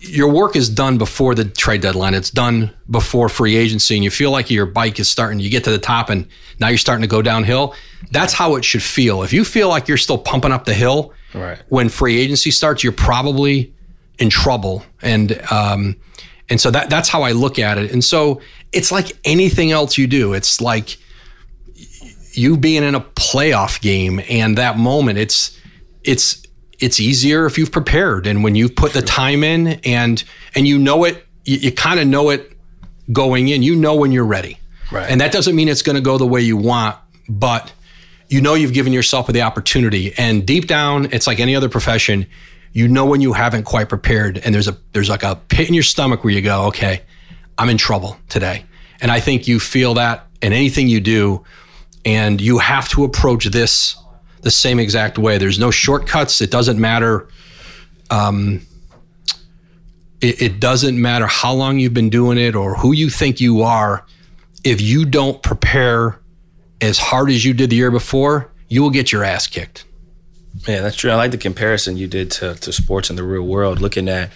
your 0.00 0.32
work 0.32 0.56
is 0.56 0.70
done 0.70 0.96
before 0.96 1.34
the 1.34 1.44
trade 1.44 1.82
deadline. 1.82 2.14
It's 2.14 2.30
done 2.30 2.74
before 2.88 3.28
free 3.28 3.54
agency, 3.54 3.96
and 3.96 4.02
you 4.02 4.10
feel 4.10 4.30
like 4.30 4.50
your 4.50 4.64
bike 4.64 4.98
is 4.98 5.10
starting. 5.10 5.40
You 5.40 5.50
get 5.50 5.64
to 5.64 5.70
the 5.70 5.78
top, 5.78 6.08
and 6.08 6.26
now 6.58 6.68
you're 6.68 6.78
starting 6.78 7.02
to 7.02 7.08
go 7.08 7.20
downhill. 7.20 7.74
That's 8.12 8.32
how 8.32 8.54
it 8.54 8.64
should 8.64 8.82
feel. 8.82 9.24
If 9.24 9.34
you 9.34 9.44
feel 9.44 9.68
like 9.68 9.88
you're 9.88 9.98
still 9.98 10.16
pumping 10.16 10.52
up 10.52 10.64
the 10.64 10.72
hill 10.72 11.12
right. 11.34 11.58
when 11.68 11.88
free 11.88 12.18
agency 12.20 12.50
starts, 12.50 12.82
you're 12.82 12.92
probably 12.92 13.74
in 14.18 14.30
trouble. 14.30 14.84
And 15.02 15.40
um, 15.50 15.96
and 16.48 16.60
so 16.60 16.70
that 16.70 16.90
that's 16.90 17.08
how 17.08 17.22
I 17.22 17.32
look 17.32 17.58
at 17.58 17.78
it. 17.78 17.92
And 17.92 18.02
so 18.02 18.40
it's 18.72 18.90
like 18.90 19.12
anything 19.24 19.70
else 19.72 19.98
you 19.98 20.06
do. 20.06 20.32
It's 20.32 20.60
like 20.60 20.96
you 22.32 22.56
being 22.56 22.82
in 22.82 22.94
a 22.94 23.00
playoff 23.00 23.80
game 23.80 24.20
and 24.28 24.56
that 24.58 24.78
moment. 24.78 25.18
It's 25.18 25.58
it's 26.04 26.42
it's 26.78 27.00
easier 27.00 27.46
if 27.46 27.58
you've 27.58 27.72
prepared 27.72 28.26
and 28.26 28.44
when 28.44 28.54
you've 28.54 28.76
put 28.76 28.92
the 28.92 29.02
time 29.02 29.42
in 29.42 29.80
and 29.84 30.22
and 30.54 30.66
you 30.66 30.78
know 30.78 31.04
it. 31.04 31.24
You, 31.44 31.56
you 31.58 31.72
kind 31.72 31.98
of 31.98 32.06
know 32.06 32.30
it 32.30 32.52
going 33.12 33.48
in. 33.48 33.62
You 33.62 33.74
know 33.74 33.96
when 33.96 34.12
you're 34.12 34.26
ready. 34.26 34.58
Right. 34.90 35.10
And 35.10 35.20
that 35.20 35.32
doesn't 35.32 35.54
mean 35.54 35.68
it's 35.68 35.82
going 35.82 35.96
to 35.96 36.02
go 36.02 36.16
the 36.16 36.26
way 36.26 36.40
you 36.40 36.56
want, 36.56 36.96
but 37.28 37.72
you 38.28 38.40
know 38.40 38.54
you've 38.54 38.72
given 38.72 38.92
yourself 38.92 39.26
the 39.28 39.42
opportunity. 39.42 40.12
And 40.18 40.46
deep 40.46 40.66
down, 40.66 41.08
it's 41.12 41.26
like 41.26 41.40
any 41.40 41.56
other 41.56 41.68
profession 41.68 42.26
you 42.72 42.88
know 42.88 43.06
when 43.06 43.20
you 43.20 43.32
haven't 43.32 43.64
quite 43.64 43.88
prepared 43.88 44.38
and 44.38 44.54
there's 44.54 44.68
a 44.68 44.76
there's 44.92 45.08
like 45.08 45.22
a 45.22 45.36
pit 45.48 45.68
in 45.68 45.74
your 45.74 45.82
stomach 45.82 46.22
where 46.22 46.32
you 46.32 46.40
go 46.40 46.66
okay 46.66 47.02
i'm 47.56 47.68
in 47.68 47.78
trouble 47.78 48.16
today. 48.28 48.64
And 49.00 49.10
i 49.10 49.20
think 49.20 49.48
you 49.48 49.60
feel 49.60 49.94
that 49.94 50.26
in 50.42 50.52
anything 50.52 50.88
you 50.88 51.00
do 51.00 51.44
and 52.04 52.40
you 52.40 52.58
have 52.58 52.88
to 52.90 53.04
approach 53.04 53.46
this 53.46 53.96
the 54.42 54.50
same 54.50 54.78
exact 54.78 55.18
way. 55.18 55.36
There's 55.36 55.58
no 55.58 55.70
shortcuts. 55.72 56.40
It 56.40 56.50
doesn't 56.50 56.78
matter 56.78 57.28
um, 58.10 58.62
it, 60.20 60.40
it 60.40 60.60
doesn't 60.60 61.00
matter 61.00 61.26
how 61.26 61.52
long 61.52 61.78
you've 61.78 61.94
been 61.94 62.10
doing 62.10 62.38
it 62.38 62.54
or 62.54 62.74
who 62.76 62.92
you 62.92 63.10
think 63.10 63.40
you 63.40 63.62
are. 63.62 64.06
If 64.64 64.80
you 64.80 65.04
don't 65.04 65.42
prepare 65.42 66.18
as 66.80 66.98
hard 66.98 67.30
as 67.30 67.44
you 67.44 67.54
did 67.54 67.70
the 67.70 67.76
year 67.76 67.90
before, 67.90 68.50
you 68.68 68.82
will 68.82 68.90
get 68.90 69.12
your 69.12 69.24
ass 69.24 69.46
kicked. 69.46 69.84
Yeah, 70.66 70.80
that's 70.80 70.96
true. 70.96 71.10
I 71.10 71.16
like 71.16 71.30
the 71.30 71.38
comparison 71.38 71.96
you 71.96 72.06
did 72.06 72.30
to, 72.32 72.54
to 72.54 72.72
sports 72.72 73.10
in 73.10 73.16
the 73.16 73.22
real 73.22 73.42
world, 73.42 73.80
looking 73.80 74.08
at 74.08 74.30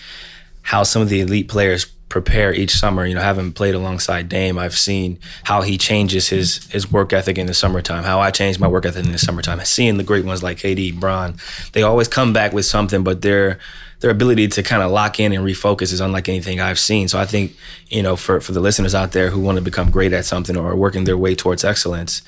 how 0.62 0.83
some 0.83 1.02
of 1.02 1.09
the 1.09 1.20
elite 1.20 1.48
players 1.48 1.87
prepare 2.09 2.55
each 2.55 2.72
summer. 2.72 3.07
You 3.07 3.14
know, 3.14 3.22
having 3.22 3.52
played 3.52 3.74
alongside 3.74 4.28
Dame, 4.28 4.59
I've 4.59 4.76
seen 4.76 5.18
how 5.44 5.62
he 5.62 5.78
changes 5.78 6.28
his 6.28 6.66
his 6.66 6.92
work 6.92 7.12
ethic 7.12 7.38
in 7.38 7.46
the 7.46 7.55
summertime. 7.55 8.05
How 8.05 8.20
I 8.20 8.31
change 8.31 8.61
my 8.61 8.68
work 8.68 8.87
ethic 8.87 9.05
in 9.05 9.12
the 9.12 9.18
summertime. 9.18 9.61
Seeing 9.64 9.96
the 9.96 10.05
great 10.05 10.24
ones 10.24 10.42
like 10.42 10.59
KD, 10.59 10.98
Bron, 11.00 11.37
they 11.72 11.83
always 11.83 12.09
come 12.09 12.33
back 12.33 12.52
with 12.52 12.66
something, 12.66 13.02
but 13.02 13.22
they're 13.22 13.59
their 14.02 14.10
ability 14.10 14.48
to 14.48 14.64
kind 14.64 14.82
of 14.82 14.90
lock 14.90 15.20
in 15.20 15.32
and 15.32 15.44
refocus 15.44 15.92
is 15.92 16.00
unlike 16.00 16.28
anything 16.28 16.60
I've 16.60 16.78
seen. 16.78 17.06
So 17.06 17.20
I 17.20 17.24
think, 17.24 17.56
you 17.88 18.02
know, 18.02 18.16
for, 18.16 18.40
for 18.40 18.50
the 18.50 18.58
listeners 18.58 18.96
out 18.96 19.12
there 19.12 19.30
who 19.30 19.40
want 19.40 19.58
to 19.58 19.62
become 19.62 19.92
great 19.92 20.12
at 20.12 20.24
something 20.24 20.56
or 20.56 20.74
working 20.74 21.04
their 21.04 21.16
way 21.16 21.36
towards 21.36 21.62
excellence, 21.62 22.20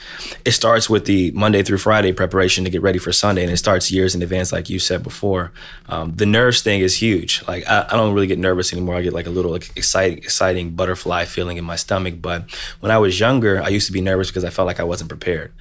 it 0.44 0.52
starts 0.52 0.88
with 0.88 1.04
the 1.04 1.32
Monday 1.32 1.64
through 1.64 1.78
Friday 1.78 2.12
preparation 2.12 2.62
to 2.62 2.70
get 2.70 2.80
ready 2.80 3.00
for 3.00 3.10
Sunday. 3.10 3.42
And 3.42 3.50
it 3.50 3.56
starts 3.56 3.90
years 3.90 4.14
in 4.14 4.22
advance, 4.22 4.52
like 4.52 4.70
you 4.70 4.78
said 4.78 5.02
before. 5.02 5.50
Um, 5.88 6.14
the 6.14 6.26
nerves 6.26 6.62
thing 6.62 6.80
is 6.80 7.02
huge. 7.02 7.42
Like 7.48 7.68
I, 7.68 7.88
I, 7.90 7.96
don't 7.96 8.14
really 8.14 8.28
get 8.28 8.38
nervous 8.38 8.72
anymore. 8.72 8.94
I 8.94 9.02
get 9.02 9.12
like 9.12 9.26
a 9.26 9.30
little 9.30 9.50
like, 9.50 9.76
exciting, 9.76 10.18
exciting 10.18 10.70
butterfly 10.70 11.24
feeling 11.24 11.56
in 11.56 11.64
my 11.64 11.76
stomach. 11.76 12.22
But 12.22 12.44
when 12.78 12.92
I 12.92 12.98
was 12.98 13.18
younger, 13.18 13.60
I 13.60 13.68
used 13.68 13.88
to 13.88 13.92
be 13.92 14.00
nervous 14.00 14.28
because 14.28 14.44
I 14.44 14.50
felt 14.50 14.66
like 14.66 14.78
I 14.78 14.84
wasn't 14.84 15.08
prepared. 15.08 15.52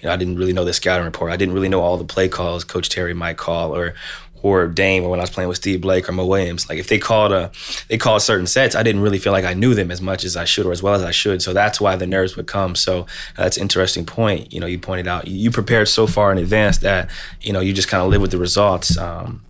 You 0.00 0.08
know, 0.08 0.12
I 0.12 0.16
didn't 0.16 0.36
really 0.36 0.52
know 0.52 0.64
the 0.66 0.74
scouting 0.74 1.06
report. 1.06 1.32
I 1.32 1.36
didn't 1.36 1.54
really 1.54 1.68
know 1.70 1.80
all 1.80 1.96
the 1.96 2.04
play 2.04 2.28
calls 2.28 2.64
Coach 2.64 2.90
Terry 2.90 3.14
might 3.14 3.38
call 3.38 3.74
or 3.74 3.94
or 4.42 4.66
Dame 4.66 5.04
or 5.04 5.10
when 5.10 5.20
I 5.20 5.22
was 5.22 5.30
playing 5.30 5.48
with 5.48 5.56
Steve 5.56 5.80
Blake 5.80 6.08
or 6.08 6.12
Mo 6.12 6.26
Williams. 6.26 6.68
Like 6.68 6.78
if 6.78 6.88
they 6.88 6.98
called 6.98 7.32
a 7.32 7.50
they 7.88 7.98
called 7.98 8.22
certain 8.22 8.46
sets, 8.46 8.74
I 8.74 8.82
didn't 8.82 9.02
really 9.02 9.18
feel 9.18 9.32
like 9.32 9.44
I 9.44 9.54
knew 9.54 9.74
them 9.74 9.90
as 9.90 10.00
much 10.00 10.24
as 10.24 10.36
I 10.36 10.44
should 10.44 10.66
or 10.66 10.72
as 10.72 10.82
well 10.82 10.94
as 10.94 11.02
I 11.02 11.10
should. 11.10 11.42
So 11.42 11.52
that's 11.52 11.80
why 11.80 11.96
the 11.96 12.06
nerves 12.06 12.36
would 12.36 12.46
come. 12.46 12.74
So 12.74 13.06
that's 13.36 13.56
an 13.56 13.62
interesting 13.62 14.04
point. 14.04 14.52
You 14.52 14.60
know, 14.60 14.66
you 14.66 14.78
pointed 14.78 15.06
out 15.06 15.28
you 15.28 15.50
prepared 15.50 15.88
so 15.88 16.06
far 16.06 16.32
in 16.32 16.38
advance 16.38 16.78
that 16.78 17.08
you 17.40 17.52
know 17.52 17.60
you 17.60 17.72
just 17.72 17.88
kind 17.88 18.02
of 18.02 18.10
live 18.10 18.20
with 18.20 18.30
the 18.30 18.38
results. 18.38 18.96
Um, 18.98 19.42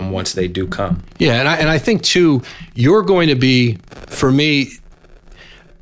once 0.00 0.34
they 0.34 0.46
do 0.46 0.64
come. 0.64 1.02
Yeah, 1.18 1.40
and 1.40 1.48
I 1.48 1.56
and 1.56 1.68
I 1.68 1.78
think 1.78 2.02
too, 2.02 2.42
you're 2.74 3.02
going 3.02 3.28
to 3.28 3.34
be 3.34 3.78
for 4.06 4.30
me 4.30 4.70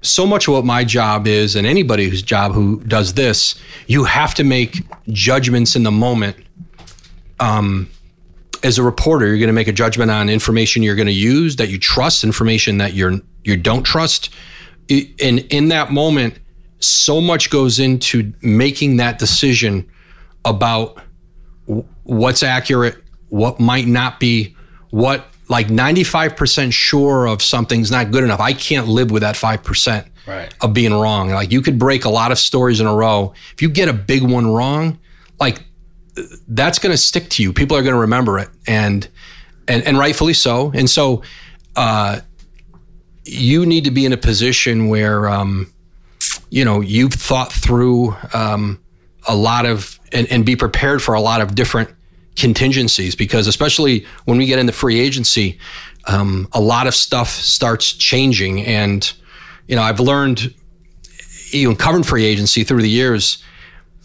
so 0.03 0.27
much 0.27 0.49
of 0.49 0.55
what 0.55 0.65
my 0.65 0.85
job 0.85 1.27
is 1.27 1.57
and 1.57 1.67
anybody 1.67 2.09
whose 2.09 2.23
job 2.23 2.53
who 2.53 2.81
does 2.85 3.15
this, 3.15 3.57
you 3.87 4.05
have 4.05 4.35
to 4.35 4.45
make 4.45 4.83
judgments 5.09 5.77
in 5.77 5.83
the 5.83 5.91
moment 5.91 6.37
um, 7.41 7.91
as 8.63 8.79
a 8.79 8.83
reporter, 8.83 9.27
you're 9.27 9.39
going 9.39 9.49
to 9.49 9.53
make 9.53 9.69
a 9.69 9.73
judgment 9.73 10.11
on 10.11 10.29
information 10.29 10.83
you're 10.83 10.97
going 10.97 11.07
to 11.07 11.13
use 11.13 11.57
that 11.57 11.69
you 11.69 11.79
trust, 11.79 12.25
information 12.25 12.79
that 12.79 12.95
you're 12.95 13.21
you 13.45 13.57
don't 13.57 13.83
trust. 13.83 14.31
And 14.91 15.41
in 15.51 15.69
that 15.69 15.93
moment, 15.93 16.39
so 16.79 17.21
much 17.21 17.51
goes 17.51 17.79
into 17.79 18.33
making 18.43 18.99
that 18.99 19.19
decision 19.19 19.89
about 20.45 20.99
what's 22.05 22.43
accurate, 22.43 22.97
what 23.29 23.59
might 23.59 23.87
not 23.87 24.21
be, 24.21 24.55
what 24.91 25.27
like 25.49 25.69
95% 25.69 26.73
sure 26.73 27.27
of 27.27 27.43
something's 27.43 27.91
not 27.91 28.11
good 28.11 28.25
enough. 28.25 28.41
I 28.41 28.53
can't 28.53 28.89
live 28.89 29.11
with 29.11 29.23
that 29.23 29.37
5% 29.37 30.09
right. 30.27 30.55
of 30.61 30.73
being 30.73 30.93
wrong. 30.93 31.31
Like 31.31 31.53
you 31.53 31.63
could 31.63 31.79
break 31.79 32.05
a 32.05 32.11
lot 32.11 32.33
of 32.33 32.39
stories 32.39 32.81
in 32.81 32.87
a 32.87 32.95
row. 32.95 33.33
If 33.53 33.63
you 33.63 33.69
get 33.69 33.89
a 33.89 33.93
big 33.93 34.23
one 34.23 34.47
wrong, 34.47 34.99
like 35.39 35.63
that's 36.49 36.79
going 36.79 36.93
to 36.93 36.99
stick 36.99 37.29
to 37.31 37.43
you. 37.43 37.53
People 37.53 37.77
are 37.77 37.83
going 37.83 37.95
to 37.95 38.01
remember 38.01 38.39
it, 38.39 38.49
and 38.67 39.07
and 39.69 39.83
and 39.85 39.99
rightfully 39.99 40.33
so. 40.33 40.73
And 40.75 40.89
so, 40.89 41.23
uh, 41.75 42.21
you 43.25 43.67
need 43.67 43.85
to 43.85 43.91
be 43.91 44.07
in 44.07 44.13
a 44.13 44.17
position 44.17 44.89
where, 44.89 45.29
um, 45.29 45.73
you 46.51 46.65
know, 46.65 46.81
you've 46.81 47.13
thought 47.13 47.53
through 47.53 48.17
um, 48.33 48.81
a 49.27 49.35
lot 49.35 49.67
of 49.67 49.99
and, 50.13 50.31
and 50.31 50.47
be 50.47 50.57
prepared 50.57 51.03
for 51.03 51.15
a 51.15 51.21
lot 51.21 51.41
of 51.41 51.55
different 51.55 51.91
contingencies 52.37 53.15
because 53.15 53.47
especially 53.47 54.07
when 54.27 54.39
we 54.39 54.47
get 54.47 54.59
into 54.59 54.73
free 54.73 55.01
agency, 55.01 55.59
um, 56.07 56.49
a 56.53 56.61
lot 56.61 56.87
of 56.87 56.95
stuff 56.95 57.31
starts 57.31 57.93
changing. 57.93 58.65
And 58.65 59.13
you 59.67 59.75
know, 59.75 59.83
I've 59.83 60.01
learned 60.01 60.55
even 61.53 61.77
covering 61.77 62.05
free 62.05 62.25
agency 62.25 62.65
through 62.65 62.83
the 62.83 62.91
years. 62.91 63.43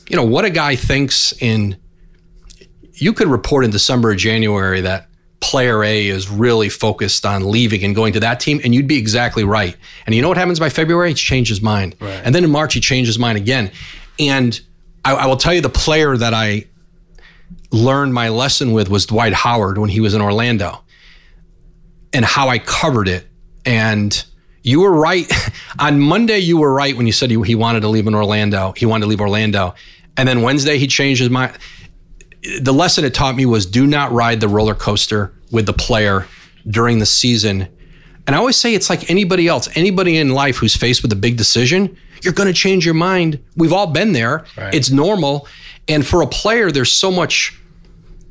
You 0.10 0.16
know 0.16 0.26
what 0.26 0.46
a 0.46 0.50
guy 0.50 0.76
thinks 0.76 1.34
in 1.40 1.78
you 3.02 3.14
could 3.14 3.28
report 3.28 3.66
in 3.66 3.72
December 3.72 4.12
or 4.12 4.16
January 4.16 4.82
that 4.82 5.08
player 5.40 5.84
A 5.84 6.08
is 6.08 6.30
really 6.30 6.70
focused 6.70 7.26
on 7.26 7.50
leaving 7.50 7.84
and 7.84 7.96
going 7.96 8.14
to 8.14 8.20
that 8.20 8.40
team, 8.40 8.62
and 8.64 8.76
you'd 8.76 8.88
be 8.88 8.98
exactly 8.98 9.44
right. 9.44 9.76
And 10.06 10.14
you 10.14 10.22
know 10.22 10.28
what 10.28 10.38
happens 10.38 10.60
by 10.60 10.70
February? 10.70 11.10
He's 11.10 11.20
changed 11.20 11.50
his 11.50 11.62
mind. 11.62 11.96
Right. 12.00 12.22
And 12.24 12.34
then 12.36 12.44
in 12.44 12.52
March, 12.52 12.76
he 12.76 12.80
changed 12.80 13.08
his 13.08 13.18
mind 13.18 13.40
again. 13.40 13.72
And 14.20 14.62
I, 15.04 15.16
I 15.16 15.26
will 15.26 15.36
tell 15.36 15.52
you 15.52 15.62
the 15.62 15.70
player 15.70 16.16
that 16.16 16.36
I 16.36 16.68
learned 17.72 18.14
my 18.14 18.30
lesson 18.30 18.72
with 18.72 18.88
was 18.88 19.08
Dwight 19.08 19.34
Howard 19.34 19.80
when 19.80 19.90
he 19.90 20.00
was 20.00 20.14
in 20.14 20.22
Orlando 20.22 20.84
and 22.14 22.24
how 22.24 22.50
I 22.50 22.60
covered 22.60 23.08
it. 23.08 23.28
And 23.66 24.24
you 24.62 24.82
were 24.82 24.92
right. 24.92 25.32
On 25.80 26.00
Monday, 26.00 26.38
you 26.38 26.58
were 26.58 26.72
right 26.72 26.96
when 26.96 27.08
you 27.08 27.14
said 27.14 27.32
he, 27.32 27.42
he 27.42 27.56
wanted 27.56 27.80
to 27.80 27.88
leave 27.88 28.06
in 28.06 28.14
Orlando. 28.14 28.74
He 28.78 28.86
wanted 28.86 29.06
to 29.06 29.10
leave 29.10 29.22
Orlando. 29.22 29.74
And 30.18 30.30
then 30.30 30.44
Wednesday, 30.44 30.78
he 30.78 30.86
changed 30.86 31.20
his 31.20 31.32
mind 31.32 31.58
the 32.62 32.74
lesson 32.74 33.06
it 33.06 33.14
taught 33.14 33.36
me 33.36 33.46
was 33.46 33.66
do 33.66 33.86
not 33.86 34.12
ride 34.12 34.42
the 34.42 34.48
roller 34.48 34.76
coaster 34.76 35.34
with 35.52 35.66
the 35.66 35.74
player 35.74 36.28
during 36.68 37.00
the 37.00 37.06
season. 37.06 37.68
And 38.28 38.36
I 38.36 38.40
always 38.40 38.58
say 38.58 38.74
it's 38.74 38.90
like 38.90 39.10
anybody 39.10 39.48
else, 39.48 39.70
anybody 39.76 40.18
in 40.18 40.30
life 40.30 40.58
who's 40.58 40.76
faced 40.76 41.02
with 41.02 41.12
a 41.12 41.16
big 41.16 41.38
decision, 41.38 41.98
you're 42.22 42.34
going 42.34 42.48
to 42.48 42.54
change 42.54 42.86
your 42.86 42.94
mind. 42.94 43.44
We've 43.56 43.74
all 43.74 43.88
been 43.88 44.12
there. 44.14 44.46
Right. 44.58 44.74
It's 44.74 44.92
normal. 44.92 45.48
And 45.88 46.06
for 46.06 46.22
a 46.22 46.28
player, 46.28 46.72
there's 46.72 46.92
so 46.92 47.12
much 47.12 47.58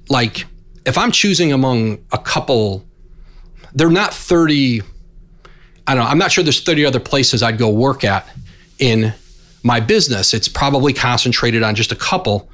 like 0.08 0.46
if 0.86 0.96
I'm 0.96 1.12
choosing 1.12 1.52
among 1.52 1.98
a 2.12 2.18
couple, 2.18 2.84
they're 3.74 3.90
not 3.90 4.14
30. 4.14 4.82
I 5.86 5.94
don't 5.94 6.04
know. 6.04 6.10
I'm 6.10 6.18
not 6.18 6.32
sure 6.32 6.44
there's 6.44 6.62
30 6.62 6.86
other 6.86 7.00
places 7.00 7.42
I'd 7.42 7.58
go 7.58 7.68
work 7.68 8.04
at 8.04 8.28
in 8.78 9.12
my 9.62 9.80
business. 9.80 10.34
It's 10.34 10.48
probably 10.48 10.92
concentrated 10.92 11.62
on 11.62 11.74
just 11.74 11.92
a 11.92 11.96
couple. 11.96 12.48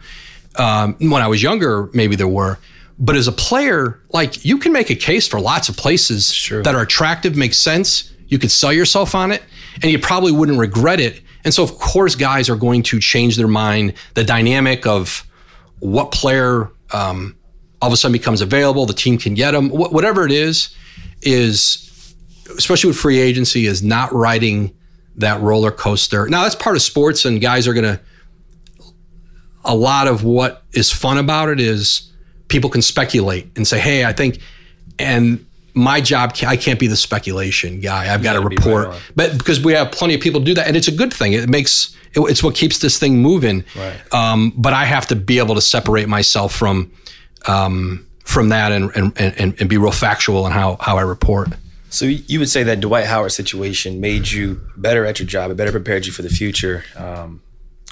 Um, 0.58 0.96
when 0.98 1.22
I 1.22 1.28
was 1.28 1.42
younger, 1.42 1.90
maybe 1.92 2.16
there 2.16 2.28
were. 2.28 2.58
But 2.98 3.16
as 3.16 3.28
a 3.28 3.32
player, 3.32 4.00
like 4.10 4.44
you 4.44 4.58
can 4.58 4.72
make 4.72 4.90
a 4.90 4.94
case 4.94 5.28
for 5.28 5.38
lots 5.38 5.68
of 5.68 5.76
places 5.76 6.28
that 6.62 6.74
are 6.74 6.80
attractive, 6.80 7.36
make 7.36 7.52
sense. 7.52 8.12
You 8.28 8.38
could 8.38 8.50
sell 8.50 8.72
yourself 8.72 9.14
on 9.14 9.32
it, 9.32 9.42
and 9.82 9.92
you 9.92 9.98
probably 9.98 10.32
wouldn't 10.32 10.58
regret 10.58 10.98
it. 10.98 11.20
And 11.44 11.54
so, 11.54 11.62
of 11.62 11.78
course, 11.78 12.14
guys 12.16 12.48
are 12.48 12.56
going 12.56 12.82
to 12.84 12.98
change 12.98 13.36
their 13.36 13.48
mind. 13.48 13.92
The 14.14 14.24
dynamic 14.24 14.86
of 14.86 15.24
what 15.80 16.10
player 16.10 16.70
um, 16.92 17.36
all 17.80 17.88
of 17.88 17.92
a 17.92 17.96
sudden 17.96 18.12
becomes 18.12 18.40
available, 18.40 18.86
the 18.86 18.94
team 18.94 19.18
can 19.18 19.34
get 19.34 19.52
them, 19.52 19.68
wh- 19.68 19.92
whatever 19.92 20.24
it 20.24 20.32
is, 20.32 20.74
is 21.22 22.14
especially 22.56 22.88
with 22.88 22.96
free 22.96 23.18
agency, 23.18 23.66
is 23.66 23.82
not 23.82 24.12
riding 24.12 24.74
that 25.16 25.40
roller 25.40 25.70
coaster. 25.70 26.26
Now, 26.28 26.42
that's 26.42 26.54
part 26.54 26.76
of 26.76 26.82
sports, 26.82 27.24
and 27.24 27.40
guys 27.40 27.68
are 27.68 27.74
going 27.74 27.84
to 27.84 28.00
a 29.66 29.74
lot 29.74 30.08
of 30.08 30.24
what 30.24 30.62
is 30.72 30.90
fun 30.90 31.18
about 31.18 31.48
it 31.48 31.60
is 31.60 32.10
people 32.48 32.70
can 32.70 32.82
speculate 32.82 33.50
and 33.56 33.66
say, 33.66 33.78
"Hey, 33.78 34.04
I 34.04 34.12
think," 34.12 34.38
and 34.98 35.44
my 35.74 36.00
job 36.00 36.34
I 36.46 36.56
can't 36.56 36.80
be 36.80 36.86
the 36.86 36.96
speculation 36.96 37.80
guy. 37.80 38.12
I've 38.12 38.22
got 38.22 38.32
to 38.32 38.40
report, 38.40 38.94
but 39.14 39.36
because 39.36 39.60
we 39.60 39.74
have 39.74 39.92
plenty 39.92 40.14
of 40.14 40.20
people 40.20 40.40
do 40.40 40.54
that, 40.54 40.66
and 40.66 40.76
it's 40.76 40.88
a 40.88 40.92
good 40.92 41.12
thing. 41.12 41.34
It 41.34 41.48
makes 41.48 41.94
it, 42.14 42.20
it's 42.20 42.42
what 42.42 42.54
keeps 42.54 42.78
this 42.78 42.98
thing 42.98 43.18
moving. 43.18 43.64
Right. 43.76 44.14
Um, 44.14 44.52
but 44.56 44.72
I 44.72 44.84
have 44.84 45.06
to 45.08 45.16
be 45.16 45.38
able 45.38 45.54
to 45.54 45.60
separate 45.60 46.08
myself 46.08 46.54
from 46.54 46.90
um, 47.46 48.06
from 48.24 48.48
that 48.48 48.72
and, 48.72 48.90
and 48.96 49.12
and 49.18 49.54
and 49.60 49.68
be 49.68 49.76
real 49.76 49.92
factual 49.92 50.46
in 50.46 50.52
how 50.52 50.76
how 50.80 50.96
I 50.96 51.02
report. 51.02 51.50
So 51.90 52.04
you 52.04 52.38
would 52.40 52.48
say 52.48 52.62
that 52.64 52.80
Dwight 52.80 53.06
Howard 53.06 53.32
situation 53.32 54.00
made 54.00 54.28
you 54.28 54.60
better 54.76 55.06
at 55.06 55.18
your 55.18 55.26
job, 55.26 55.50
it 55.50 55.56
better 55.56 55.70
prepared 55.70 56.04
you 56.04 56.12
for 56.12 56.22
the 56.22 56.28
future. 56.28 56.84
Um, 56.96 57.42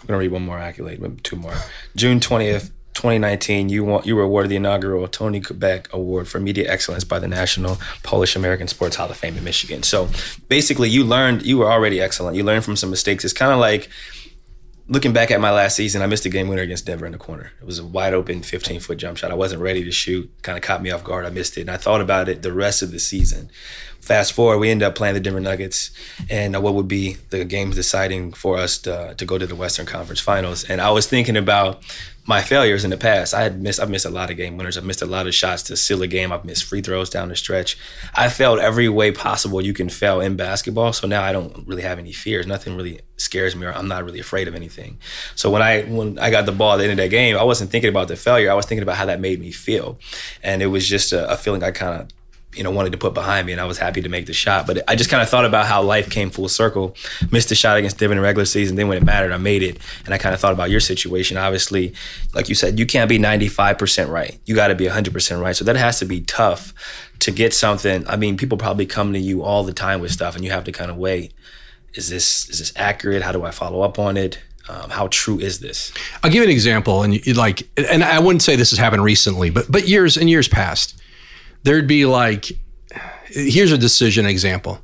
I'm 0.04 0.08
gonna 0.08 0.18
read 0.18 0.32
one 0.32 0.44
more 0.44 0.58
accolade, 0.58 1.00
maybe 1.00 1.22
two 1.22 1.36
more. 1.36 1.54
June 1.96 2.20
twentieth, 2.20 2.70
2019, 2.92 3.70
you 3.70 3.84
want 3.84 4.04
you 4.04 4.14
were 4.14 4.22
awarded 4.22 4.50
the 4.50 4.56
inaugural 4.56 5.08
Tony 5.08 5.40
Kubek 5.40 5.90
Award 5.92 6.28
for 6.28 6.40
Media 6.40 6.70
Excellence 6.70 7.04
by 7.04 7.18
the 7.18 7.26
National 7.26 7.78
Polish 8.02 8.37
American 8.37 8.68
Sports 8.68 8.96
Hall 8.96 9.10
of 9.10 9.16
Fame 9.16 9.38
in 9.38 9.44
Michigan. 9.44 9.83
So 9.83 10.10
basically, 10.48 10.90
you 10.90 11.04
learned 11.04 11.46
you 11.46 11.56
were 11.56 11.72
already 11.72 12.02
excellent. 12.02 12.37
You 12.37 12.44
learned 12.44 12.64
from 12.66 12.76
some 12.76 12.90
mistakes. 12.90 13.24
It's 13.24 13.33
kind 13.33 13.50
of 13.50 13.58
like 13.58 13.88
looking 14.88 15.14
back 15.14 15.31
at 15.31 15.40
my 15.40 15.50
last 15.50 15.74
season. 15.74 16.02
I 16.02 16.06
missed 16.06 16.26
a 16.26 16.29
game 16.29 16.48
winner 16.48 16.60
against 16.60 16.85
Denver 16.85 17.06
in 17.06 17.12
the 17.12 17.18
corner. 17.18 17.52
It 17.62 17.64
was 17.66 17.79
a 17.79 17.87
wide 17.87 18.12
open 18.12 18.42
15 18.42 18.81
foot 18.81 18.98
jump 18.98 19.16
shot. 19.16 19.31
I 19.31 19.35
wasn't 19.35 19.62
ready 19.62 19.83
to 19.85 19.90
shoot. 19.90 20.31
Kind 20.42 20.58
of 20.58 20.62
caught 20.62 20.83
me 20.83 20.90
off 20.90 21.02
guard. 21.02 21.24
I 21.24 21.31
missed 21.31 21.56
it, 21.56 21.62
and 21.62 21.70
I 21.70 21.79
thought 21.79 22.02
about 22.02 22.29
it 22.29 22.42
the 22.42 22.52
rest 22.52 22.83
of 22.83 22.92
the 22.92 22.98
season 22.98 23.50
fast 24.05 24.33
forward, 24.35 24.59
we 24.59 24.71
end 24.71 24.83
up 24.83 24.94
playing 24.94 25.15
the 25.15 25.21
Denver 25.21 25.40
Nuggets, 25.40 25.90
and 26.29 26.55
uh, 26.55 26.61
what 26.61 26.75
would 26.75 26.88
be 26.88 27.17
the 27.31 27.44
games 27.44 27.75
deciding 27.75 28.33
for 28.33 28.59
us 28.59 28.79
to, 28.79 29.15
to 29.17 29.25
go 29.25 29.38
to 29.38 29.46
the 29.46 29.57
Western 29.57 29.87
Conference 29.87 30.21
Finals. 30.21 30.65
And 30.65 30.81
I 30.81 30.90
was 30.90 31.07
thinking 31.07 31.37
about 31.37 31.83
my 32.27 32.40
failures 32.40 32.85
in 32.85 32.90
the 32.90 32.96
past. 32.96 33.35
I 33.35 33.42
had 33.42 33.61
missed 33.61 33.81
I've 33.81 33.90
missed 33.90 34.07
a 34.07 34.11
lot 34.11 34.31
of 34.31 34.37
game 34.37 34.57
winners. 34.57 34.79
I've 34.79 34.85
missed 34.85 35.02
a 35.02 35.07
lot 35.07 35.27
of 35.27 35.35
shots 35.35 35.63
to 35.65 35.77
seal 35.77 36.02
a 36.02 36.07
game. 36.07 36.33
I've 36.33 36.44
missed 36.44 36.65
free 36.65 36.81
throws 36.81 37.11
down 37.11 37.29
the 37.29 37.37
stretch. 37.37 37.77
I 38.15 38.29
failed 38.31 38.61
every 38.61 38.88
way 38.88 39.13
possible 39.13 39.61
you 39.61 39.75
can 39.75 39.90
fail 39.90 40.21
in 40.21 40.37
basketball. 40.37 40.92
So 40.94 41.07
now 41.07 41.23
I 41.23 41.33
don't 41.33 41.67
really 41.67 41.83
have 41.83 41.98
any 41.98 42.13
fears. 42.13 42.46
Nothing 42.46 42.77
really 42.77 43.00
scares 43.17 43.55
me 43.55 43.67
or 43.67 43.73
I'm 43.73 43.88
not 43.88 44.05
really 44.05 44.21
afraid 44.21 44.48
of 44.48 44.55
anything. 44.55 44.98
So 45.35 45.50
when 45.50 45.61
I 45.61 45.83
when 45.83 46.19
I 46.19 46.31
got 46.31 46.46
the 46.46 46.52
ball 46.52 46.75
at 46.75 46.77
the 46.79 46.85
end 46.85 46.92
of 46.92 46.98
that 46.98 47.11
game, 47.11 47.37
I 47.37 47.42
wasn't 47.42 47.71
thinking 47.71 47.90
about 47.90 48.09
the 48.09 48.17
failure. 48.17 48.50
I 48.50 48.55
was 48.55 48.65
thinking 48.65 48.83
about 48.83 48.96
how 48.96 49.07
that 49.07 49.21
made 49.21 49.40
me 49.40 49.50
feel. 49.50 49.98
And 50.42 50.63
it 50.63 50.69
was 50.69 50.88
just 50.88 51.13
a, 51.13 51.31
a 51.31 51.37
feeling 51.37 51.63
I 51.63 51.73
kind 51.73 52.00
of 52.00 52.09
you 52.55 52.63
know 52.63 52.71
wanted 52.71 52.92
to 52.92 52.98
put 52.98 53.15
behind 53.15 53.46
me, 53.46 53.52
and 53.52 53.61
I 53.61 53.65
was 53.65 53.79
happy 53.79 54.02
to 54.02 54.09
make 54.09 54.27
the 54.27 54.33
shot. 54.33 54.67
But 54.67 54.83
I 54.88 54.96
just 54.96 55.11
kind 55.11 55.23
of 55.23 55.29
thought 55.29 55.44
about 55.44 55.67
how 55.67 55.83
life 55.83 56.11
came 56.11 56.31
full 56.31 56.48
circle. 56.48 56.96
Missed 57.31 57.48
the 57.48 57.55
shot 57.55 57.77
against 57.77 57.98
Denver 57.98 58.15
in 58.15 58.21
regular 58.21 58.44
season, 58.44 58.77
then 58.77 58.88
when 58.88 58.98
it 58.98 59.05
mattered, 59.05 59.33
I 59.33 59.37
made 59.38 59.63
it. 59.63 59.79
And 60.05 60.15
I 60.15 60.19
kind 60.19 60.35
of 60.35 60.40
thought 60.40 60.52
about 60.52 60.71
your 60.71 60.81
situation. 60.81 61.37
Obviously, 61.37 61.94
like 62.35 62.48
you 62.48 62.55
said, 62.55 62.79
you 62.79 62.87
can't 62.87 63.09
be 63.09 63.19
95% 63.19 64.09
right. 64.09 64.38
You 64.46 64.55
got 64.55 64.69
to 64.69 64.75
be 64.75 64.87
100% 64.87 65.40
right. 65.40 65.57
So 65.57 65.65
that 65.65 65.77
has 65.77 65.98
to 65.98 66.05
be 66.05 66.21
tough 66.21 66.73
to 67.21 67.31
get 67.31 67.52
something. 67.55 68.07
I 68.07 68.17
mean, 68.17 68.37
people 68.37 68.59
probably 68.59 68.87
come 68.87 69.13
to 69.13 69.19
you 69.19 69.42
all 69.42 69.65
the 69.65 69.73
time 69.73 70.00
with 70.00 70.13
stuff, 70.13 70.37
and 70.37 70.44
you 70.44 70.50
have 70.50 70.65
to 70.65 70.73
kind 70.73 70.90
of 70.90 70.96
wait. 70.96 71.33
Is 71.94 72.09
this 72.09 72.48
is 72.48 72.59
this 72.59 72.73
accurate? 72.77 73.23
How 73.23 73.33
do 73.33 73.44
I 73.44 73.50
follow 73.50 73.83
up 73.83 73.98
on 73.98 74.17
it? 74.17 74.40
Um, 74.69 74.88
how 74.88 75.09
true 75.11 75.38
is 75.38 75.61
this? 75.61 75.92
I'll 76.23 76.31
give 76.31 76.38
you 76.38 76.44
an 76.44 76.50
example, 76.50 77.02
and 77.02 77.25
you, 77.27 77.35
like, 77.35 77.69
and 77.77 78.02
I 78.02 78.19
wouldn't 78.19 78.42
say 78.42 78.57
this 78.57 78.71
has 78.71 78.79
happened 78.79 79.05
recently, 79.05 79.50
but 79.50 79.71
but 79.71 79.87
years 79.87 80.17
and 80.17 80.29
years 80.29 80.48
past 80.48 81.00
there'd 81.65 81.87
be 81.87 82.06
like, 82.06 82.52
here's 83.27 83.73
a 83.73 83.79
decision 83.79 84.27
example. 84.27 84.79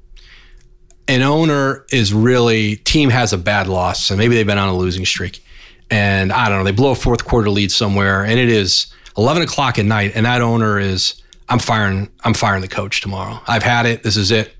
An 1.06 1.22
owner 1.22 1.86
is 1.90 2.12
really, 2.12 2.76
team 2.76 3.10
has 3.10 3.32
a 3.32 3.38
bad 3.38 3.68
loss, 3.68 4.10
and 4.10 4.18
maybe 4.18 4.34
they've 4.34 4.46
been 4.46 4.58
on 4.58 4.68
a 4.68 4.76
losing 4.76 5.04
streak. 5.06 5.44
And 5.90 6.32
I 6.32 6.48
don't 6.48 6.58
know, 6.58 6.64
they 6.64 6.72
blow 6.72 6.90
a 6.92 6.96
fourth 6.96 7.24
quarter 7.24 7.50
lead 7.50 7.72
somewhere, 7.72 8.24
and 8.24 8.38
it 8.38 8.48
is 8.48 8.92
11 9.16 9.42
o'clock 9.42 9.78
at 9.78 9.84
night, 9.84 10.12
and 10.14 10.26
that 10.26 10.40
owner 10.40 10.78
is, 10.78 11.20
I'm 11.48 11.58
firing, 11.58 12.08
I'm 12.24 12.34
firing 12.34 12.62
the 12.62 12.68
coach 12.68 13.00
tomorrow. 13.00 13.40
I've 13.46 13.62
had 13.64 13.86
it. 13.86 14.02
This 14.02 14.16
is 14.16 14.30
it. 14.30 14.54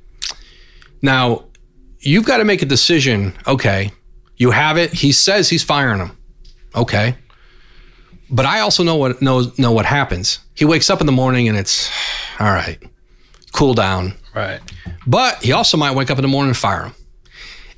Now, 1.03 1.45
you've 2.01 2.25
got 2.25 2.39
to 2.39 2.45
make 2.45 2.63
a 2.63 2.67
decision. 2.67 3.33
Okay, 3.47 3.93
you 4.37 4.51
have 4.51 4.77
it. 4.77 4.93
He 4.93 5.13
says 5.13 5.49
he's 5.49 5.63
firing 5.63 6.01
him. 6.01 6.19
Okay. 6.75 7.15
But 8.31 8.47
I 8.47 8.61
also 8.61 8.83
know 8.83 8.97
what 8.97 9.21
know, 9.21 9.53
know 9.59 9.73
what 9.73 9.87
happens. 9.87 10.39
He 10.55 10.65
wakes 10.65 10.89
up 10.89 11.01
in 11.01 11.07
the 11.07 11.13
morning 11.13 11.49
and 11.49 11.59
it's 11.59 11.91
all 12.39 12.51
right, 12.51 12.81
cool 13.53 13.75
down. 13.75 14.15
Right. 14.35 14.61
But 15.07 15.43
he 15.43 15.53
also 15.53 15.77
might 15.77 15.95
wake 15.97 16.11
up 16.11 16.19
in 16.19 16.23
the 16.23 16.29
morning 16.29 16.51
and 16.51 16.57
fire 16.57 16.85
him. 16.85 16.95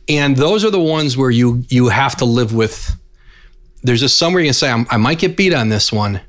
And 0.09 0.37
those 0.37 0.65
are 0.65 0.71
the 0.71 0.81
ones 0.81 1.17
where 1.17 1.31
you 1.31 1.65
you 1.69 1.89
have 1.89 2.17
to 2.17 2.25
live 2.25 2.55
with. 2.55 2.97
There's 3.83 4.01
just 4.01 4.19
somewhere 4.19 4.43
you 4.43 4.49
can 4.49 4.55
say 4.55 4.71
i 4.71 4.97
might 4.97 5.19
get 5.19 5.37
beat 5.37 5.53
on 5.53 5.69
this 5.69 5.93
one, 5.93 6.21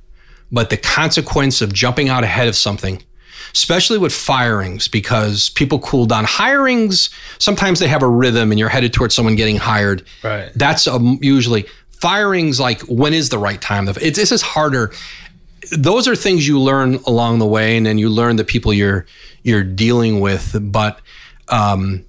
but 0.52 0.70
the 0.70 0.78
consequence 0.78 1.62
of 1.62 1.72
jumping 1.74 2.10
out 2.10 2.24
ahead 2.24 2.48
of 2.48 2.56
something, 2.56 3.04
especially 3.54 4.00
with 4.00 4.12
firings, 4.12 4.88
because 4.88 5.50
people 5.50 5.78
cool 5.80 6.06
down. 6.06 6.26
Hirings 6.26 7.14
sometimes 7.40 7.80
they 7.80 7.88
have 7.88 8.02
a 8.02 8.08
rhythm, 8.08 8.52
and 8.52 8.60
you're 8.60 8.70
headed 8.70 8.94
towards 8.94 9.14
someone 9.14 9.36
getting 9.36 9.58
hired. 9.58 10.06
Right. 10.24 10.52
That's 10.56 10.88
um, 10.88 11.20
usually 11.22 11.66
firings 12.04 12.60
like 12.60 12.82
when 12.82 13.14
is 13.14 13.30
the 13.30 13.38
right 13.38 13.62
time? 13.62 13.88
It's 13.88 14.18
this 14.18 14.34
is 14.34 14.42
harder. 14.42 14.92
Those 15.72 16.06
are 16.06 16.18
things 16.18 16.46
you 16.46 16.60
learn 16.60 16.96
along 17.08 17.40
the 17.40 17.48
way 17.48 17.78
and 17.78 17.86
then 17.86 17.98
you 17.98 18.10
learn 18.10 18.36
the 18.36 18.44
people 18.44 18.74
you're 18.74 19.06
you're 19.44 19.64
dealing 19.64 20.20
with. 20.20 20.54
But 20.62 21.00
um, 21.48 22.04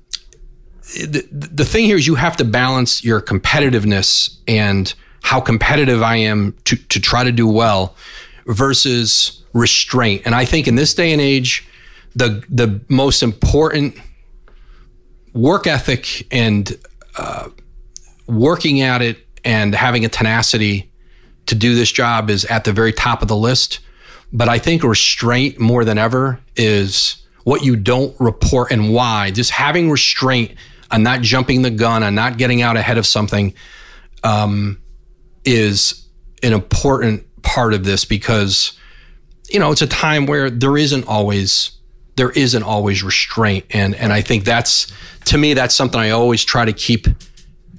the, 0.82 1.24
the 1.30 1.64
thing 1.64 1.84
here 1.84 1.96
is 1.96 2.08
you 2.08 2.16
have 2.16 2.36
to 2.38 2.44
balance 2.44 3.04
your 3.04 3.20
competitiveness 3.20 4.36
and 4.48 4.92
how 5.22 5.40
competitive 5.40 6.02
I 6.02 6.16
am 6.16 6.56
to, 6.64 6.74
to 6.76 7.00
try 7.00 7.22
to 7.22 7.30
do 7.30 7.46
well 7.46 7.94
versus 8.46 9.44
restraint. 9.52 10.22
And 10.24 10.34
I 10.34 10.44
think 10.44 10.66
in 10.66 10.74
this 10.74 10.92
day 10.92 11.12
and 11.12 11.20
age, 11.20 11.64
the 12.16 12.42
the 12.48 12.80
most 12.88 13.22
important 13.22 13.96
work 15.34 15.68
ethic 15.68 16.26
and 16.32 16.76
uh, 17.16 17.48
working 18.26 18.80
at 18.80 19.00
it 19.00 19.23
and 19.44 19.74
having 19.74 20.04
a 20.04 20.08
tenacity 20.08 20.90
to 21.46 21.54
do 21.54 21.74
this 21.74 21.92
job 21.92 22.30
is 22.30 22.44
at 22.46 22.64
the 22.64 22.72
very 22.72 22.92
top 22.92 23.22
of 23.22 23.28
the 23.28 23.36
list. 23.36 23.80
But 24.32 24.48
I 24.48 24.58
think 24.58 24.82
restraint 24.82 25.60
more 25.60 25.84
than 25.84 25.98
ever 25.98 26.40
is 26.56 27.22
what 27.44 27.62
you 27.62 27.76
don't 27.76 28.18
report 28.18 28.72
and 28.72 28.92
why. 28.92 29.30
Just 29.30 29.50
having 29.50 29.90
restraint 29.90 30.52
on 30.90 31.02
not 31.02 31.20
jumping 31.20 31.62
the 31.62 31.70
gun, 31.70 32.02
on 32.02 32.14
not 32.14 32.38
getting 32.38 32.62
out 32.62 32.76
ahead 32.76 32.98
of 32.98 33.06
something 33.06 33.54
um, 34.22 34.80
is 35.44 36.06
an 36.42 36.52
important 36.52 37.24
part 37.42 37.74
of 37.74 37.84
this 37.84 38.04
because, 38.04 38.72
you 39.50 39.60
know, 39.60 39.70
it's 39.70 39.82
a 39.82 39.86
time 39.86 40.26
where 40.26 40.50
there 40.50 40.76
isn't 40.76 41.06
always 41.06 41.72
there 42.16 42.30
isn't 42.30 42.62
always 42.62 43.02
restraint 43.02 43.64
and 43.70 43.94
and 43.96 44.12
I 44.12 44.20
think 44.20 44.44
that's 44.44 44.92
to 45.26 45.36
me 45.36 45.52
that's 45.54 45.74
something 45.74 46.00
I 46.00 46.10
always 46.10 46.44
try 46.44 46.64
to 46.64 46.72
keep 46.72 47.08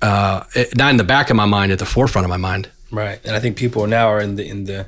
uh, 0.05 0.43
not 0.77 0.91
in 0.91 0.97
the 0.97 1.03
back 1.03 1.29
of 1.29 1.35
my 1.35 1.45
mind, 1.45 1.71
at 1.71 1.79
the 1.79 1.85
forefront 1.85 2.25
of 2.25 2.29
my 2.29 2.37
mind. 2.37 2.69
Right, 2.91 3.19
and 3.25 3.35
I 3.35 3.39
think 3.39 3.57
people 3.57 3.87
now 3.87 4.09
are 4.09 4.19
in 4.19 4.35
the 4.35 4.47
in 4.47 4.65
the 4.65 4.87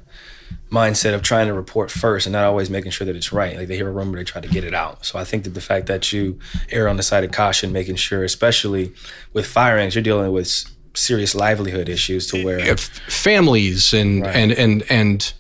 mindset 0.71 1.13
of 1.13 1.21
trying 1.21 1.47
to 1.47 1.53
report 1.53 1.89
first 1.89 2.25
and 2.27 2.33
not 2.33 2.43
always 2.43 2.69
making 2.69 2.91
sure 2.91 3.05
that 3.05 3.15
it's 3.15 3.31
right. 3.31 3.57
Like 3.57 3.67
they 3.67 3.77
hear 3.77 3.87
a 3.87 3.91
rumor, 3.91 4.17
they 4.17 4.23
try 4.23 4.41
to 4.41 4.47
get 4.47 4.63
it 4.63 4.73
out. 4.73 5.05
So 5.05 5.17
I 5.17 5.23
think 5.23 5.43
that 5.45 5.51
the 5.51 5.61
fact 5.61 5.87
that 5.87 6.11
you 6.11 6.39
err 6.71 6.87
on 6.87 6.97
the 6.97 7.03
side 7.03 7.23
of 7.23 7.31
caution, 7.31 7.71
making 7.71 7.95
sure, 7.95 8.23
especially 8.23 8.93
with 9.33 9.47
firings, 9.47 9.95
you're 9.95 10.03
dealing 10.03 10.31
with 10.31 10.65
serious 10.93 11.33
livelihood 11.33 11.89
issues 11.89 12.27
to 12.27 12.43
where 12.43 12.77
families 12.77 13.93
and 13.93 14.21
right. 14.21 14.35
and 14.35 14.51
and 14.51 14.83
and 14.89 15.33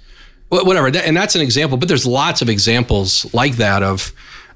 whatever. 0.49 0.87
And 0.87 1.15
that's 1.15 1.35
an 1.35 1.41
example, 1.41 1.77
but 1.77 1.87
there's 1.87 2.07
lots 2.07 2.41
of 2.41 2.49
examples 2.49 3.31
like 3.33 3.57
that 3.57 3.83
of 3.83 4.11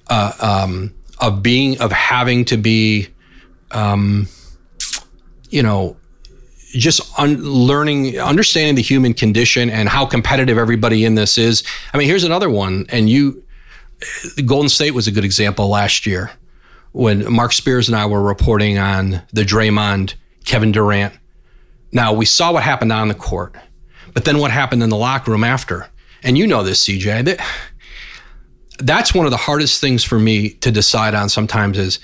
uh, 0.07 0.34
um, 0.39 0.93
of 1.19 1.43
being 1.43 1.80
of 1.80 1.91
having 1.91 2.45
to 2.45 2.57
be. 2.57 3.09
Um, 3.72 4.28
you 5.52 5.62
know, 5.62 5.95
just 6.72 7.02
un- 7.20 7.43
learning, 7.43 8.20
understanding 8.20 8.76
the 8.76 8.82
human 8.82 9.14
condition 9.14 9.70
and 9.70 9.89
how 9.89 10.06
competitive 10.06 10.58
everybody 10.58 11.06
in 11.06 11.16
this 11.16 11.38
is. 11.38 11.64
I 11.93 11.97
mean, 11.97 12.08
here's 12.08 12.24
another 12.24 12.49
one, 12.49 12.86
and 12.89 13.10
you, 13.10 13.43
Golden 14.45 14.70
State 14.70 14.91
was 14.91 15.08
a 15.08 15.12
good 15.12 15.26
example 15.26 15.68
last 15.68 16.06
year 16.06 16.32
when 16.93 17.32
Mark 17.32 17.54
Spears 17.54 17.88
and 17.88 17.95
I 17.95 18.06
were 18.06 18.22
reporting 18.22 18.78
on 18.78 19.22
the 19.34 19.43
Draymond 19.43 20.16
Kevin 20.45 20.72
Durant. 20.72 21.14
Now 21.91 22.14
we 22.14 22.26
saw 22.26 22.54
what 22.54 22.64
happened 22.64 22.91
on 22.91 23.10
the 23.10 23.14
court, 23.14 23.56
but 24.14 24.26
then 24.26 24.39
what 24.39 24.52
happened 24.52 24.82
in 24.82 24.89
the 24.89 24.97
locker 24.97 25.32
room 25.32 25.43
after. 25.43 25.88
And 26.24 26.38
you 26.38 26.47
know 26.47 26.64
this, 26.64 26.86
CJ. 26.86 27.26
That, 27.26 27.45
that's 28.78 29.14
one 29.14 29.26
of 29.26 29.32
the 29.32 29.38
hardest 29.38 29.82
things 29.82 30.04
for 30.04 30.20
me 30.20 30.49
to 30.49 30.72
decide 30.72 31.14
on 31.14 31.30
sometimes 31.30 31.78
is 31.78 31.99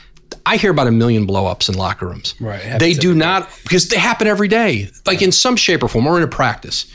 I 0.45 0.57
hear 0.57 0.71
about 0.71 0.87
a 0.87 0.91
million 0.91 1.27
blowups 1.27 1.69
in 1.69 1.75
locker 1.75 2.07
rooms. 2.07 2.35
Right. 2.39 2.79
They 2.79 2.93
do 2.93 3.13
not 3.13 3.49
because 3.63 3.89
they 3.89 3.97
happen 3.97 4.27
every 4.27 4.47
day, 4.47 4.89
like 5.05 5.21
in 5.21 5.31
some 5.31 5.55
shape 5.55 5.83
or 5.83 5.87
form 5.87 6.07
or 6.07 6.17
in 6.17 6.23
a 6.23 6.27
practice. 6.27 6.91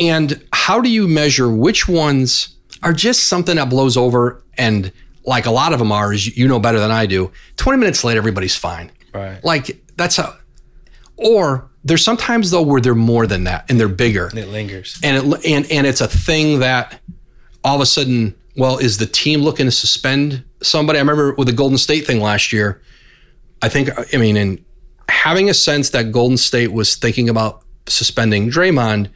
And 0.00 0.44
how 0.52 0.80
do 0.80 0.88
you 0.88 1.06
measure 1.06 1.50
which 1.50 1.88
ones 1.88 2.56
are 2.82 2.92
just 2.92 3.28
something 3.28 3.56
that 3.56 3.70
blows 3.70 3.96
over 3.96 4.42
and 4.58 4.92
like 5.24 5.46
a 5.46 5.50
lot 5.50 5.72
of 5.72 5.78
them 5.78 5.92
are, 5.92 6.12
as 6.12 6.36
you 6.36 6.48
know 6.48 6.58
better 6.58 6.78
than 6.78 6.90
I 6.90 7.06
do, 7.06 7.30
20 7.56 7.78
minutes 7.78 8.04
later, 8.04 8.18
everybody's 8.18 8.56
fine. 8.56 8.90
Right. 9.12 9.42
Like 9.44 9.80
that's 9.96 10.16
how, 10.16 10.36
or 11.16 11.70
there's 11.84 12.04
sometimes 12.04 12.50
though 12.50 12.62
where 12.62 12.80
they're 12.80 12.94
more 12.94 13.26
than 13.26 13.44
that 13.44 13.70
and 13.70 13.78
they're 13.78 13.88
bigger. 13.88 14.26
And 14.26 14.38
it 14.38 14.48
lingers. 14.48 14.98
And 15.02 15.32
it, 15.32 15.46
and, 15.46 15.70
and 15.70 15.86
it's 15.86 16.00
a 16.00 16.08
thing 16.08 16.58
that 16.58 17.00
all 17.62 17.76
of 17.76 17.80
a 17.80 17.86
sudden 17.86 18.34
well, 18.56 18.78
is 18.78 18.98
the 18.98 19.06
team 19.06 19.40
looking 19.40 19.66
to 19.66 19.72
suspend 19.72 20.44
somebody? 20.64 20.98
I 20.98 21.02
remember 21.02 21.34
with 21.34 21.48
the 21.48 21.54
Golden 21.54 21.78
State 21.78 22.06
thing 22.06 22.20
last 22.20 22.52
year. 22.52 22.80
I 23.62 23.68
think, 23.68 23.90
I 24.14 24.16
mean, 24.18 24.36
in 24.36 24.64
having 25.08 25.48
a 25.48 25.54
sense 25.54 25.90
that 25.90 26.12
Golden 26.12 26.36
State 26.36 26.72
was 26.72 26.96
thinking 26.96 27.28
about 27.28 27.62
suspending 27.86 28.50
Draymond 28.50 29.08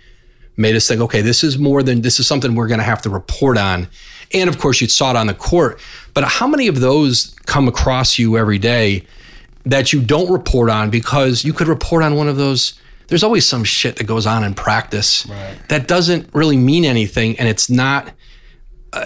made 0.57 0.75
us 0.75 0.89
think, 0.89 1.01
okay, 1.01 1.21
this 1.21 1.45
is 1.45 1.59
more 1.59 1.83
than 1.83 2.03
this 2.03 2.19
is 2.19 2.27
something 2.27 2.55
we're 2.55 2.67
going 2.67 2.79
to 2.81 2.85
have 2.85 3.03
to 3.03 3.11
report 3.11 3.57
on. 3.57 3.89
And 4.35 4.49
of 4.49 4.59
course, 4.59 4.81
you 4.81 4.89
saw 4.89 5.11
it 5.11 5.17
on 5.17 5.29
the 5.29 5.35
court. 5.35 5.81
But 6.15 6.25
how 6.25 6.47
many 6.47 6.67
of 6.67 6.81
those 6.81 7.35
come 7.47 7.69
across 7.69 8.19
you 8.19 8.37
every 8.37 8.59
day 8.59 9.05
that 9.65 9.93
you 9.93 10.03
don't 10.03 10.31
report 10.31 10.71
on 10.71 10.91
because 10.91 11.45
you 11.45 11.53
could 11.53 11.69
report 11.69 12.03
on 12.03 12.17
one 12.17 12.29
of 12.29 12.37
those? 12.37 12.79
There's 13.07 13.23
always 13.23 13.47
some 13.47 13.65
shit 13.65 13.97
that 13.97 14.05
goes 14.05 14.27
on 14.27 14.45
in 14.45 14.55
practice 14.55 15.27
right. 15.27 15.57
that 15.69 15.89
doesn't 15.89 16.29
really 16.35 16.59
mean 16.59 16.85
anything, 16.85 17.39
and 17.39 17.49
it's 17.49 17.71
not 17.71 18.13
uh, 18.93 19.05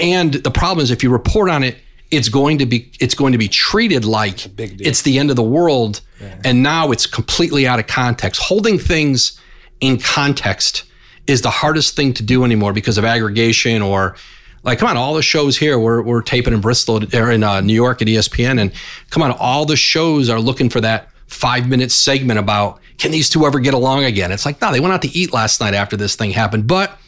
and 0.00 0.34
the 0.34 0.50
problem 0.50 0.82
is 0.82 0.90
if 0.90 1.02
you 1.02 1.10
report 1.10 1.50
on 1.50 1.62
it, 1.62 1.76
it's 2.10 2.28
going 2.28 2.58
to 2.58 2.66
be 2.66 2.90
it's 3.00 3.14
going 3.14 3.32
to 3.32 3.38
be 3.38 3.48
treated 3.48 4.04
like 4.04 4.46
it's 4.58 5.02
the 5.02 5.18
end 5.18 5.30
of 5.30 5.36
the 5.36 5.42
world, 5.42 6.00
yeah. 6.20 6.38
and 6.44 6.62
now 6.62 6.92
it's 6.92 7.06
completely 7.06 7.66
out 7.66 7.78
of 7.78 7.86
context. 7.86 8.40
Holding 8.40 8.78
things 8.78 9.40
in 9.80 9.98
context 9.98 10.84
is 11.26 11.42
the 11.42 11.50
hardest 11.50 11.96
thing 11.96 12.12
to 12.14 12.22
do 12.22 12.44
anymore 12.44 12.72
because 12.72 12.98
of 12.98 13.04
aggregation 13.04 13.82
or 13.82 14.16
Like, 14.62 14.78
come 14.78 14.88
on, 14.88 14.96
all 14.96 15.14
the 15.14 15.22
shows 15.22 15.56
here, 15.56 15.78
we're, 15.78 16.02
we're 16.02 16.22
taping 16.22 16.52
in 16.52 16.60
Bristol 16.60 17.02
or 17.14 17.30
in 17.30 17.44
uh, 17.44 17.60
New 17.60 17.74
York 17.74 18.02
at 18.02 18.08
ESPN. 18.08 18.60
And 18.60 18.72
come 19.10 19.22
on, 19.22 19.30
all 19.32 19.64
the 19.64 19.76
shows 19.76 20.28
are 20.28 20.40
looking 20.40 20.70
for 20.70 20.80
that 20.80 21.08
five 21.28 21.68
minute 21.68 21.92
segment 21.92 22.38
about 22.38 22.80
can 22.98 23.10
these 23.10 23.28
two 23.28 23.46
ever 23.46 23.60
get 23.60 23.74
along 23.74 24.04
again? 24.04 24.32
It's 24.32 24.46
like, 24.46 24.60
no, 24.60 24.72
they 24.72 24.80
went 24.80 24.94
out 24.94 25.02
to 25.02 25.08
eat 25.08 25.32
last 25.32 25.60
night 25.60 25.74
after 25.74 25.96
this 25.96 26.16
thing 26.16 26.30
happened. 26.30 26.66
But 26.66 26.98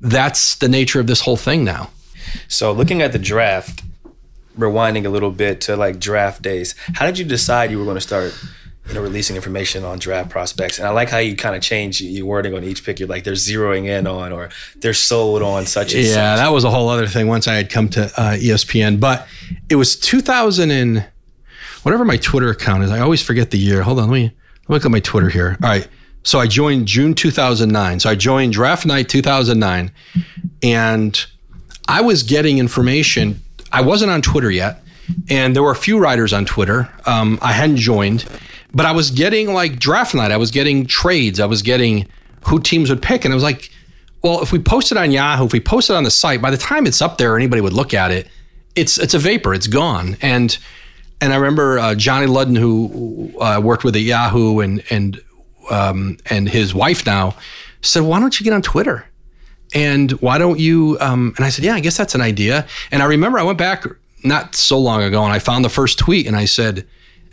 that's 0.00 0.56
the 0.56 0.68
nature 0.68 1.00
of 1.00 1.06
this 1.06 1.20
whole 1.20 1.36
thing 1.36 1.64
now. 1.64 1.90
So 2.48 2.72
looking 2.72 3.02
at 3.02 3.12
the 3.12 3.18
draft, 3.18 3.82
rewinding 4.58 5.06
a 5.06 5.08
little 5.08 5.30
bit 5.30 5.60
to 5.62 5.76
like 5.76 5.98
draft 5.98 6.42
days, 6.42 6.74
how 6.94 7.06
did 7.06 7.18
you 7.18 7.24
decide 7.24 7.70
you 7.70 7.78
were 7.78 7.84
going 7.84 7.96
to 7.96 8.00
start 8.00 8.34
you 8.88 8.94
know, 8.94 9.00
releasing 9.00 9.34
information 9.34 9.82
on 9.84 9.98
draft 9.98 10.28
prospects. 10.28 10.78
And 10.78 10.86
I 10.86 10.90
like 10.90 11.08
how 11.08 11.18
you 11.18 11.36
kind 11.36 11.56
of 11.56 11.62
change 11.62 12.02
your 12.02 12.26
wording 12.26 12.54
on 12.54 12.64
each 12.64 12.84
pick. 12.84 12.98
You're 12.98 13.08
like, 13.08 13.24
they're 13.24 13.32
zeroing 13.32 13.86
in 13.86 14.06
on 14.06 14.30
or 14.30 14.50
they're 14.76 14.92
sold 14.92 15.42
on 15.42 15.64
such 15.64 15.94
and 15.94 16.04
such. 16.04 16.14
yeah, 16.14 16.36
such. 16.36 16.44
that 16.44 16.48
was 16.52 16.64
a 16.64 16.70
whole 16.70 16.88
other 16.88 17.06
thing 17.06 17.26
once 17.26 17.48
I 17.48 17.54
had 17.54 17.70
come 17.70 17.88
to 17.90 18.04
uh, 18.04 18.34
ESPN. 18.34 19.00
But 19.00 19.26
it 19.70 19.76
was 19.76 19.96
2000 19.96 20.70
and 20.70 21.06
whatever 21.82 22.04
my 22.04 22.18
Twitter 22.18 22.50
account 22.50 22.82
is. 22.82 22.90
I 22.90 23.00
always 23.00 23.22
forget 23.22 23.50
the 23.50 23.58
year. 23.58 23.82
Hold 23.82 24.00
on, 24.00 24.10
let 24.10 24.14
me 24.14 24.32
look 24.68 24.84
at 24.84 24.90
my 24.90 25.00
Twitter 25.00 25.30
here. 25.30 25.56
All 25.62 25.70
right. 25.70 25.88
So 26.24 26.40
I 26.40 26.46
joined 26.46 26.86
June 26.86 27.14
2009. 27.14 28.00
So 28.00 28.10
I 28.10 28.14
joined 28.14 28.52
draft 28.52 28.84
night 28.84 29.08
2009. 29.08 29.90
And 30.62 31.26
I 31.86 32.00
was 32.00 32.22
getting 32.22 32.58
information. 32.58 33.40
I 33.72 33.82
wasn't 33.82 34.10
on 34.10 34.22
Twitter 34.22 34.50
yet. 34.50 34.82
And 35.28 35.54
there 35.54 35.62
were 35.62 35.70
a 35.70 35.76
few 35.76 35.98
writers 35.98 36.32
on 36.32 36.46
Twitter. 36.46 36.90
Um, 37.06 37.38
I 37.42 37.52
hadn't 37.52 37.76
joined 37.76 38.24
but 38.74 38.86
I 38.86 38.92
was 38.92 39.10
getting 39.10 39.54
like 39.54 39.78
draft 39.78 40.14
night. 40.14 40.32
I 40.32 40.36
was 40.36 40.50
getting 40.50 40.86
trades. 40.86 41.38
I 41.40 41.46
was 41.46 41.62
getting 41.62 42.08
who 42.46 42.60
teams 42.60 42.90
would 42.90 43.00
pick. 43.00 43.24
And 43.24 43.32
I 43.32 43.34
was 43.34 43.44
like, 43.44 43.70
well, 44.22 44.42
if 44.42 44.52
we 44.52 44.58
post 44.58 44.90
it 44.90 44.98
on 44.98 45.12
Yahoo, 45.12 45.46
if 45.46 45.52
we 45.52 45.60
post 45.60 45.90
it 45.90 45.96
on 45.96 46.04
the 46.04 46.10
site, 46.10 46.42
by 46.42 46.50
the 46.50 46.56
time 46.56 46.86
it's 46.86 47.00
up 47.00 47.16
there, 47.18 47.36
anybody 47.36 47.62
would 47.62 47.72
look 47.72 47.94
at 47.94 48.10
it. 48.10 48.28
It's 48.74 48.98
it's 48.98 49.14
a 49.14 49.18
vapor. 49.18 49.54
It's 49.54 49.68
gone. 49.68 50.16
And 50.20 50.58
and 51.20 51.32
I 51.32 51.36
remember 51.36 51.78
uh, 51.78 51.94
Johnny 51.94 52.26
Ludden, 52.26 52.58
who 52.58 53.32
uh, 53.40 53.60
worked 53.62 53.84
with 53.84 53.94
at 53.94 54.02
Yahoo, 54.02 54.58
and 54.60 54.82
and 54.90 55.20
um, 55.70 56.18
and 56.30 56.48
his 56.48 56.74
wife 56.74 57.06
now 57.06 57.36
said, 57.82 58.02
why 58.02 58.20
don't 58.20 58.38
you 58.38 58.44
get 58.44 58.52
on 58.52 58.62
Twitter? 58.62 59.06
And 59.74 60.12
why 60.12 60.38
don't 60.38 60.60
you? 60.60 60.96
Um, 61.00 61.34
and 61.36 61.44
I 61.44 61.48
said, 61.48 61.64
yeah, 61.64 61.74
I 61.74 61.80
guess 61.80 61.96
that's 61.96 62.14
an 62.14 62.20
idea. 62.20 62.66
And 62.90 63.02
I 63.02 63.06
remember 63.06 63.38
I 63.38 63.42
went 63.42 63.58
back 63.58 63.84
not 64.22 64.54
so 64.54 64.78
long 64.78 65.02
ago, 65.02 65.24
and 65.24 65.32
I 65.32 65.38
found 65.38 65.64
the 65.64 65.68
first 65.68 65.98
tweet, 65.98 66.26
and 66.26 66.36
I 66.36 66.44
said 66.44 66.86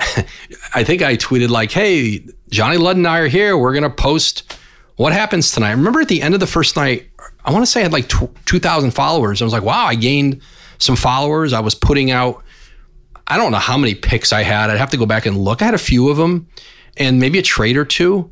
I 0.74 0.84
think 0.84 1.02
I 1.02 1.16
tweeted 1.16 1.50
like, 1.50 1.72
"Hey, 1.72 2.26
Johnny 2.50 2.78
Ludd 2.78 2.98
and 2.98 3.08
I 3.08 3.20
are 3.20 3.28
here. 3.28 3.58
We're 3.58 3.74
gonna 3.74 3.90
post 3.90 4.58
what 4.96 5.14
happens 5.14 5.52
tonight." 5.52 5.70
I 5.70 5.74
Remember 5.74 6.02
at 6.02 6.08
the 6.08 6.22
end 6.22 6.34
of 6.34 6.40
the 6.40 6.48
first 6.48 6.76
night, 6.76 7.10
I 7.46 7.52
want 7.52 7.64
to 7.66 7.72
say 7.72 7.82
I 7.82 7.84
had 7.84 7.94
like 7.94 8.08
two 8.08 8.60
thousand 8.60 8.92
followers. 8.92 9.42
I 9.42 9.46
was 9.46 9.54
like, 9.54 9.64
"Wow, 9.64 9.86
I 9.86 9.96
gained 9.96 10.42
some 10.78 10.96
followers." 10.96 11.54
I 11.54 11.60
was 11.60 11.76
putting 11.76 12.12
out. 12.12 12.44
I 13.28 13.38
don't 13.38 13.52
know 13.52 13.60
how 13.60 13.78
many 13.78 13.96
picks 13.96 14.34
I 14.34 14.44
had. 14.44 14.70
I'd 14.70 14.78
have 14.78 14.90
to 14.92 14.98
go 14.98 15.06
back 15.06 15.26
and 15.26 15.38
look. 15.38 15.62
I 15.62 15.66
had 15.66 15.74
a 15.74 15.80
few 15.80 16.10
of 16.10 16.18
them, 16.18 16.48
and 16.98 17.20
maybe 17.20 17.40
a 17.40 17.44
trade 17.44 17.78
or 17.78 17.86
two. 17.86 18.30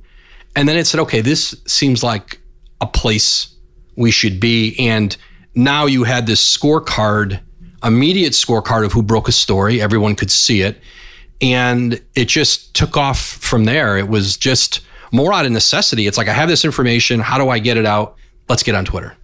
And 0.55 0.67
then 0.67 0.77
it 0.77 0.87
said, 0.87 0.99
"Okay, 1.01 1.21
this 1.21 1.55
seems 1.65 2.03
like 2.03 2.39
a 2.81 2.87
place 2.87 3.49
we 3.95 4.11
should 4.11 4.39
be." 4.39 4.75
And 4.79 5.15
now 5.55 5.85
you 5.85 6.03
had 6.03 6.25
this 6.25 6.41
scorecard, 6.57 7.39
immediate 7.83 8.33
scorecard 8.33 8.85
of 8.85 8.93
who 8.93 9.01
broke 9.01 9.27
a 9.27 9.31
story. 9.31 9.81
Everyone 9.81 10.15
could 10.15 10.31
see 10.31 10.61
it 10.61 10.81
and 11.41 12.01
it 12.15 12.25
just 12.25 12.73
took 12.73 12.97
off 12.97 13.19
from 13.19 13.65
there. 13.65 13.97
It 13.97 14.09
was 14.09 14.37
just 14.37 14.81
more 15.11 15.33
out 15.33 15.45
of 15.45 15.51
necessity. 15.51 16.07
It's 16.07 16.17
like, 16.17 16.27
I 16.27 16.33
have 16.33 16.49
this 16.49 16.65
information. 16.65 17.19
How 17.19 17.37
do 17.37 17.49
I 17.49 17.59
get 17.59 17.77
it 17.77 17.85
out? 17.85 18.15
Let's 18.47 18.63
get 18.63 18.75
on 18.75 18.85
Twitter. 18.85 19.15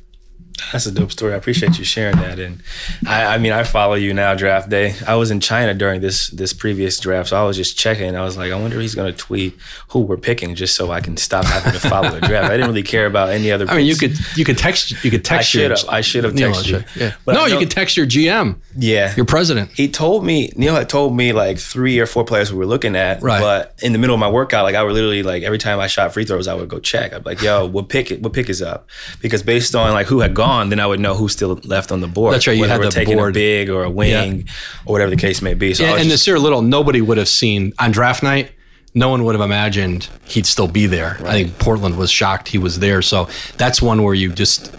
That's 0.72 0.86
a 0.86 0.92
dope 0.92 1.12
story. 1.12 1.34
I 1.34 1.38
appreciate 1.38 1.78
you 1.78 1.84
sharing 1.84 2.18
that. 2.18 2.40
And 2.40 2.62
I, 3.08 3.36
I, 3.36 3.38
mean, 3.38 3.52
I 3.52 3.64
follow 3.64 3.96
you 3.96 4.14
now, 4.14 4.36
draft 4.36 4.70
day. 4.70 4.96
I 5.08 5.16
was 5.16 5.32
in 5.32 5.40
China 5.40 5.74
during 5.74 6.02
this 6.02 6.30
this 6.30 6.54
previous 6.54 7.00
draft, 7.00 7.30
so 7.30 7.42
I 7.42 7.44
was 7.46 7.58
just 7.58 7.78
checking. 7.78 8.16
I 8.16 8.22
was 8.22 8.38
like, 8.38 8.52
I 8.52 8.60
wonder 8.60 8.78
if 8.78 8.82
he's 8.82 8.96
going 8.96 9.12
to 9.12 9.18
tweet 9.18 9.58
who 9.90 10.00
we're 10.00 10.18
picking, 10.18 10.56
just 10.56 10.76
so 10.76 10.92
I 10.92 11.02
can 11.02 11.18
stop 11.18 11.46
having 11.46 11.74
to 11.74 11.80
follow 11.80 12.10
the 12.12 12.22
draft. 12.22 12.52
I 12.52 12.58
didn't 12.58 12.68
really 12.68 12.84
care 12.84 13.06
about 13.06 13.30
any 13.30 13.52
other. 13.52 13.66
I 13.70 13.78
mean, 13.78 13.86
you 13.86 13.96
could 13.96 14.18
you 14.38 14.46
could 14.46 14.58
text 14.58 15.04
you 15.04 15.12
could 15.12 15.26
text. 15.26 15.56
I 15.56 15.60
should 15.60 15.72
have. 15.72 15.86
I 15.90 16.02
should 16.02 16.24
have 16.24 16.34
texted 16.34 16.68
you. 16.68 16.84
Yeah. 17.02 17.16
But 17.26 17.34
no, 17.34 17.46
you 17.46 17.60
could 17.60 17.72
text 17.72 17.98
your 17.98 18.06
GM. 18.06 18.58
Yeah, 18.78 19.14
your 19.16 19.26
president. 19.26 19.72
He 19.72 19.88
told 19.90 20.26
me 20.26 20.52
Neil 20.56 20.76
had 20.76 20.90
told 20.90 21.16
me 21.16 21.34
like 21.34 21.60
three 21.60 22.00
or 22.00 22.06
four 22.06 22.24
players 22.24 22.52
we 22.52 22.58
were 22.58 22.66
looking 22.66 22.96
at. 22.96 23.22
Right. 23.22 23.42
But 23.42 23.78
in 23.82 23.94
the 23.94 24.00
middle 24.00 24.14
of 24.14 24.20
my 24.20 24.30
workout, 24.30 24.64
like 24.64 24.76
I 24.76 24.84
would 24.84 24.94
literally 24.94 25.24
like 25.24 25.44
every 25.44 25.58
time 25.58 25.80
I 25.80 25.88
shot 25.88 26.14
free 26.14 26.26
throws, 26.26 26.48
I 26.48 26.54
would 26.54 26.70
go 26.70 26.80
check. 26.80 27.14
I'd 27.14 27.24
be 27.24 27.32
like, 27.32 27.42
Yo, 27.42 27.66
what 27.66 27.90
pick? 27.90 28.12
It? 28.12 28.22
What 28.22 28.34
pick 28.34 28.50
is 28.50 28.62
up? 28.62 28.88
Because 29.22 29.44
based 29.44 29.76
on 29.76 29.92
like 29.94 30.08
who 30.08 30.20
had 30.22 30.34
gone, 30.34 30.45
then 30.70 30.80
I 30.80 30.88
would 30.88 31.00
know 31.00 31.16
who's 31.16 31.34
still 31.34 31.60
left 31.64 31.92
on 31.92 32.02
the 32.02 32.08
board. 32.08 32.34
That's 32.34 32.48
right. 32.48 32.58
You 32.58 32.66
had 32.66 32.82
the 32.82 32.90
taking 32.90 33.18
board. 33.18 33.32
a 33.32 33.34
big 33.34 33.70
or 33.70 33.84
a 33.84 33.90
wing 33.90 34.40
yeah. 34.40 34.54
or 34.86 34.94
whatever 34.94 35.10
the 35.10 35.18
case 35.18 35.42
may 35.42 35.54
be. 35.54 35.74
So 35.74 35.84
yeah, 35.84 35.98
and 35.98 36.10
just, 36.10 36.28
Little, 36.28 36.62
nobody 36.62 37.02
would 37.02 37.18
have 37.18 37.28
seen 37.28 37.74
on 37.80 37.92
draft 37.92 38.24
night. 38.24 38.52
No 38.94 39.10
one 39.10 39.24
would 39.26 39.36
have 39.36 39.44
imagined 39.44 40.08
he'd 40.26 40.46
still 40.46 40.68
be 40.68 40.86
there. 40.86 41.18
Right. 41.20 41.28
I 41.28 41.32
think 41.32 41.60
Portland 41.60 41.98
was 41.98 42.10
shocked 42.10 42.48
he 42.48 42.58
was 42.58 42.80
there. 42.80 43.02
So 43.02 43.28
that's 43.58 43.82
one 43.82 44.04
where 44.04 44.14
you 44.14 44.32
just 44.32 44.74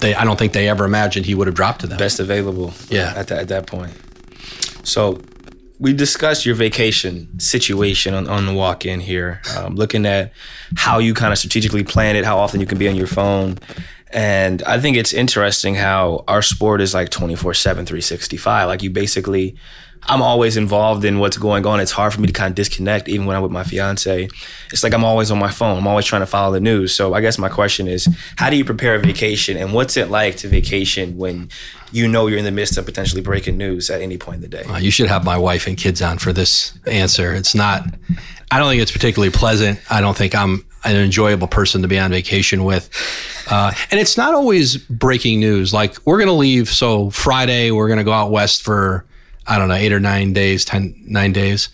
they. 0.00 0.14
I 0.14 0.24
don't 0.24 0.38
think 0.38 0.52
they 0.52 0.68
ever 0.68 0.84
imagined 0.84 1.26
he 1.26 1.34
would 1.34 1.46
have 1.46 1.54
dropped 1.54 1.82
to 1.82 1.86
them. 1.86 1.98
Best 1.98 2.18
available. 2.18 2.72
Yeah. 2.88 3.12
At 3.16 3.28
that 3.28 3.38
at 3.38 3.48
that 3.48 3.66
point. 3.66 3.92
So 4.84 5.20
we 5.82 5.92
discussed 5.92 6.46
your 6.46 6.54
vacation 6.54 7.40
situation 7.40 8.14
on, 8.14 8.28
on 8.28 8.46
the 8.46 8.52
walk 8.52 8.86
in 8.86 9.00
here, 9.00 9.42
um, 9.56 9.74
looking 9.74 10.06
at 10.06 10.32
how 10.76 10.98
you 10.98 11.12
kind 11.12 11.32
of 11.32 11.38
strategically 11.38 11.82
plan 11.82 12.14
it, 12.14 12.24
how 12.24 12.38
often 12.38 12.60
you 12.60 12.66
can 12.66 12.78
be 12.78 12.88
on 12.88 12.94
your 12.94 13.08
phone, 13.08 13.58
and 14.12 14.62
I 14.64 14.78
think 14.78 14.96
it's 14.96 15.12
interesting 15.12 15.74
how 15.74 16.24
our 16.28 16.42
sport 16.42 16.80
is 16.80 16.94
like 16.94 17.08
24 17.10 17.54
7, 17.54 17.86
365. 17.86 18.68
Like 18.68 18.82
you 18.82 18.90
basically, 18.90 19.56
I'm 20.04 20.20
always 20.20 20.56
involved 20.56 21.04
in 21.04 21.18
what's 21.18 21.38
going 21.38 21.64
on. 21.64 21.80
It's 21.80 21.92
hard 21.92 22.12
for 22.12 22.20
me 22.20 22.26
to 22.26 22.32
kind 22.32 22.50
of 22.50 22.54
disconnect, 22.56 23.08
even 23.08 23.26
when 23.26 23.36
I'm 23.36 23.42
with 23.42 23.52
my 23.52 23.62
fiance. 23.62 24.28
It's 24.72 24.82
like 24.82 24.92
I'm 24.92 25.04
always 25.04 25.30
on 25.30 25.38
my 25.38 25.50
phone. 25.50 25.78
I'm 25.78 25.86
always 25.86 26.04
trying 26.04 26.22
to 26.22 26.26
follow 26.26 26.52
the 26.52 26.60
news. 26.60 26.94
So 26.94 27.14
I 27.14 27.20
guess 27.20 27.38
my 27.38 27.48
question 27.48 27.86
is, 27.86 28.08
how 28.36 28.50
do 28.50 28.56
you 28.56 28.64
prepare 28.64 28.96
a 28.96 28.98
vacation, 28.98 29.56
and 29.56 29.72
what's 29.72 29.96
it 29.96 30.10
like 30.10 30.36
to 30.38 30.48
vacation 30.48 31.16
when 31.16 31.48
you 31.92 32.08
know 32.08 32.26
you're 32.26 32.38
in 32.38 32.44
the 32.44 32.50
midst 32.50 32.76
of 32.78 32.84
potentially 32.84 33.22
breaking 33.22 33.56
news 33.56 33.90
at 33.90 34.00
any 34.00 34.18
point 34.18 34.36
in 34.36 34.42
the 34.42 34.48
day? 34.48 34.64
Uh, 34.64 34.78
you 34.78 34.90
should 34.90 35.08
have 35.08 35.24
my 35.24 35.38
wife 35.38 35.66
and 35.66 35.76
kids 35.76 36.02
on 36.02 36.18
for 36.18 36.32
this 36.32 36.76
answer. 36.86 37.32
It's 37.32 37.54
not. 37.54 37.86
I 38.50 38.58
don't 38.58 38.68
think 38.68 38.82
it's 38.82 38.92
particularly 38.92 39.32
pleasant. 39.32 39.78
I 39.88 40.00
don't 40.00 40.16
think 40.16 40.34
I'm 40.34 40.66
an 40.84 40.96
enjoyable 40.96 41.48
person 41.48 41.82
to 41.82 41.88
be 41.88 41.98
on 41.98 42.10
vacation 42.10 42.64
with. 42.64 42.90
Uh, 43.50 43.72
and 43.90 44.00
it's 44.00 44.16
not 44.16 44.34
always 44.34 44.76
breaking 44.76 45.40
news. 45.40 45.72
Like 45.72 45.96
we're 46.04 46.18
going 46.18 46.28
to 46.28 46.34
leave. 46.34 46.68
So 46.68 47.10
Friday, 47.10 47.70
we're 47.70 47.88
going 47.88 47.98
to 47.98 48.04
go 48.04 48.12
out 48.12 48.30
west 48.30 48.62
for, 48.62 49.04
I 49.46 49.58
don't 49.58 49.68
know, 49.68 49.74
eight 49.74 49.92
or 49.92 50.00
nine 50.00 50.32
days, 50.32 50.64
ten, 50.64 50.94
nine 51.06 51.32
days. 51.32 51.68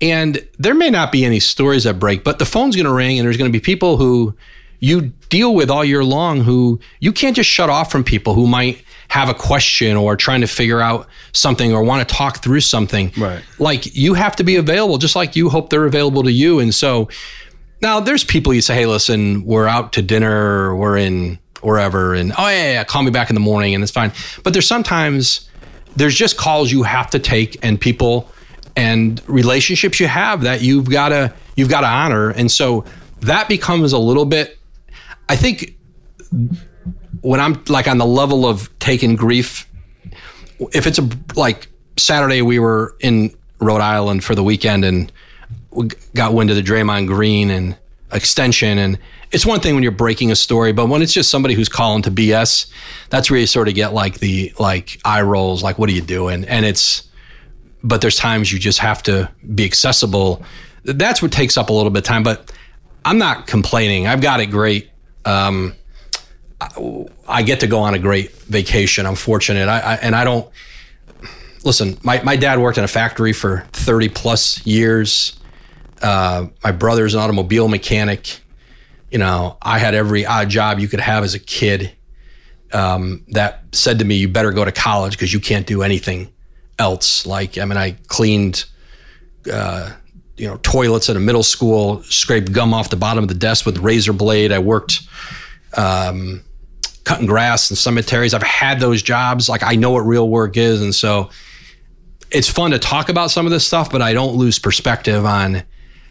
And 0.00 0.46
there 0.58 0.74
may 0.74 0.90
not 0.90 1.10
be 1.10 1.24
any 1.24 1.40
stories 1.40 1.84
that 1.84 1.98
break, 1.98 2.22
but 2.22 2.38
the 2.38 2.44
phone's 2.44 2.76
going 2.76 2.86
to 2.86 2.92
ring 2.92 3.18
and 3.18 3.26
there's 3.26 3.38
going 3.38 3.50
to 3.50 3.58
be 3.58 3.62
people 3.62 3.96
who 3.96 4.36
you 4.78 5.12
deal 5.30 5.54
with 5.54 5.70
all 5.70 5.84
year 5.84 6.04
long 6.04 6.42
who 6.42 6.78
you 7.00 7.12
can't 7.12 7.34
just 7.34 7.48
shut 7.48 7.70
off 7.70 7.90
from 7.90 8.04
people 8.04 8.34
who 8.34 8.46
might 8.46 8.82
have 9.08 9.28
a 9.28 9.34
question 9.34 9.96
or 9.96 10.16
trying 10.16 10.40
to 10.40 10.46
figure 10.46 10.80
out 10.80 11.08
something 11.32 11.72
or 11.72 11.82
want 11.82 12.06
to 12.06 12.14
talk 12.14 12.42
through 12.42 12.60
something. 12.60 13.12
Right. 13.16 13.42
Like 13.58 13.94
you 13.94 14.14
have 14.14 14.36
to 14.36 14.44
be 14.44 14.56
available 14.56 14.98
just 14.98 15.16
like 15.16 15.36
you 15.36 15.48
hope 15.48 15.70
they're 15.70 15.86
available 15.86 16.22
to 16.24 16.32
you. 16.32 16.58
And 16.58 16.74
so 16.74 17.08
now, 17.82 18.00
there's 18.00 18.24
people 18.24 18.54
you 18.54 18.60
say, 18.60 18.74
hey, 18.74 18.86
listen, 18.86 19.44
we're 19.44 19.66
out 19.66 19.92
to 19.94 20.02
dinner, 20.02 20.74
we're 20.74 20.96
in 20.96 21.38
wherever, 21.60 22.14
and 22.14 22.32
oh, 22.38 22.48
yeah, 22.48 22.72
yeah, 22.72 22.84
call 22.84 23.02
me 23.02 23.10
back 23.10 23.30
in 23.30 23.34
the 23.34 23.40
morning, 23.40 23.74
and 23.74 23.82
it's 23.82 23.92
fine. 23.92 24.12
But 24.42 24.52
there's 24.52 24.66
sometimes, 24.66 25.48
there's 25.96 26.14
just 26.14 26.36
calls 26.36 26.70
you 26.72 26.82
have 26.84 27.10
to 27.10 27.18
take, 27.18 27.58
and 27.64 27.80
people 27.80 28.30
and 28.76 29.22
relationships 29.26 29.98
you 29.98 30.06
have 30.06 30.42
that 30.42 30.60
you've 30.60 30.88
got 30.88 31.08
to 31.08 31.32
you've 31.56 31.70
got 31.70 31.80
to 31.80 31.86
honor 31.86 32.30
and 32.30 32.50
so 32.50 32.84
that 33.20 33.48
becomes 33.48 33.92
a 33.92 33.98
little 33.98 34.26
bit 34.26 34.58
i 35.28 35.34
think 35.34 35.76
when 37.22 37.40
i'm 37.40 37.62
like 37.68 37.88
on 37.88 37.98
the 37.98 38.06
level 38.06 38.46
of 38.46 38.68
taking 38.78 39.16
grief 39.16 39.68
if 40.72 40.86
it's 40.86 40.98
a 40.98 41.08
like 41.34 41.68
saturday 41.96 42.42
we 42.42 42.58
were 42.58 42.94
in 43.00 43.34
rhode 43.58 43.80
island 43.80 44.22
for 44.22 44.34
the 44.34 44.44
weekend 44.44 44.84
and 44.84 45.10
got 46.14 46.34
wind 46.34 46.50
of 46.50 46.56
the 46.56 46.62
Draymond 46.62 47.06
Green 47.06 47.50
and 47.50 47.76
extension. 48.12 48.78
And 48.78 48.98
it's 49.32 49.44
one 49.44 49.60
thing 49.60 49.74
when 49.74 49.82
you're 49.82 49.92
breaking 49.92 50.30
a 50.30 50.36
story, 50.36 50.72
but 50.72 50.88
when 50.88 51.02
it's 51.02 51.12
just 51.12 51.30
somebody 51.30 51.54
who's 51.54 51.68
calling 51.68 52.02
to 52.02 52.10
BS, 52.10 52.70
that's 53.10 53.30
where 53.30 53.40
you 53.40 53.46
sort 53.46 53.68
of 53.68 53.74
get 53.74 53.92
like 53.92 54.18
the 54.18 54.52
like 54.58 55.00
eye 55.04 55.22
rolls, 55.22 55.62
like, 55.62 55.78
what 55.78 55.88
are 55.88 55.92
you 55.92 56.02
doing? 56.02 56.44
And 56.44 56.64
it's, 56.64 57.08
but 57.82 58.00
there's 58.00 58.16
times 58.16 58.52
you 58.52 58.58
just 58.58 58.78
have 58.78 59.02
to 59.04 59.30
be 59.54 59.64
accessible. 59.64 60.42
That's 60.84 61.20
what 61.20 61.32
takes 61.32 61.56
up 61.56 61.68
a 61.68 61.72
little 61.72 61.90
bit 61.90 62.00
of 62.00 62.04
time, 62.04 62.22
but 62.22 62.52
I'm 63.04 63.18
not 63.18 63.46
complaining. 63.46 64.06
I've 64.06 64.20
got 64.20 64.40
it 64.40 64.46
great. 64.46 64.90
Um, 65.24 65.74
I 67.28 67.42
get 67.42 67.60
to 67.60 67.66
go 67.66 67.80
on 67.80 67.94
a 67.94 67.98
great 67.98 68.32
vacation. 68.32 69.06
I'm 69.06 69.14
fortunate. 69.14 69.68
I, 69.68 69.80
I, 69.80 69.94
and 69.96 70.16
I 70.16 70.24
don't 70.24 70.48
listen. 71.64 71.98
My, 72.02 72.22
my 72.22 72.36
dad 72.36 72.58
worked 72.58 72.78
in 72.78 72.84
a 72.84 72.88
factory 72.88 73.32
for 73.32 73.66
30 73.72 74.08
plus 74.08 74.64
years. 74.66 75.38
Uh, 76.02 76.46
my 76.62 76.72
brother's 76.72 77.14
an 77.14 77.20
automobile 77.20 77.68
mechanic. 77.68 78.40
You 79.10 79.18
know, 79.18 79.56
I 79.62 79.78
had 79.78 79.94
every 79.94 80.26
odd 80.26 80.48
job 80.48 80.78
you 80.78 80.88
could 80.88 81.00
have 81.00 81.24
as 81.24 81.34
a 81.34 81.38
kid. 81.38 81.92
um, 82.72 83.24
that 83.28 83.62
said 83.72 83.98
to 84.00 84.04
me, 84.04 84.16
"You 84.16 84.28
better 84.28 84.52
go 84.52 84.64
to 84.64 84.72
college 84.72 85.12
because 85.12 85.32
you 85.32 85.40
can't 85.40 85.66
do 85.66 85.82
anything 85.82 86.28
else." 86.78 87.24
Like, 87.24 87.58
I 87.58 87.64
mean, 87.64 87.76
I 87.78 87.92
cleaned, 88.08 88.64
uh, 89.50 89.92
you 90.36 90.46
know, 90.48 90.58
toilets 90.62 91.08
at 91.08 91.16
a 91.16 91.20
middle 91.20 91.42
school, 91.44 92.02
scraped 92.02 92.52
gum 92.52 92.74
off 92.74 92.90
the 92.90 92.96
bottom 92.96 93.24
of 93.24 93.28
the 93.28 93.34
desk 93.34 93.64
with 93.64 93.78
razor 93.78 94.12
blade. 94.12 94.52
I 94.52 94.58
worked 94.58 95.00
um, 95.76 96.42
cutting 97.04 97.26
grass 97.26 97.70
in 97.70 97.76
cemeteries. 97.76 98.34
I've 98.34 98.42
had 98.42 98.80
those 98.80 99.00
jobs. 99.02 99.48
Like, 99.48 99.62
I 99.62 99.76
know 99.76 99.92
what 99.92 100.00
real 100.00 100.28
work 100.28 100.56
is, 100.56 100.82
and 100.82 100.94
so 100.94 101.30
it's 102.32 102.48
fun 102.48 102.72
to 102.72 102.78
talk 102.78 103.08
about 103.08 103.30
some 103.30 103.46
of 103.46 103.52
this 103.52 103.64
stuff, 103.66 103.90
but 103.90 104.02
I 104.02 104.12
don't 104.12 104.34
lose 104.34 104.58
perspective 104.58 105.24
on 105.24 105.62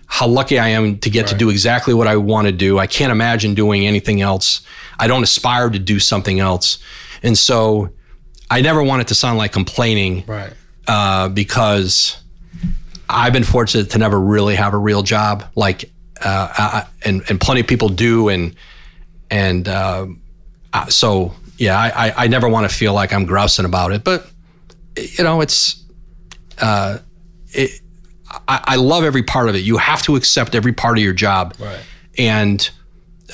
how 0.08 0.28
lucky 0.28 0.60
I 0.60 0.70
am 0.70 0.98
to 1.00 1.10
get 1.10 1.22
right. 1.22 1.30
to 1.30 1.36
do 1.36 1.50
exactly 1.50 1.94
what 1.94 2.08
I 2.08 2.18
want 2.18 2.48
to 2.48 2.52
do. 2.52 2.80
I 2.80 2.88
can't 2.88 3.12
imagine 3.12 3.54
doing 3.54 3.86
anything 3.88 4.22
else. 4.22 4.62
I 5.00 5.08
don't 5.08 5.24
aspire 5.24 5.70
to 5.70 5.80
do 5.80 6.00
something 6.00 6.40
else. 6.40 6.78
And 7.24 7.38
so 7.38 7.90
I 8.50 8.62
never 8.62 8.84
want 8.84 9.02
it 9.02 9.08
to 9.10 9.16
sound 9.16 9.38
like 9.38 9.52
complaining. 9.52 10.24
Right. 10.28 10.54
Uh, 10.88 11.30
because 11.30 12.18
I've 13.10 13.34
been 13.34 13.44
fortunate 13.44 13.90
to 13.92 13.98
never 13.98 14.20
really 14.20 14.56
have 14.56 14.74
a 14.74 14.78
real 14.78 15.02
job. 15.02 15.44
Like, 15.56 15.92
uh, 16.24 16.54
I, 16.56 16.86
and, 17.04 17.24
and 17.28 17.42
plenty 17.42 17.62
of 17.62 17.68
people 17.68 17.90
do. 17.90 18.30
And, 18.30 18.56
and, 19.30 19.68
uh, 19.68 20.08
so 20.90 21.34
yeah, 21.58 21.80
I, 21.80 22.08
I, 22.08 22.14
I 22.26 22.28
never 22.28 22.48
want 22.48 22.70
to 22.70 22.76
feel 22.76 22.94
like 22.94 23.12
I'm 23.12 23.26
grousing 23.26 23.66
about 23.66 23.92
it, 23.92 24.04
but 24.04 24.30
you 24.98 25.24
know, 25.24 25.42
it's, 25.42 25.84
uh, 26.62 27.00
it, 27.50 27.82
I, 28.30 28.64
I, 28.64 28.76
love 28.78 29.04
every 29.04 29.24
part 29.24 29.50
of 29.50 29.56
it. 29.56 29.64
You 29.64 29.78
have 29.78 30.02
to 30.04 30.16
accept 30.16 30.56
every 30.56 30.74
part 30.74 30.98
of 30.98 31.04
your 31.04 31.14
job, 31.14 31.56
right. 31.60 31.80
and 32.18 32.70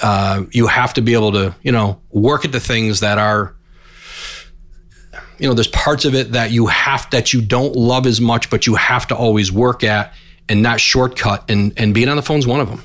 uh, 0.02 0.44
you 0.52 0.68
have 0.68 0.94
to 0.96 1.02
be 1.02 1.14
able 1.14 1.32
to, 1.34 1.56
you 1.64 1.72
know, 1.72 2.02
work 2.10 2.46
at 2.46 2.52
the 2.52 2.60
things 2.60 3.00
that 3.00 3.18
are, 3.18 3.56
you 5.38 5.48
know, 5.48 5.54
there's 5.54 5.68
parts 5.68 6.06
of 6.06 6.14
it 6.14 6.34
that 6.34 6.52
you 6.52 6.68
have 6.68 7.10
that 7.12 7.34
you 7.34 7.42
don't 7.42 7.76
love 7.76 8.06
as 8.06 8.20
much, 8.20 8.50
but 8.50 8.68
you 8.68 8.76
have 8.76 9.08
to 9.08 9.16
always 9.16 9.52
work 9.52 9.84
at 9.84 10.14
and 10.50 10.62
not 10.62 10.80
shortcut. 10.80 11.50
And 11.50 11.74
and 11.78 11.94
being 11.94 12.10
on 12.10 12.18
the 12.18 12.22
phone 12.22 12.40
is 12.40 12.48
one 12.48 12.60
of 12.60 12.70
them. 12.70 12.84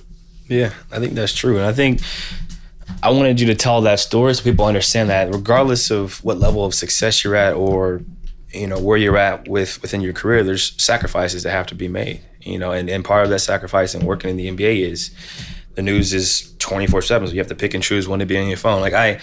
Yeah, 0.48 0.72
I 0.92 1.00
think 1.00 1.14
that's 1.14 1.34
true, 1.34 1.56
and 1.56 1.66
I 1.66 1.72
think. 1.72 2.00
I 3.02 3.10
wanted 3.10 3.40
you 3.40 3.48
to 3.48 3.54
tell 3.54 3.80
that 3.82 3.98
story 4.00 4.32
so 4.34 4.42
people 4.42 4.64
understand 4.64 5.10
that 5.10 5.32
regardless 5.32 5.90
of 5.90 6.22
what 6.24 6.38
level 6.38 6.64
of 6.64 6.72
success 6.72 7.24
you're 7.24 7.34
at 7.34 7.52
or 7.52 8.00
you 8.52 8.66
know 8.66 8.78
where 8.78 8.96
you're 8.96 9.16
at 9.16 9.48
with 9.48 9.80
within 9.82 10.00
your 10.00 10.12
career 10.12 10.42
there's 10.42 10.80
sacrifices 10.82 11.42
that 11.42 11.50
have 11.50 11.66
to 11.66 11.74
be 11.74 11.88
made 11.88 12.20
you 12.40 12.58
know 12.58 12.72
and, 12.72 12.88
and 12.88 13.04
part 13.04 13.24
of 13.24 13.30
that 13.30 13.40
sacrifice 13.40 13.94
and 13.94 14.04
working 14.04 14.30
in 14.30 14.36
the 14.36 14.48
nba 14.48 14.80
is 14.80 15.10
the 15.76 15.82
news 15.82 16.12
is 16.12 16.54
24 16.58 17.02
7 17.02 17.28
so 17.28 17.34
you 17.34 17.38
have 17.38 17.46
to 17.46 17.54
pick 17.54 17.74
and 17.74 17.82
choose 17.82 18.08
when 18.08 18.18
to 18.18 18.26
be 18.26 18.36
on 18.36 18.48
your 18.48 18.56
phone. 18.56 18.80
Like 18.80 18.94
i 18.94 19.20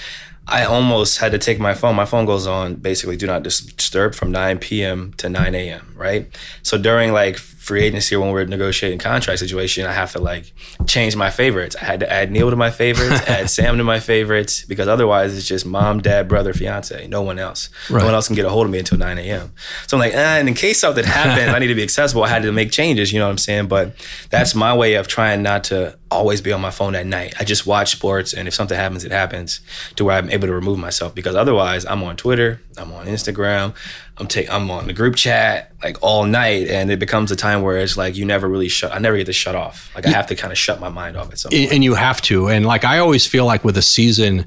i 0.47 0.63
almost 0.65 1.19
had 1.19 1.31
to 1.31 1.37
take 1.37 1.59
my 1.59 1.73
phone. 1.73 1.95
My 1.95 2.05
phone 2.05 2.25
goes 2.25 2.47
on 2.47 2.75
basically 2.75 3.17
do 3.17 3.27
not 3.27 3.43
disturb 3.43 4.13
from 4.15 4.31
9 4.31 4.59
p.m 4.59 5.13
to 5.17 5.29
9 5.29 5.55
a.m 5.55 5.93
right? 5.97 6.27
So 6.61 6.77
during 6.77 7.11
like 7.11 7.37
free 7.63 7.83
agency 7.83 8.13
or 8.13 8.19
when 8.19 8.31
we're 8.31 8.43
negotiating 8.43 8.99
contract 8.99 9.39
situation, 9.39 9.85
I 9.85 9.93
have 9.93 10.11
to 10.11 10.19
like 10.19 10.51
change 10.85 11.15
my 11.15 11.29
favorites. 11.29 11.77
I 11.81 11.85
had 11.85 12.01
to 12.01 12.11
add 12.11 12.29
Neil 12.29 12.49
to 12.49 12.57
my 12.57 12.69
favorites, 12.69 13.21
add 13.27 13.49
Sam 13.49 13.77
to 13.77 13.85
my 13.85 14.01
favorites, 14.01 14.65
because 14.65 14.89
otherwise 14.89 15.37
it's 15.37 15.47
just 15.47 15.65
mom, 15.65 16.01
dad, 16.01 16.27
brother, 16.27 16.53
fiance, 16.53 17.07
no 17.07 17.21
one 17.21 17.39
else. 17.39 17.69
Right. 17.89 17.99
No 17.99 18.05
one 18.05 18.13
else 18.15 18.27
can 18.27 18.35
get 18.35 18.45
a 18.45 18.49
hold 18.49 18.65
of 18.65 18.71
me 18.71 18.79
until 18.79 18.97
9 18.97 19.17
a.m. 19.17 19.53
So 19.87 19.95
I'm 19.95 20.01
like, 20.01 20.13
eh, 20.13 20.39
and 20.39 20.49
in 20.49 20.55
case 20.55 20.81
something 20.81 21.05
happens, 21.19 21.53
I 21.53 21.59
need 21.59 21.67
to 21.67 21.75
be 21.75 21.83
accessible. 21.83 22.23
I 22.25 22.27
had 22.27 22.43
to 22.43 22.51
make 22.51 22.71
changes, 22.71 23.13
you 23.13 23.19
know 23.19 23.25
what 23.25 23.31
I'm 23.31 23.37
saying? 23.37 23.67
But 23.67 23.95
that's 24.29 24.53
my 24.53 24.75
way 24.75 24.95
of 24.95 25.07
trying 25.07 25.41
not 25.41 25.63
to 25.65 25.97
always 26.13 26.41
be 26.41 26.51
on 26.51 26.61
my 26.61 26.71
phone 26.71 26.95
at 26.95 27.05
night. 27.05 27.33
I 27.39 27.43
just 27.43 27.65
watch 27.65 27.91
sports, 27.91 28.33
and 28.33 28.47
if 28.47 28.53
something 28.53 28.77
happens, 28.77 29.03
it 29.03 29.11
happens 29.11 29.59
to 29.95 30.05
where 30.05 30.17
I'm 30.17 30.29
able 30.29 30.47
to 30.47 30.53
remove 30.53 30.79
myself. 30.79 31.13
Because 31.13 31.35
otherwise, 31.35 31.85
I'm 31.85 32.03
on 32.03 32.15
Twitter, 32.15 32.61
I'm 32.77 32.91
on 32.93 33.07
Instagram, 33.07 33.75
I'm 34.17 34.27
take 34.27 34.51
I'm 34.51 34.69
on 34.69 34.87
the 34.87 34.93
group 34.93 35.15
chat 35.15 35.71
like 35.83 35.97
all 36.01 36.25
night, 36.25 36.67
and 36.67 36.91
it 36.91 36.99
becomes 36.99 37.31
a 37.31 37.35
time 37.35 37.61
where 37.61 37.77
it's 37.77 37.97
like 37.97 38.15
you 38.15 38.25
never 38.25 38.47
really 38.47 38.69
shut. 38.69 38.93
I 38.93 38.99
never 38.99 39.17
get 39.17 39.25
to 39.25 39.33
shut 39.33 39.55
off. 39.55 39.93
Like 39.95 40.05
I 40.05 40.09
have 40.09 40.27
to 40.27 40.35
kind 40.35 40.51
of 40.51 40.57
shut 40.57 40.79
my 40.79 40.89
mind 40.89 41.17
off 41.17 41.31
at 41.31 41.39
some 41.39 41.51
point. 41.51 41.71
And 41.71 41.83
you 41.83 41.95
have 41.95 42.21
to. 42.23 42.49
And 42.49 42.65
like 42.65 42.85
I 42.85 42.99
always 42.99 43.25
feel 43.27 43.45
like 43.45 43.63
with 43.63 43.77
a 43.77 43.81
season, 43.81 44.45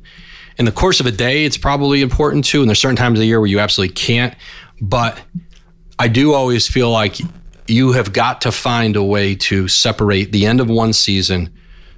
in 0.59 0.65
the 0.65 0.73
course 0.73 1.01
of 1.01 1.07
a 1.07 1.13
day, 1.13 1.45
it's 1.45 1.59
probably 1.59 2.03
important 2.03 2.45
too. 2.45 2.61
And 2.61 2.69
there's 2.69 2.81
certain 2.81 2.97
times 2.97 3.19
of 3.19 3.21
the 3.21 3.27
year 3.27 3.41
where 3.41 3.49
you 3.49 3.59
absolutely 3.59 3.95
can't. 3.95 4.35
But 4.81 5.21
I 5.99 6.09
do 6.09 6.33
always 6.33 6.69
feel 6.69 6.91
like 6.91 7.19
you 7.69 7.93
have 7.93 8.13
got 8.13 8.41
to 8.43 8.53
find 8.53 8.97
a 8.97 9.03
way 9.03 9.35
to 9.35 9.69
separate 9.69 10.33
the 10.33 10.47
end 10.47 10.61
of 10.61 10.69
one 10.69 10.93
season 10.93 11.53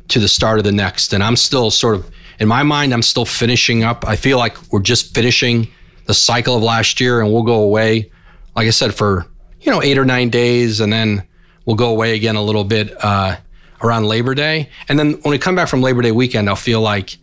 to 0.08 0.18
the 0.18 0.28
start 0.28 0.58
of 0.58 0.64
the 0.64 0.72
next. 0.72 1.12
And 1.12 1.22
I'm 1.22 1.36
still 1.36 1.70
sort 1.70 1.96
of 1.96 2.10
in 2.38 2.48
my 2.48 2.62
mind, 2.62 2.92
I'm 2.92 3.02
still 3.02 3.24
finishing 3.24 3.82
up. 3.84 4.06
I 4.06 4.16
feel 4.16 4.38
like 4.38 4.56
we're 4.72 4.80
just 4.80 5.14
finishing 5.14 5.68
the 6.06 6.14
cycle 6.14 6.56
of 6.56 6.62
last 6.62 7.00
year 7.00 7.20
and 7.20 7.32
we'll 7.32 7.42
go 7.42 7.62
away, 7.62 8.10
like 8.54 8.66
I 8.66 8.70
said, 8.70 8.94
for, 8.94 9.26
you 9.60 9.72
know, 9.72 9.82
eight 9.82 9.98
or 9.98 10.04
nine 10.04 10.30
days 10.30 10.80
and 10.80 10.92
then 10.92 11.26
we'll 11.66 11.76
go 11.76 11.90
away 11.90 12.14
again 12.14 12.36
a 12.36 12.42
little 12.42 12.64
bit 12.64 12.92
uh, 13.04 13.36
around 13.82 14.04
Labor 14.04 14.34
Day. 14.34 14.70
And 14.88 14.98
then 14.98 15.14
when 15.22 15.30
we 15.32 15.38
come 15.38 15.56
back 15.56 15.68
from 15.68 15.82
Labor 15.82 16.02
Day 16.02 16.12
weekend, 16.12 16.48
I'll 16.48 16.56
feel 16.56 16.80
like 16.80 17.16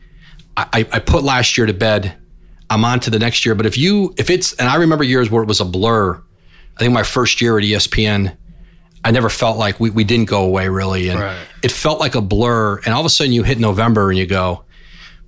I, 0.57 0.85
I 0.91 0.99
put 0.99 1.23
last 1.23 1.57
year 1.57 1.65
to 1.65 1.73
bed. 1.73 2.15
I'm 2.69 2.83
on 2.83 2.99
to 3.01 3.09
the 3.09 3.19
next 3.19 3.45
year. 3.45 3.55
But 3.55 3.65
if 3.65 3.77
you, 3.77 4.13
if 4.17 4.29
it's, 4.29 4.53
and 4.53 4.67
I 4.67 4.75
remember 4.75 5.03
years 5.03 5.29
where 5.29 5.43
it 5.43 5.47
was 5.47 5.61
a 5.61 5.65
blur. 5.65 6.21
I 6.75 6.79
think 6.79 6.93
my 6.93 7.03
first 7.03 7.41
year 7.41 7.57
at 7.57 7.63
ESPN, 7.63 8.35
I 9.03 9.11
never 9.11 9.29
felt 9.29 9.57
like 9.57 9.79
we, 9.79 9.89
we 9.89 10.03
didn't 10.03 10.25
go 10.29 10.43
away 10.43 10.67
really. 10.67 11.09
And 11.09 11.19
right. 11.19 11.37
it 11.63 11.71
felt 11.71 11.99
like 11.99 12.15
a 12.15 12.21
blur. 12.21 12.77
And 12.79 12.87
all 12.87 12.99
of 12.99 13.05
a 13.05 13.09
sudden 13.09 13.33
you 13.33 13.43
hit 13.43 13.59
November 13.59 14.09
and 14.09 14.17
you 14.17 14.25
go, 14.25 14.65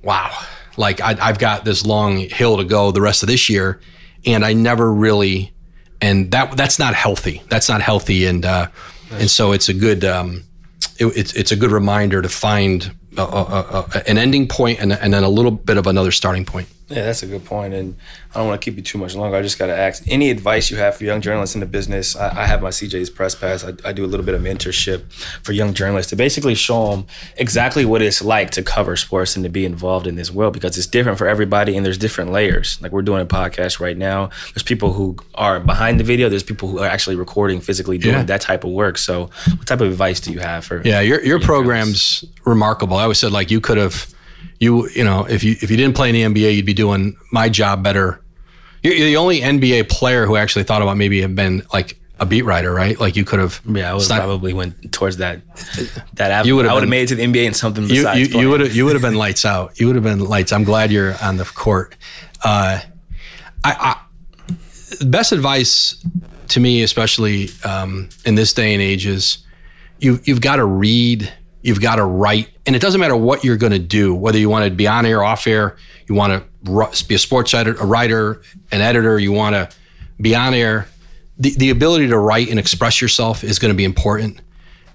wow, 0.04 0.32
like 0.78 1.02
I, 1.02 1.14
have 1.14 1.40
got 1.40 1.66
this 1.66 1.86
long 1.86 2.18
hill 2.18 2.58
to 2.58 2.64
go 2.64 2.92
the 2.92 3.02
rest 3.02 3.24
of 3.24 3.28
this 3.28 3.50
year, 3.50 3.82
and 4.26 4.46
I 4.46 4.54
never 4.54 4.94
really, 4.94 5.54
and 6.02 6.32
that 6.32 6.56
that's 6.56 6.80
not 6.80 6.94
healthy. 6.94 7.42
That's 7.50 7.68
not 7.68 7.82
healthy, 7.82 8.26
and 8.26 8.46
uh, 8.46 8.68
nice. 9.12 9.22
and 9.22 9.30
so 9.30 9.52
it's 9.52 9.70
a 9.70 9.74
good 9.74 10.06
um, 10.06 10.44
it, 11.00 11.06
it's 11.18 11.34
it's 11.34 11.52
a 11.52 11.56
good 11.56 11.72
reminder 11.72 12.22
to 12.22 12.30
find 12.30 12.96
a, 13.18 13.22
a, 13.22 13.86
a, 13.94 14.10
an 14.10 14.18
ending 14.18 14.48
point 14.48 14.80
and, 14.80 14.94
and 14.94 15.14
then 15.14 15.24
a 15.24 15.30
little 15.30 15.52
bit 15.52 15.78
of 15.78 15.88
another 15.88 16.12
starting 16.12 16.46
point. 16.46 16.68
Yeah, 16.90 17.04
that's 17.04 17.22
a 17.22 17.28
good 17.28 17.44
point, 17.44 17.74
and 17.74 17.96
I 18.34 18.40
don't 18.40 18.48
want 18.48 18.62
to 18.62 18.66
keep 18.66 18.78
you 18.78 18.84
too 18.84 18.98
much 18.98 19.14
longer. 19.14 19.36
I 19.36 19.42
just 19.42 19.60
got 19.60 19.68
to 19.68 19.76
ask 19.76 20.04
any 20.08 20.30
advice 20.30 20.72
you 20.72 20.78
have 20.78 20.96
for 20.96 21.04
young 21.04 21.20
journalists 21.20 21.54
in 21.54 21.60
the 21.60 21.66
business. 21.66 22.16
I, 22.16 22.44
I 22.44 22.46
have 22.46 22.62
my 22.62 22.70
CJ's 22.70 23.10
Press 23.10 23.36
Pass. 23.36 23.66
I, 23.66 23.74
I, 23.84 23.92
do 23.92 24.06
a 24.06 24.08
little 24.08 24.26
bit 24.26 24.36
of 24.36 24.42
mentorship 24.42 25.12
for 25.44 25.52
young 25.52 25.74
journalists 25.74 26.12
to 26.12 26.16
basically 26.16 26.56
show 26.56 26.92
them 26.92 27.06
exactly 27.36 27.84
what 27.84 28.02
it's 28.02 28.22
like 28.22 28.52
to 28.52 28.64
cover 28.64 28.96
sports 28.96 29.36
and 29.36 29.44
to 29.44 29.50
be 29.50 29.66
involved 29.66 30.08
in 30.08 30.16
this 30.16 30.32
world 30.32 30.54
because 30.54 30.78
it's 30.78 30.88
different 30.88 31.18
for 31.18 31.28
everybody 31.28 31.76
and 31.76 31.86
there's 31.86 31.98
different 31.98 32.32
layers. 32.32 32.82
Like 32.82 32.94
we're 32.94 33.02
doing 33.02 33.22
a 33.22 33.26
podcast 33.26 33.82
right 33.82 33.98
now. 33.98 34.30
There's 34.54 34.64
people 34.64 34.94
who 34.94 35.18
are 35.36 35.60
behind 35.60 36.00
the 36.00 36.06
video. 36.06 36.30
There's 36.30 36.44
people 36.44 36.70
who 36.70 36.80
are 36.80 36.88
actually 36.88 37.18
recording, 37.18 37.60
physically 37.60 37.98
doing 37.98 38.16
yeah. 38.16 38.24
that 38.24 38.40
type 38.40 38.64
of 38.64 38.72
work. 38.72 38.98
So, 38.98 39.30
what 39.58 39.68
type 39.68 39.82
of 39.82 39.92
advice 39.92 40.22
do 40.22 40.32
you 40.32 40.40
have 40.40 40.64
for? 40.64 40.82
Yeah, 40.86 41.02
your 41.02 41.22
your 41.22 41.42
program's 41.42 42.24
remarkable. 42.46 42.96
I 42.96 43.04
always 43.04 43.20
said 43.20 43.34
like 43.34 43.52
you 43.52 43.60
could 43.60 43.78
have 43.78 44.14
you 44.60 44.90
you 44.90 45.04
know 45.04 45.26
if 45.26 45.44
you 45.44 45.56
if 45.62 45.70
you 45.70 45.78
didn't 45.78 45.96
play 45.96 46.10
in 46.10 46.34
the 46.34 46.42
NBA, 46.42 46.56
you'd 46.56 46.66
be 46.66 46.74
doing 46.74 47.16
my 47.32 47.50
job 47.50 47.84
better. 47.84 48.22
You're, 48.84 48.94
you're 48.94 49.08
the 49.08 49.18
only 49.18 49.42
NBA 49.42 49.90
player 49.90 50.26
who 50.26 50.36
actually 50.36 50.64
thought 50.64 50.82
about 50.82 50.98
maybe 50.98 51.22
have 51.22 51.36
been 51.36 51.64
like 51.74 52.00
a 52.20 52.26
beat 52.26 52.44
writer, 52.44 52.74
right? 52.74 53.00
Like 53.00 53.16
you 53.16 53.26
could 53.26 53.40
have. 53.40 53.62
Yeah, 53.68 53.92
I 53.92 53.94
would 53.94 54.08
probably 54.08 54.54
went 54.54 54.92
towards 54.92 55.18
that. 55.18 55.42
That 56.14 56.32
avenue. 56.32 56.48
You 56.48 56.56
would 56.56 56.66
have. 56.66 56.72
I 56.72 56.74
would 56.76 56.84
have 56.84 56.90
made 56.90 57.04
it 57.04 57.08
to 57.08 57.16
the 57.16 57.24
NBA 57.24 57.48
and 57.48 57.56
something 57.56 57.88
besides. 57.88 58.34
You, 58.34 58.40
you 58.40 58.50
would 58.50 58.62
have. 58.62 58.76
You 58.76 58.86
would 58.86 58.94
have 58.94 59.02
been 59.02 59.16
lights 59.16 59.46
out. 59.46 59.80
You 59.80 59.88
would 59.88 59.96
have 59.96 60.04
been 60.04 60.20
lights. 60.20 60.52
I'm 60.52 60.64
glad 60.64 60.92
you're 60.92 61.16
on 61.22 61.38
the 61.38 61.46
court. 61.46 61.96
Uh, 62.44 62.80
I, 63.64 63.98
I, 64.50 65.06
best 65.06 65.32
advice 65.32 66.04
to 66.50 66.60
me, 66.60 66.84
especially 66.84 67.50
um, 67.64 68.10
in 68.26 68.36
this 68.36 68.54
day 68.54 68.74
and 68.74 68.82
age, 68.82 69.06
is 69.06 69.40
you 70.00 70.20
you've 70.24 70.42
got 70.42 70.58
to 70.58 70.66
read 70.66 71.32
You've 71.68 71.82
got 71.82 71.98
to 71.98 72.06
write, 72.06 72.48
and 72.68 72.76
it 72.76 72.82
doesn't 72.82 73.00
matter 73.00 73.16
what 73.16 73.46
you're 73.46 73.58
going 73.58 73.72
to 73.72 73.80
do, 73.80 74.14
whether 74.14 74.38
you 74.38 74.50
want 74.50 74.66
to 74.66 74.72
be 74.72 74.88
on 74.88 75.06
air, 75.06 75.24
off 75.24 75.48
air, 75.48 75.78
you 76.08 76.14
want 76.14 76.44
to 76.66 77.06
be 77.08 77.16
a 77.16 77.18
sports 77.18 77.54
a 77.54 77.64
writer, 77.74 78.42
an 78.74 78.82
editor, 78.82 79.18
you 79.18 79.32
want 79.32 79.56
to 79.56 79.70
be 80.20 80.36
on 80.36 80.54
air. 80.54 80.90
The, 81.40 81.52
the 81.56 81.70
ability 81.70 82.08
to 82.08 82.18
write 82.18 82.50
and 82.50 82.60
express 82.60 83.02
yourself 83.02 83.44
is 83.44 83.58
going 83.58 83.74
to 83.74 83.78
be 83.78 83.86
important, 83.86 84.42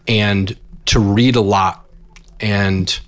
and 0.06 0.56
to 0.86 1.00
read 1.00 1.34
a 1.34 1.40
lot, 1.40 1.86
and 2.40 3.00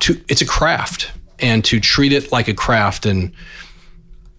to 0.00 0.20
it's 0.28 0.42
a 0.42 0.46
craft, 0.46 1.12
and 1.38 1.64
to 1.64 1.80
treat 1.80 2.12
it 2.12 2.30
like 2.30 2.48
a 2.48 2.54
craft. 2.54 3.06
And 3.06 3.32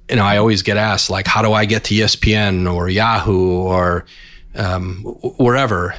you 0.08 0.18
know, 0.18 0.24
I 0.24 0.38
always 0.38 0.62
get 0.62 0.78
asked 0.78 1.10
like, 1.10 1.26
how 1.26 1.42
do 1.42 1.54
I 1.54 1.66
get 1.66 1.86
to 1.86 1.96
ESPN 1.96 2.72
or 2.72 2.90
Yahoo 2.90 3.62
or 3.62 4.06
um, 4.56 5.04
wherever? 5.38 5.96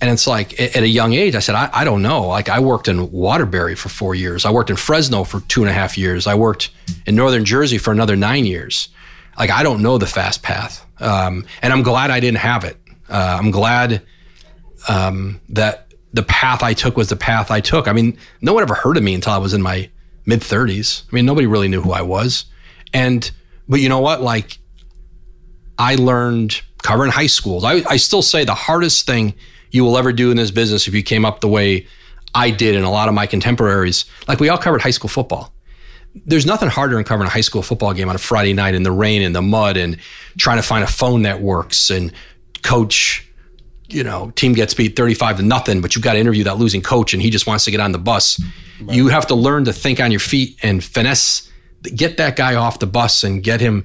And 0.00 0.10
it's 0.10 0.26
like 0.26 0.60
at 0.60 0.82
a 0.82 0.88
young 0.88 1.14
age, 1.14 1.34
I 1.34 1.38
said, 1.38 1.54
I, 1.54 1.70
I, 1.72 1.84
don't 1.84 2.02
know. 2.02 2.26
Like 2.26 2.48
I 2.48 2.60
worked 2.60 2.86
in 2.86 3.10
Waterbury 3.10 3.74
for 3.74 3.88
four 3.88 4.14
years. 4.14 4.44
I 4.44 4.50
worked 4.50 4.68
in 4.68 4.76
Fresno 4.76 5.24
for 5.24 5.40
two 5.40 5.62
and 5.62 5.70
a 5.70 5.72
half 5.72 5.96
years. 5.96 6.26
I 6.26 6.34
worked 6.34 6.70
in 7.06 7.16
Northern 7.16 7.44
Jersey 7.44 7.78
for 7.78 7.92
another 7.92 8.14
nine 8.14 8.44
years. 8.44 8.88
Like 9.38 9.50
I 9.50 9.62
don't 9.62 9.82
know 9.82 9.96
the 9.96 10.06
fast 10.06 10.42
path. 10.42 10.84
Um, 10.98 11.46
and 11.62 11.72
I'm 11.72 11.82
glad 11.82 12.10
I 12.10 12.20
didn't 12.20 12.38
have 12.38 12.64
it. 12.64 12.76
Uh, 13.08 13.38
I'm 13.40 13.50
glad 13.50 14.02
um, 14.88 15.40
that 15.50 15.92
the 16.12 16.22
path 16.22 16.62
I 16.62 16.74
took 16.74 16.96
was 16.96 17.08
the 17.08 17.16
path 17.16 17.50
I 17.50 17.60
took. 17.60 17.88
I 17.88 17.92
mean, 17.92 18.18
no 18.40 18.52
one 18.52 18.62
ever 18.62 18.74
heard 18.74 18.96
of 18.96 19.02
me 19.02 19.14
until 19.14 19.32
I 19.32 19.38
was 19.38 19.54
in 19.54 19.62
my 19.62 19.90
mid 20.24 20.40
30s. 20.40 21.04
I 21.10 21.14
mean, 21.14 21.26
nobody 21.26 21.46
really 21.46 21.68
knew 21.68 21.80
who 21.80 21.92
I 21.92 22.02
was. 22.02 22.46
And, 22.92 23.30
but 23.68 23.80
you 23.80 23.88
know 23.88 24.00
what? 24.00 24.22
Like, 24.22 24.58
I 25.78 25.96
learned 25.96 26.60
covering 26.82 27.10
high 27.10 27.26
schools. 27.26 27.64
I, 27.64 27.82
I 27.88 27.96
still 27.96 28.22
say 28.22 28.44
the 28.44 28.54
hardest 28.54 29.06
thing 29.06 29.34
you 29.76 29.84
will 29.84 29.96
ever 29.96 30.12
do 30.12 30.30
in 30.30 30.36
this 30.36 30.50
business 30.50 30.88
if 30.88 30.94
you 30.94 31.02
came 31.02 31.24
up 31.24 31.40
the 31.40 31.48
way 31.48 31.86
I 32.34 32.50
did 32.50 32.74
and 32.74 32.84
a 32.84 32.88
lot 32.88 33.08
of 33.08 33.14
my 33.14 33.26
contemporaries, 33.26 34.04
like 34.26 34.40
we 34.40 34.48
all 34.48 34.58
covered 34.58 34.82
high 34.82 34.90
school 34.90 35.08
football. 35.08 35.52
There's 36.24 36.46
nothing 36.46 36.70
harder 36.70 36.94
than 36.94 37.04
covering 37.04 37.28
a 37.28 37.30
high 37.30 37.42
school 37.42 37.62
football 37.62 37.92
game 37.92 38.08
on 38.08 38.14
a 38.14 38.18
Friday 38.18 38.54
night 38.54 38.74
in 38.74 38.82
the 38.82 38.90
rain 38.90 39.22
and 39.22 39.36
the 39.36 39.42
mud 39.42 39.76
and 39.76 39.98
trying 40.38 40.56
to 40.56 40.62
find 40.62 40.82
a 40.82 40.86
phone 40.86 41.22
that 41.22 41.42
works 41.42 41.90
and 41.90 42.10
coach, 42.62 43.30
you 43.88 44.02
know, 44.02 44.30
team 44.30 44.54
gets 44.54 44.72
beat 44.72 44.96
35 44.96 45.36
to 45.36 45.42
nothing, 45.42 45.82
but 45.82 45.94
you've 45.94 46.04
got 46.04 46.14
to 46.14 46.18
interview 46.18 46.44
that 46.44 46.56
losing 46.56 46.80
coach 46.80 47.12
and 47.12 47.22
he 47.22 47.28
just 47.28 47.46
wants 47.46 47.66
to 47.66 47.70
get 47.70 47.80
on 47.80 47.92
the 47.92 47.98
bus. 47.98 48.40
Right. 48.80 48.96
You 48.96 49.08
have 49.08 49.26
to 49.26 49.34
learn 49.34 49.66
to 49.66 49.72
think 49.72 50.00
on 50.00 50.10
your 50.10 50.20
feet 50.20 50.58
and 50.62 50.82
finesse, 50.82 51.50
get 51.94 52.16
that 52.16 52.36
guy 52.36 52.54
off 52.54 52.78
the 52.78 52.86
bus 52.86 53.24
and 53.24 53.42
get 53.42 53.60
him 53.60 53.84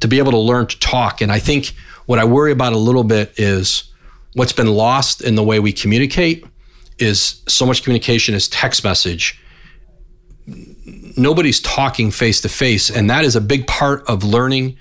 to 0.00 0.08
be 0.08 0.18
able 0.18 0.32
to 0.32 0.38
learn 0.38 0.66
to 0.66 0.78
talk. 0.78 1.22
And 1.22 1.32
I 1.32 1.38
think 1.38 1.72
what 2.04 2.18
I 2.18 2.24
worry 2.24 2.52
about 2.52 2.74
a 2.74 2.78
little 2.78 3.04
bit 3.04 3.32
is 3.38 3.91
what's 4.34 4.52
been 4.52 4.68
lost 4.68 5.20
in 5.22 5.34
the 5.34 5.42
way 5.42 5.60
we 5.60 5.72
communicate 5.72 6.44
is 6.98 7.42
so 7.48 7.66
much 7.66 7.82
communication 7.82 8.34
is 8.34 8.48
text 8.48 8.84
message. 8.84 9.38
Nobody's 11.16 11.60
talking 11.60 12.10
face 12.10 12.40
to 12.42 12.48
face. 12.48 12.90
And 12.90 13.10
that 13.10 13.24
is 13.24 13.36
a 13.36 13.40
big 13.40 13.66
part 13.66 14.08
of 14.08 14.24
learning 14.24 14.76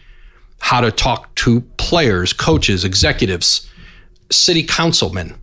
how 0.59 0.81
to 0.81 0.91
talk 0.91 1.33
to 1.35 1.61
players, 1.77 2.33
coaches, 2.33 2.85
executives, 2.85 3.67
city 4.29 4.63
councilmen, 4.63 5.35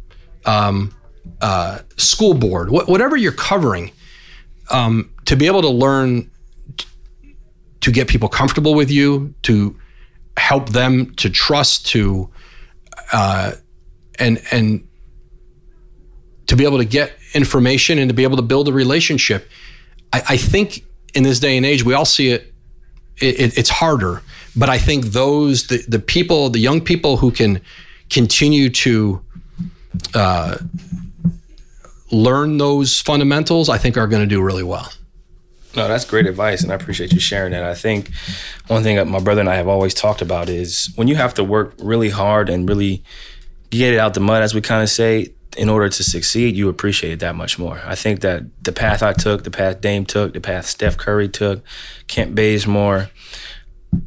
um, 0.46 0.94
uh, 1.40 1.80
school 1.96 2.34
board, 2.34 2.68
wh- 2.68 2.88
whatever 2.88 3.16
you're 3.16 3.32
covering, 3.32 3.90
um, 4.70 5.10
to 5.26 5.36
be 5.36 5.46
able 5.46 5.62
to 5.62 5.68
learn 5.68 6.30
t- 6.76 6.86
to 7.80 7.90
get 7.90 8.08
people 8.08 8.28
comfortable 8.28 8.74
with 8.74 8.90
you, 8.90 9.34
to 9.42 9.78
help 10.36 10.70
them 10.70 11.14
to 11.16 11.28
trust, 11.28 11.86
to 11.86 12.30
uh, 13.12 13.52
and 14.18 14.40
and 14.50 14.86
to 16.46 16.56
be 16.56 16.64
able 16.64 16.78
to 16.78 16.84
get 16.84 17.12
information 17.34 17.98
and 17.98 18.08
to 18.08 18.14
be 18.14 18.22
able 18.22 18.36
to 18.36 18.42
build 18.42 18.68
a 18.68 18.72
relationship. 18.72 19.48
I, 20.12 20.22
I 20.30 20.36
think 20.36 20.84
in 21.14 21.22
this 21.22 21.40
day 21.40 21.56
and 21.56 21.66
age, 21.66 21.84
we 21.84 21.94
all 21.94 22.04
see 22.04 22.30
it, 22.30 22.52
it, 23.20 23.58
It's 23.58 23.68
harder, 23.70 24.22
but 24.56 24.68
I 24.68 24.78
think 24.78 25.06
those 25.06 25.66
the 25.66 25.84
the 25.88 25.98
people, 25.98 26.50
the 26.50 26.60
young 26.60 26.80
people 26.80 27.16
who 27.16 27.30
can 27.30 27.60
continue 28.10 28.70
to 28.70 29.22
uh, 30.14 30.58
learn 32.10 32.58
those 32.58 33.00
fundamentals, 33.00 33.68
I 33.68 33.78
think 33.78 33.96
are 33.96 34.06
going 34.06 34.22
to 34.22 34.34
do 34.34 34.40
really 34.40 34.62
well. 34.62 34.90
No, 35.76 35.86
that's 35.86 36.04
great 36.04 36.26
advice, 36.26 36.62
and 36.62 36.72
I 36.72 36.74
appreciate 36.74 37.12
you 37.12 37.20
sharing 37.20 37.52
that. 37.52 37.62
I 37.62 37.74
think 37.74 38.10
one 38.68 38.82
thing 38.82 38.96
that 38.96 39.06
my 39.06 39.20
brother 39.20 39.40
and 39.40 39.50
I 39.50 39.56
have 39.56 39.68
always 39.68 39.94
talked 39.94 40.22
about 40.22 40.48
is 40.48 40.90
when 40.96 41.08
you 41.08 41.16
have 41.16 41.34
to 41.34 41.44
work 41.44 41.74
really 41.78 42.08
hard 42.08 42.48
and 42.48 42.68
really 42.68 43.02
get 43.70 43.94
it 43.94 43.98
out 43.98 44.14
the 44.14 44.20
mud, 44.20 44.42
as 44.42 44.54
we 44.54 44.60
kind 44.60 44.82
of 44.82 44.88
say, 44.88 45.34
in 45.56 45.68
order 45.68 45.88
to 45.88 46.04
succeed, 46.04 46.56
you 46.56 46.68
appreciate 46.68 47.14
it 47.14 47.20
that 47.20 47.34
much 47.34 47.58
more. 47.58 47.80
I 47.84 47.94
think 47.94 48.20
that 48.20 48.44
the 48.62 48.72
path 48.72 49.02
I 49.02 49.12
took, 49.12 49.44
the 49.44 49.50
path 49.50 49.80
Dame 49.80 50.04
took, 50.04 50.32
the 50.32 50.40
path 50.40 50.66
Steph 50.66 50.96
Curry 50.96 51.28
took, 51.28 51.62
Kent 52.06 52.34
Bazemore, 52.34 53.10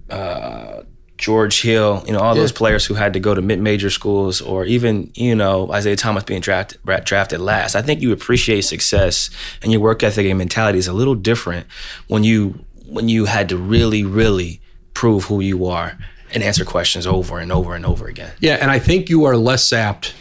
uh, 0.09 0.83
George 1.17 1.61
Hill, 1.61 2.03
you 2.07 2.13
know, 2.13 2.19
all 2.19 2.35
yeah. 2.35 2.41
those 2.41 2.51
players 2.51 2.85
who 2.85 2.95
had 2.95 3.13
to 3.13 3.19
go 3.19 3.35
to 3.35 3.41
mid-major 3.41 3.89
schools, 3.89 4.41
or 4.41 4.65
even 4.65 5.11
you 5.13 5.35
know 5.35 5.71
Isaiah 5.71 5.95
Thomas 5.95 6.23
being 6.23 6.41
drafted 6.41 6.79
drafted 7.03 7.39
last. 7.39 7.75
I 7.75 7.83
think 7.83 8.01
you 8.01 8.11
appreciate 8.11 8.61
success, 8.61 9.29
and 9.61 9.71
your 9.71 9.81
work 9.81 10.01
ethic 10.01 10.25
and 10.25 10.37
mentality 10.37 10.79
is 10.79 10.87
a 10.87 10.93
little 10.93 11.15
different 11.15 11.67
when 12.07 12.23
you 12.23 12.65
when 12.87 13.07
you 13.07 13.25
had 13.25 13.49
to 13.49 13.57
really, 13.57 14.03
really 14.03 14.61
prove 14.93 15.25
who 15.25 15.39
you 15.41 15.67
are 15.67 15.97
and 16.33 16.43
answer 16.43 16.65
questions 16.65 17.05
over 17.05 17.39
and 17.39 17.51
over 17.51 17.75
and 17.75 17.85
over 17.85 18.07
again. 18.07 18.31
Yeah, 18.39 18.55
and 18.55 18.71
I 18.71 18.79
think 18.79 19.09
you 19.09 19.25
are 19.25 19.35
less 19.35 19.71
apt, 19.73 20.13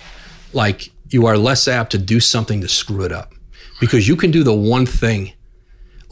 like 0.52 0.90
you 1.08 1.26
are 1.26 1.36
less 1.36 1.68
apt 1.68 1.92
to 1.92 1.98
do 1.98 2.20
something 2.20 2.60
to 2.60 2.68
screw 2.68 3.04
it 3.04 3.12
up 3.12 3.34
because 3.80 4.06
you 4.06 4.16
can 4.16 4.30
do 4.30 4.42
the 4.42 4.54
one 4.54 4.86
thing. 4.86 5.32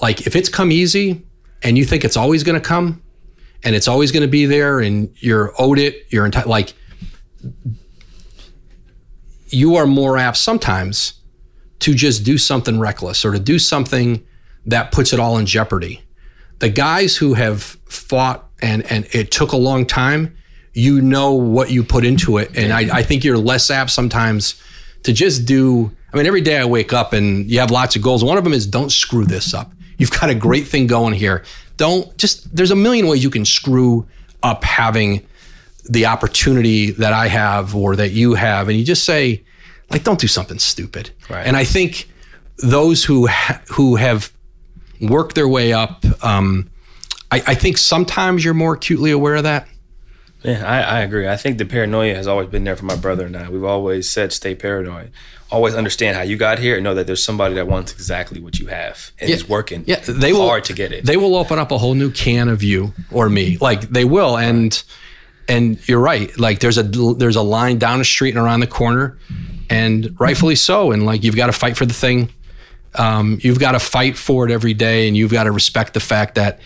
Like 0.00 0.26
if 0.26 0.36
it's 0.36 0.48
come 0.48 0.70
easy 0.72 1.24
and 1.62 1.76
you 1.76 1.84
think 1.84 2.04
it's 2.04 2.16
always 2.16 2.42
going 2.42 2.60
to 2.60 2.66
come 2.66 3.02
and 3.64 3.74
it's 3.74 3.88
always 3.88 4.12
going 4.12 4.22
to 4.22 4.28
be 4.28 4.46
there 4.46 4.80
and 4.80 5.12
you're 5.16 5.52
owed 5.58 5.78
it, 5.78 6.06
you're 6.10 6.28
like 6.46 6.74
you 9.50 9.76
are 9.76 9.86
more 9.86 10.18
apt 10.18 10.36
sometimes 10.36 11.14
to 11.80 11.94
just 11.94 12.24
do 12.24 12.36
something 12.38 12.78
reckless 12.78 13.24
or 13.24 13.32
to 13.32 13.38
do 13.38 13.58
something 13.58 14.24
that 14.66 14.92
puts 14.92 15.12
it 15.12 15.20
all 15.20 15.38
in 15.38 15.46
jeopardy. 15.46 16.02
The 16.58 16.68
guys 16.68 17.16
who 17.16 17.34
have 17.34 17.62
fought 17.62 18.47
and 18.60 18.90
and 18.90 19.06
it 19.12 19.30
took 19.30 19.52
a 19.52 19.56
long 19.56 19.86
time, 19.86 20.36
you 20.72 21.00
know 21.00 21.32
what 21.32 21.70
you 21.70 21.82
put 21.82 22.04
into 22.04 22.38
it. 22.38 22.56
And 22.56 22.72
I, 22.72 22.98
I 22.98 23.02
think 23.02 23.24
you're 23.24 23.38
less 23.38 23.70
apt 23.70 23.90
sometimes 23.90 24.60
to 25.02 25.12
just 25.12 25.46
do. 25.46 25.90
I 26.12 26.16
mean, 26.16 26.26
every 26.26 26.40
day 26.40 26.58
I 26.58 26.64
wake 26.64 26.92
up 26.92 27.12
and 27.12 27.50
you 27.50 27.58
have 27.60 27.70
lots 27.70 27.96
of 27.96 28.02
goals. 28.02 28.24
One 28.24 28.38
of 28.38 28.44
them 28.44 28.52
is 28.52 28.66
don't 28.66 28.90
screw 28.90 29.26
this 29.26 29.52
up. 29.52 29.72
You've 29.98 30.10
got 30.10 30.30
a 30.30 30.34
great 30.34 30.66
thing 30.66 30.86
going 30.86 31.12
here. 31.12 31.44
Don't 31.76 32.16
just, 32.16 32.54
there's 32.54 32.70
a 32.70 32.76
million 32.76 33.06
ways 33.08 33.22
you 33.22 33.30
can 33.30 33.44
screw 33.44 34.06
up 34.42 34.64
having 34.64 35.26
the 35.90 36.06
opportunity 36.06 36.92
that 36.92 37.12
I 37.12 37.28
have 37.28 37.74
or 37.74 37.96
that 37.96 38.10
you 38.12 38.34
have. 38.34 38.68
And 38.68 38.78
you 38.78 38.84
just 38.84 39.04
say, 39.04 39.44
like, 39.90 40.04
don't 40.04 40.18
do 40.18 40.28
something 40.28 40.58
stupid. 40.58 41.10
Right. 41.28 41.46
And 41.46 41.56
I 41.56 41.64
think 41.64 42.08
those 42.58 43.04
who, 43.04 43.26
ha- 43.26 43.60
who 43.68 43.96
have 43.96 44.32
worked 45.00 45.34
their 45.34 45.48
way 45.48 45.72
up, 45.72 46.04
um, 46.24 46.70
I, 47.30 47.42
I 47.48 47.54
think 47.54 47.78
sometimes 47.78 48.44
you're 48.44 48.54
more 48.54 48.74
acutely 48.74 49.10
aware 49.10 49.36
of 49.36 49.44
that. 49.44 49.68
Yeah, 50.42 50.64
I, 50.64 50.98
I, 50.98 51.00
agree. 51.00 51.26
I 51.26 51.36
think 51.36 51.58
the 51.58 51.64
paranoia 51.64 52.14
has 52.14 52.28
always 52.28 52.48
been 52.48 52.62
there 52.62 52.76
for 52.76 52.84
my 52.84 52.94
brother 52.94 53.26
and 53.26 53.36
I. 53.36 53.48
We've 53.48 53.64
always 53.64 54.08
said 54.08 54.32
stay 54.32 54.54
paranoid. 54.54 55.10
Always 55.50 55.74
understand 55.74 56.16
how 56.16 56.22
you 56.22 56.36
got 56.36 56.60
here 56.60 56.76
and 56.76 56.84
know 56.84 56.94
that 56.94 57.06
there's 57.08 57.24
somebody 57.24 57.54
that 57.56 57.66
wants 57.66 57.92
exactly 57.92 58.40
what 58.40 58.60
you 58.60 58.66
have 58.66 59.10
and 59.18 59.28
yeah, 59.28 59.34
is 59.34 59.48
working 59.48 59.82
yeah, 59.86 59.98
they 60.00 60.32
will, 60.32 60.46
hard 60.46 60.64
to 60.64 60.74
get 60.74 60.92
it. 60.92 61.04
They 61.04 61.16
will 61.16 61.34
open 61.34 61.58
up 61.58 61.72
a 61.72 61.78
whole 61.78 61.94
new 61.94 62.12
can 62.12 62.48
of 62.48 62.62
you 62.62 62.92
or 63.10 63.28
me. 63.28 63.56
Like 63.60 63.80
they 63.80 64.04
will. 64.04 64.36
And 64.36 64.80
and 65.48 65.88
you're 65.88 65.98
right. 65.98 66.38
Like 66.38 66.60
there's 66.60 66.78
a 66.78 66.82
there's 66.82 67.36
a 67.36 67.42
line 67.42 67.78
down 67.78 67.98
the 67.98 68.04
street 68.04 68.36
and 68.36 68.38
around 68.38 68.60
the 68.60 68.66
corner, 68.66 69.18
and 69.70 70.14
rightfully 70.20 70.54
so. 70.54 70.92
And 70.92 71.06
like 71.06 71.24
you've 71.24 71.36
got 71.36 71.46
to 71.46 71.52
fight 71.52 71.76
for 71.76 71.86
the 71.86 71.94
thing. 71.94 72.30
Um, 72.94 73.38
you've 73.42 73.58
got 73.58 73.72
to 73.72 73.80
fight 73.80 74.16
for 74.16 74.46
it 74.46 74.52
every 74.52 74.74
day, 74.74 75.08
and 75.08 75.16
you've 75.16 75.32
got 75.32 75.44
to 75.44 75.52
respect 75.52 75.94
the 75.94 76.00
fact 76.00 76.34
that 76.36 76.60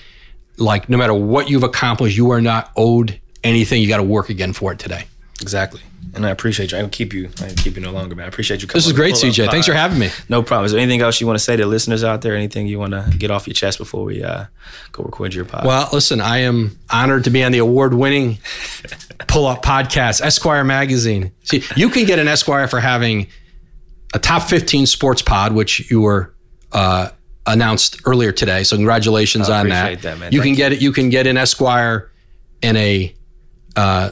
like 0.58 0.88
no 0.88 0.96
matter 0.96 1.14
what 1.14 1.48
you've 1.48 1.62
accomplished, 1.62 2.16
you 2.16 2.30
are 2.30 2.40
not 2.40 2.70
owed 2.76 3.20
anything. 3.42 3.82
You 3.82 3.88
got 3.88 3.98
to 3.98 4.02
work 4.02 4.28
again 4.30 4.52
for 4.52 4.72
it 4.72 4.78
today. 4.78 5.04
Exactly. 5.40 5.80
And 6.14 6.26
I 6.26 6.30
appreciate 6.30 6.72
you. 6.72 6.78
I 6.78 6.82
will 6.82 6.90
keep 6.90 7.14
you. 7.14 7.30
I 7.40 7.46
will 7.46 7.54
keep 7.54 7.74
you 7.74 7.80
no 7.80 7.90
longer, 7.90 8.14
man. 8.14 8.26
I 8.26 8.28
appreciate 8.28 8.60
you. 8.60 8.68
Coming 8.68 8.78
this 8.78 8.86
is 8.86 8.92
great, 8.92 9.14
CJ. 9.14 9.50
Thanks 9.50 9.66
for 9.66 9.72
having 9.72 9.98
me. 9.98 10.10
No 10.28 10.42
problem. 10.42 10.66
Is 10.66 10.72
there 10.72 10.80
anything 10.80 11.00
else 11.00 11.20
you 11.20 11.26
want 11.26 11.38
to 11.38 11.44
say 11.44 11.56
to 11.56 11.64
listeners 11.64 12.04
out 12.04 12.20
there? 12.20 12.36
Anything 12.36 12.66
you 12.66 12.78
want 12.78 12.92
to 12.92 13.10
get 13.16 13.30
off 13.30 13.46
your 13.46 13.54
chest 13.54 13.78
before 13.78 14.04
we 14.04 14.22
uh, 14.22 14.44
go 14.92 15.04
record 15.04 15.32
your 15.32 15.46
podcast? 15.46 15.64
Well, 15.64 15.88
listen, 15.92 16.20
I 16.20 16.38
am 16.38 16.78
honored 16.90 17.24
to 17.24 17.30
be 17.30 17.42
on 17.42 17.50
the 17.52 17.58
award-winning 17.58 18.38
Pull 19.26 19.46
Up 19.46 19.64
Podcast, 19.64 20.20
Esquire 20.20 20.64
Magazine. 20.64 21.32
See, 21.44 21.64
you 21.76 21.88
can 21.88 22.04
get 22.04 22.18
an 22.18 22.28
Esquire 22.28 22.68
for 22.68 22.80
having 22.80 23.28
a 24.12 24.18
top 24.18 24.42
15 24.42 24.84
sports 24.86 25.22
pod, 25.22 25.52
which 25.54 25.90
you 25.90 26.02
were 26.02 26.34
uh, 26.72 27.08
announced 27.46 28.00
earlier 28.04 28.32
today. 28.32 28.62
So 28.62 28.76
congratulations 28.76 29.48
on 29.48 29.68
that. 29.68 30.02
that 30.02 30.32
you 30.32 30.40
Thank 30.40 30.42
can 30.42 30.54
get 30.54 30.72
it. 30.72 30.82
You 30.82 30.92
can 30.92 31.08
get 31.08 31.26
an 31.26 31.36
Esquire 31.36 32.10
in 32.62 32.76
a 32.76 33.14
uh, 33.76 34.10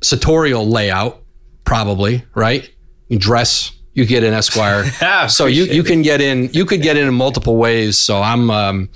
sartorial 0.00 0.68
layout, 0.68 1.22
probably 1.64 2.24
right. 2.34 2.70
You 3.08 3.18
dress. 3.18 3.72
You 3.92 4.06
get 4.06 4.24
an 4.24 4.34
Esquire. 4.34 5.28
so 5.28 5.46
you 5.46 5.64
you 5.64 5.82
can 5.82 6.02
get 6.02 6.20
in. 6.20 6.50
You 6.52 6.64
could 6.64 6.82
get 6.82 6.96
in 6.96 7.06
in 7.06 7.14
multiple 7.14 7.56
ways. 7.56 7.98
So 7.98 8.20
I'm. 8.20 8.50
Um, 8.50 8.88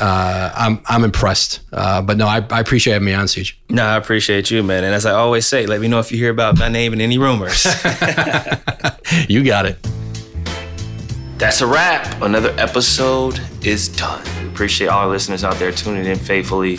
uh, 0.00 0.52
I'm 0.54 0.80
I'm 0.86 1.02
impressed. 1.02 1.60
Uh, 1.72 2.00
but 2.02 2.16
no, 2.16 2.28
I, 2.28 2.36
I 2.50 2.60
appreciate 2.60 3.02
me 3.02 3.14
on 3.14 3.24
CJ. 3.24 3.54
No, 3.70 3.84
I 3.84 3.96
appreciate 3.96 4.48
you, 4.48 4.62
man. 4.62 4.84
And 4.84 4.94
as 4.94 5.04
I 5.04 5.12
always 5.12 5.44
say, 5.44 5.66
let 5.66 5.80
me 5.80 5.88
know 5.88 5.98
if 5.98 6.12
you 6.12 6.18
hear 6.18 6.30
about 6.30 6.56
my 6.56 6.68
name 6.68 6.92
and 6.92 7.02
any 7.02 7.18
rumors. 7.18 7.64
you 9.28 9.42
got 9.42 9.66
it. 9.66 9.84
That's 11.38 11.60
a 11.60 11.68
wrap. 11.68 12.20
Another 12.20 12.52
episode 12.58 13.40
is 13.62 13.88
done. 13.88 14.26
Appreciate 14.48 14.88
all 14.88 15.02
our 15.04 15.08
listeners 15.08 15.44
out 15.44 15.54
there 15.54 15.70
tuning 15.70 16.04
in 16.04 16.18
faithfully. 16.18 16.78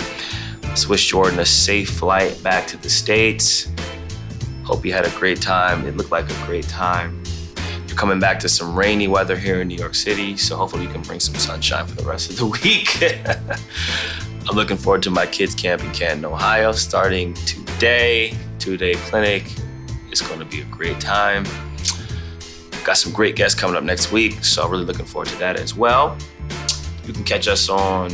Let's 0.64 0.86
wish 0.86 1.07
Jordan 1.07 1.39
a 1.39 1.45
safe 1.45 1.91
flight 1.91 2.43
back 2.43 2.68
to 2.68 2.76
the 2.76 2.89
States. 2.89 3.72
Hope 4.66 4.86
you 4.86 4.91
had 4.91 5.05
a 5.05 5.12
great 5.12 5.41
time. 5.41 5.88
It 5.88 5.95
looked 5.95 6.12
like 6.12 6.30
a 6.30 6.45
great 6.45 6.68
time. 6.68 7.24
You're 7.88 7.95
coming 7.95 8.20
back 8.20 8.38
to 8.41 8.49
some 8.49 8.78
rainy 8.78 9.07
weather 9.07 9.38
here 9.38 9.62
in 9.62 9.70
New 9.70 9.78
York 9.78 9.95
City, 9.95 10.36
so 10.36 10.57
hopefully 10.57 10.84
you 10.84 10.89
can 10.89 11.03
bring 11.03 11.22
some 11.22 11.36
sunshine 11.36 11.88
for 11.88 11.95
the 11.95 12.03
rest 12.03 12.30
of 12.30 12.36
the 12.36 12.45
week. 12.64 13.01
I'm 14.49 14.57
looking 14.57 14.76
forward 14.76 15.03
to 15.03 15.10
my 15.10 15.26
kids' 15.26 15.55
camp 15.55 15.86
in 15.86 15.91
Canton, 15.93 16.26
Ohio, 16.26 16.74
starting 16.74 17.34
today. 17.45 18.36
Two 18.60 18.76
day 18.76 18.95
clinic. 18.95 19.45
It's 20.12 20.22
going 20.22 20.39
to 20.39 20.45
be 20.45 20.60
a 20.60 20.66
great 20.66 20.99
time. 20.99 21.45
Got 22.89 22.97
some 22.97 23.13
great 23.13 23.35
guests 23.35 23.53
coming 23.53 23.75
up 23.75 23.83
next 23.83 24.11
week, 24.11 24.43
so 24.43 24.67
really 24.67 24.83
looking 24.83 25.05
forward 25.05 25.27
to 25.27 25.37
that 25.37 25.57
as 25.57 25.75
well. 25.75 26.17
You 27.05 27.13
can 27.13 27.23
catch 27.23 27.47
us 27.47 27.69
on 27.69 28.09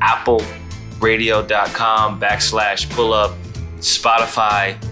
appleradio.com 0.00 2.18
backslash 2.18 2.88
pull 2.88 3.12
up, 3.12 3.32
Spotify, 3.80 4.82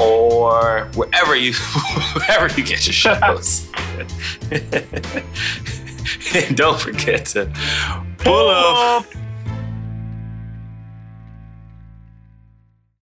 or 0.00 0.88
wherever 0.94 1.34
you 1.34 1.54
wherever 2.12 2.46
you 2.56 2.64
get 2.64 2.86
your 2.86 2.92
shows. 2.92 3.68
and 6.36 6.56
don't 6.56 6.78
forget 6.78 7.26
to 7.26 7.52
pull 8.18 8.48
up. 8.48 9.06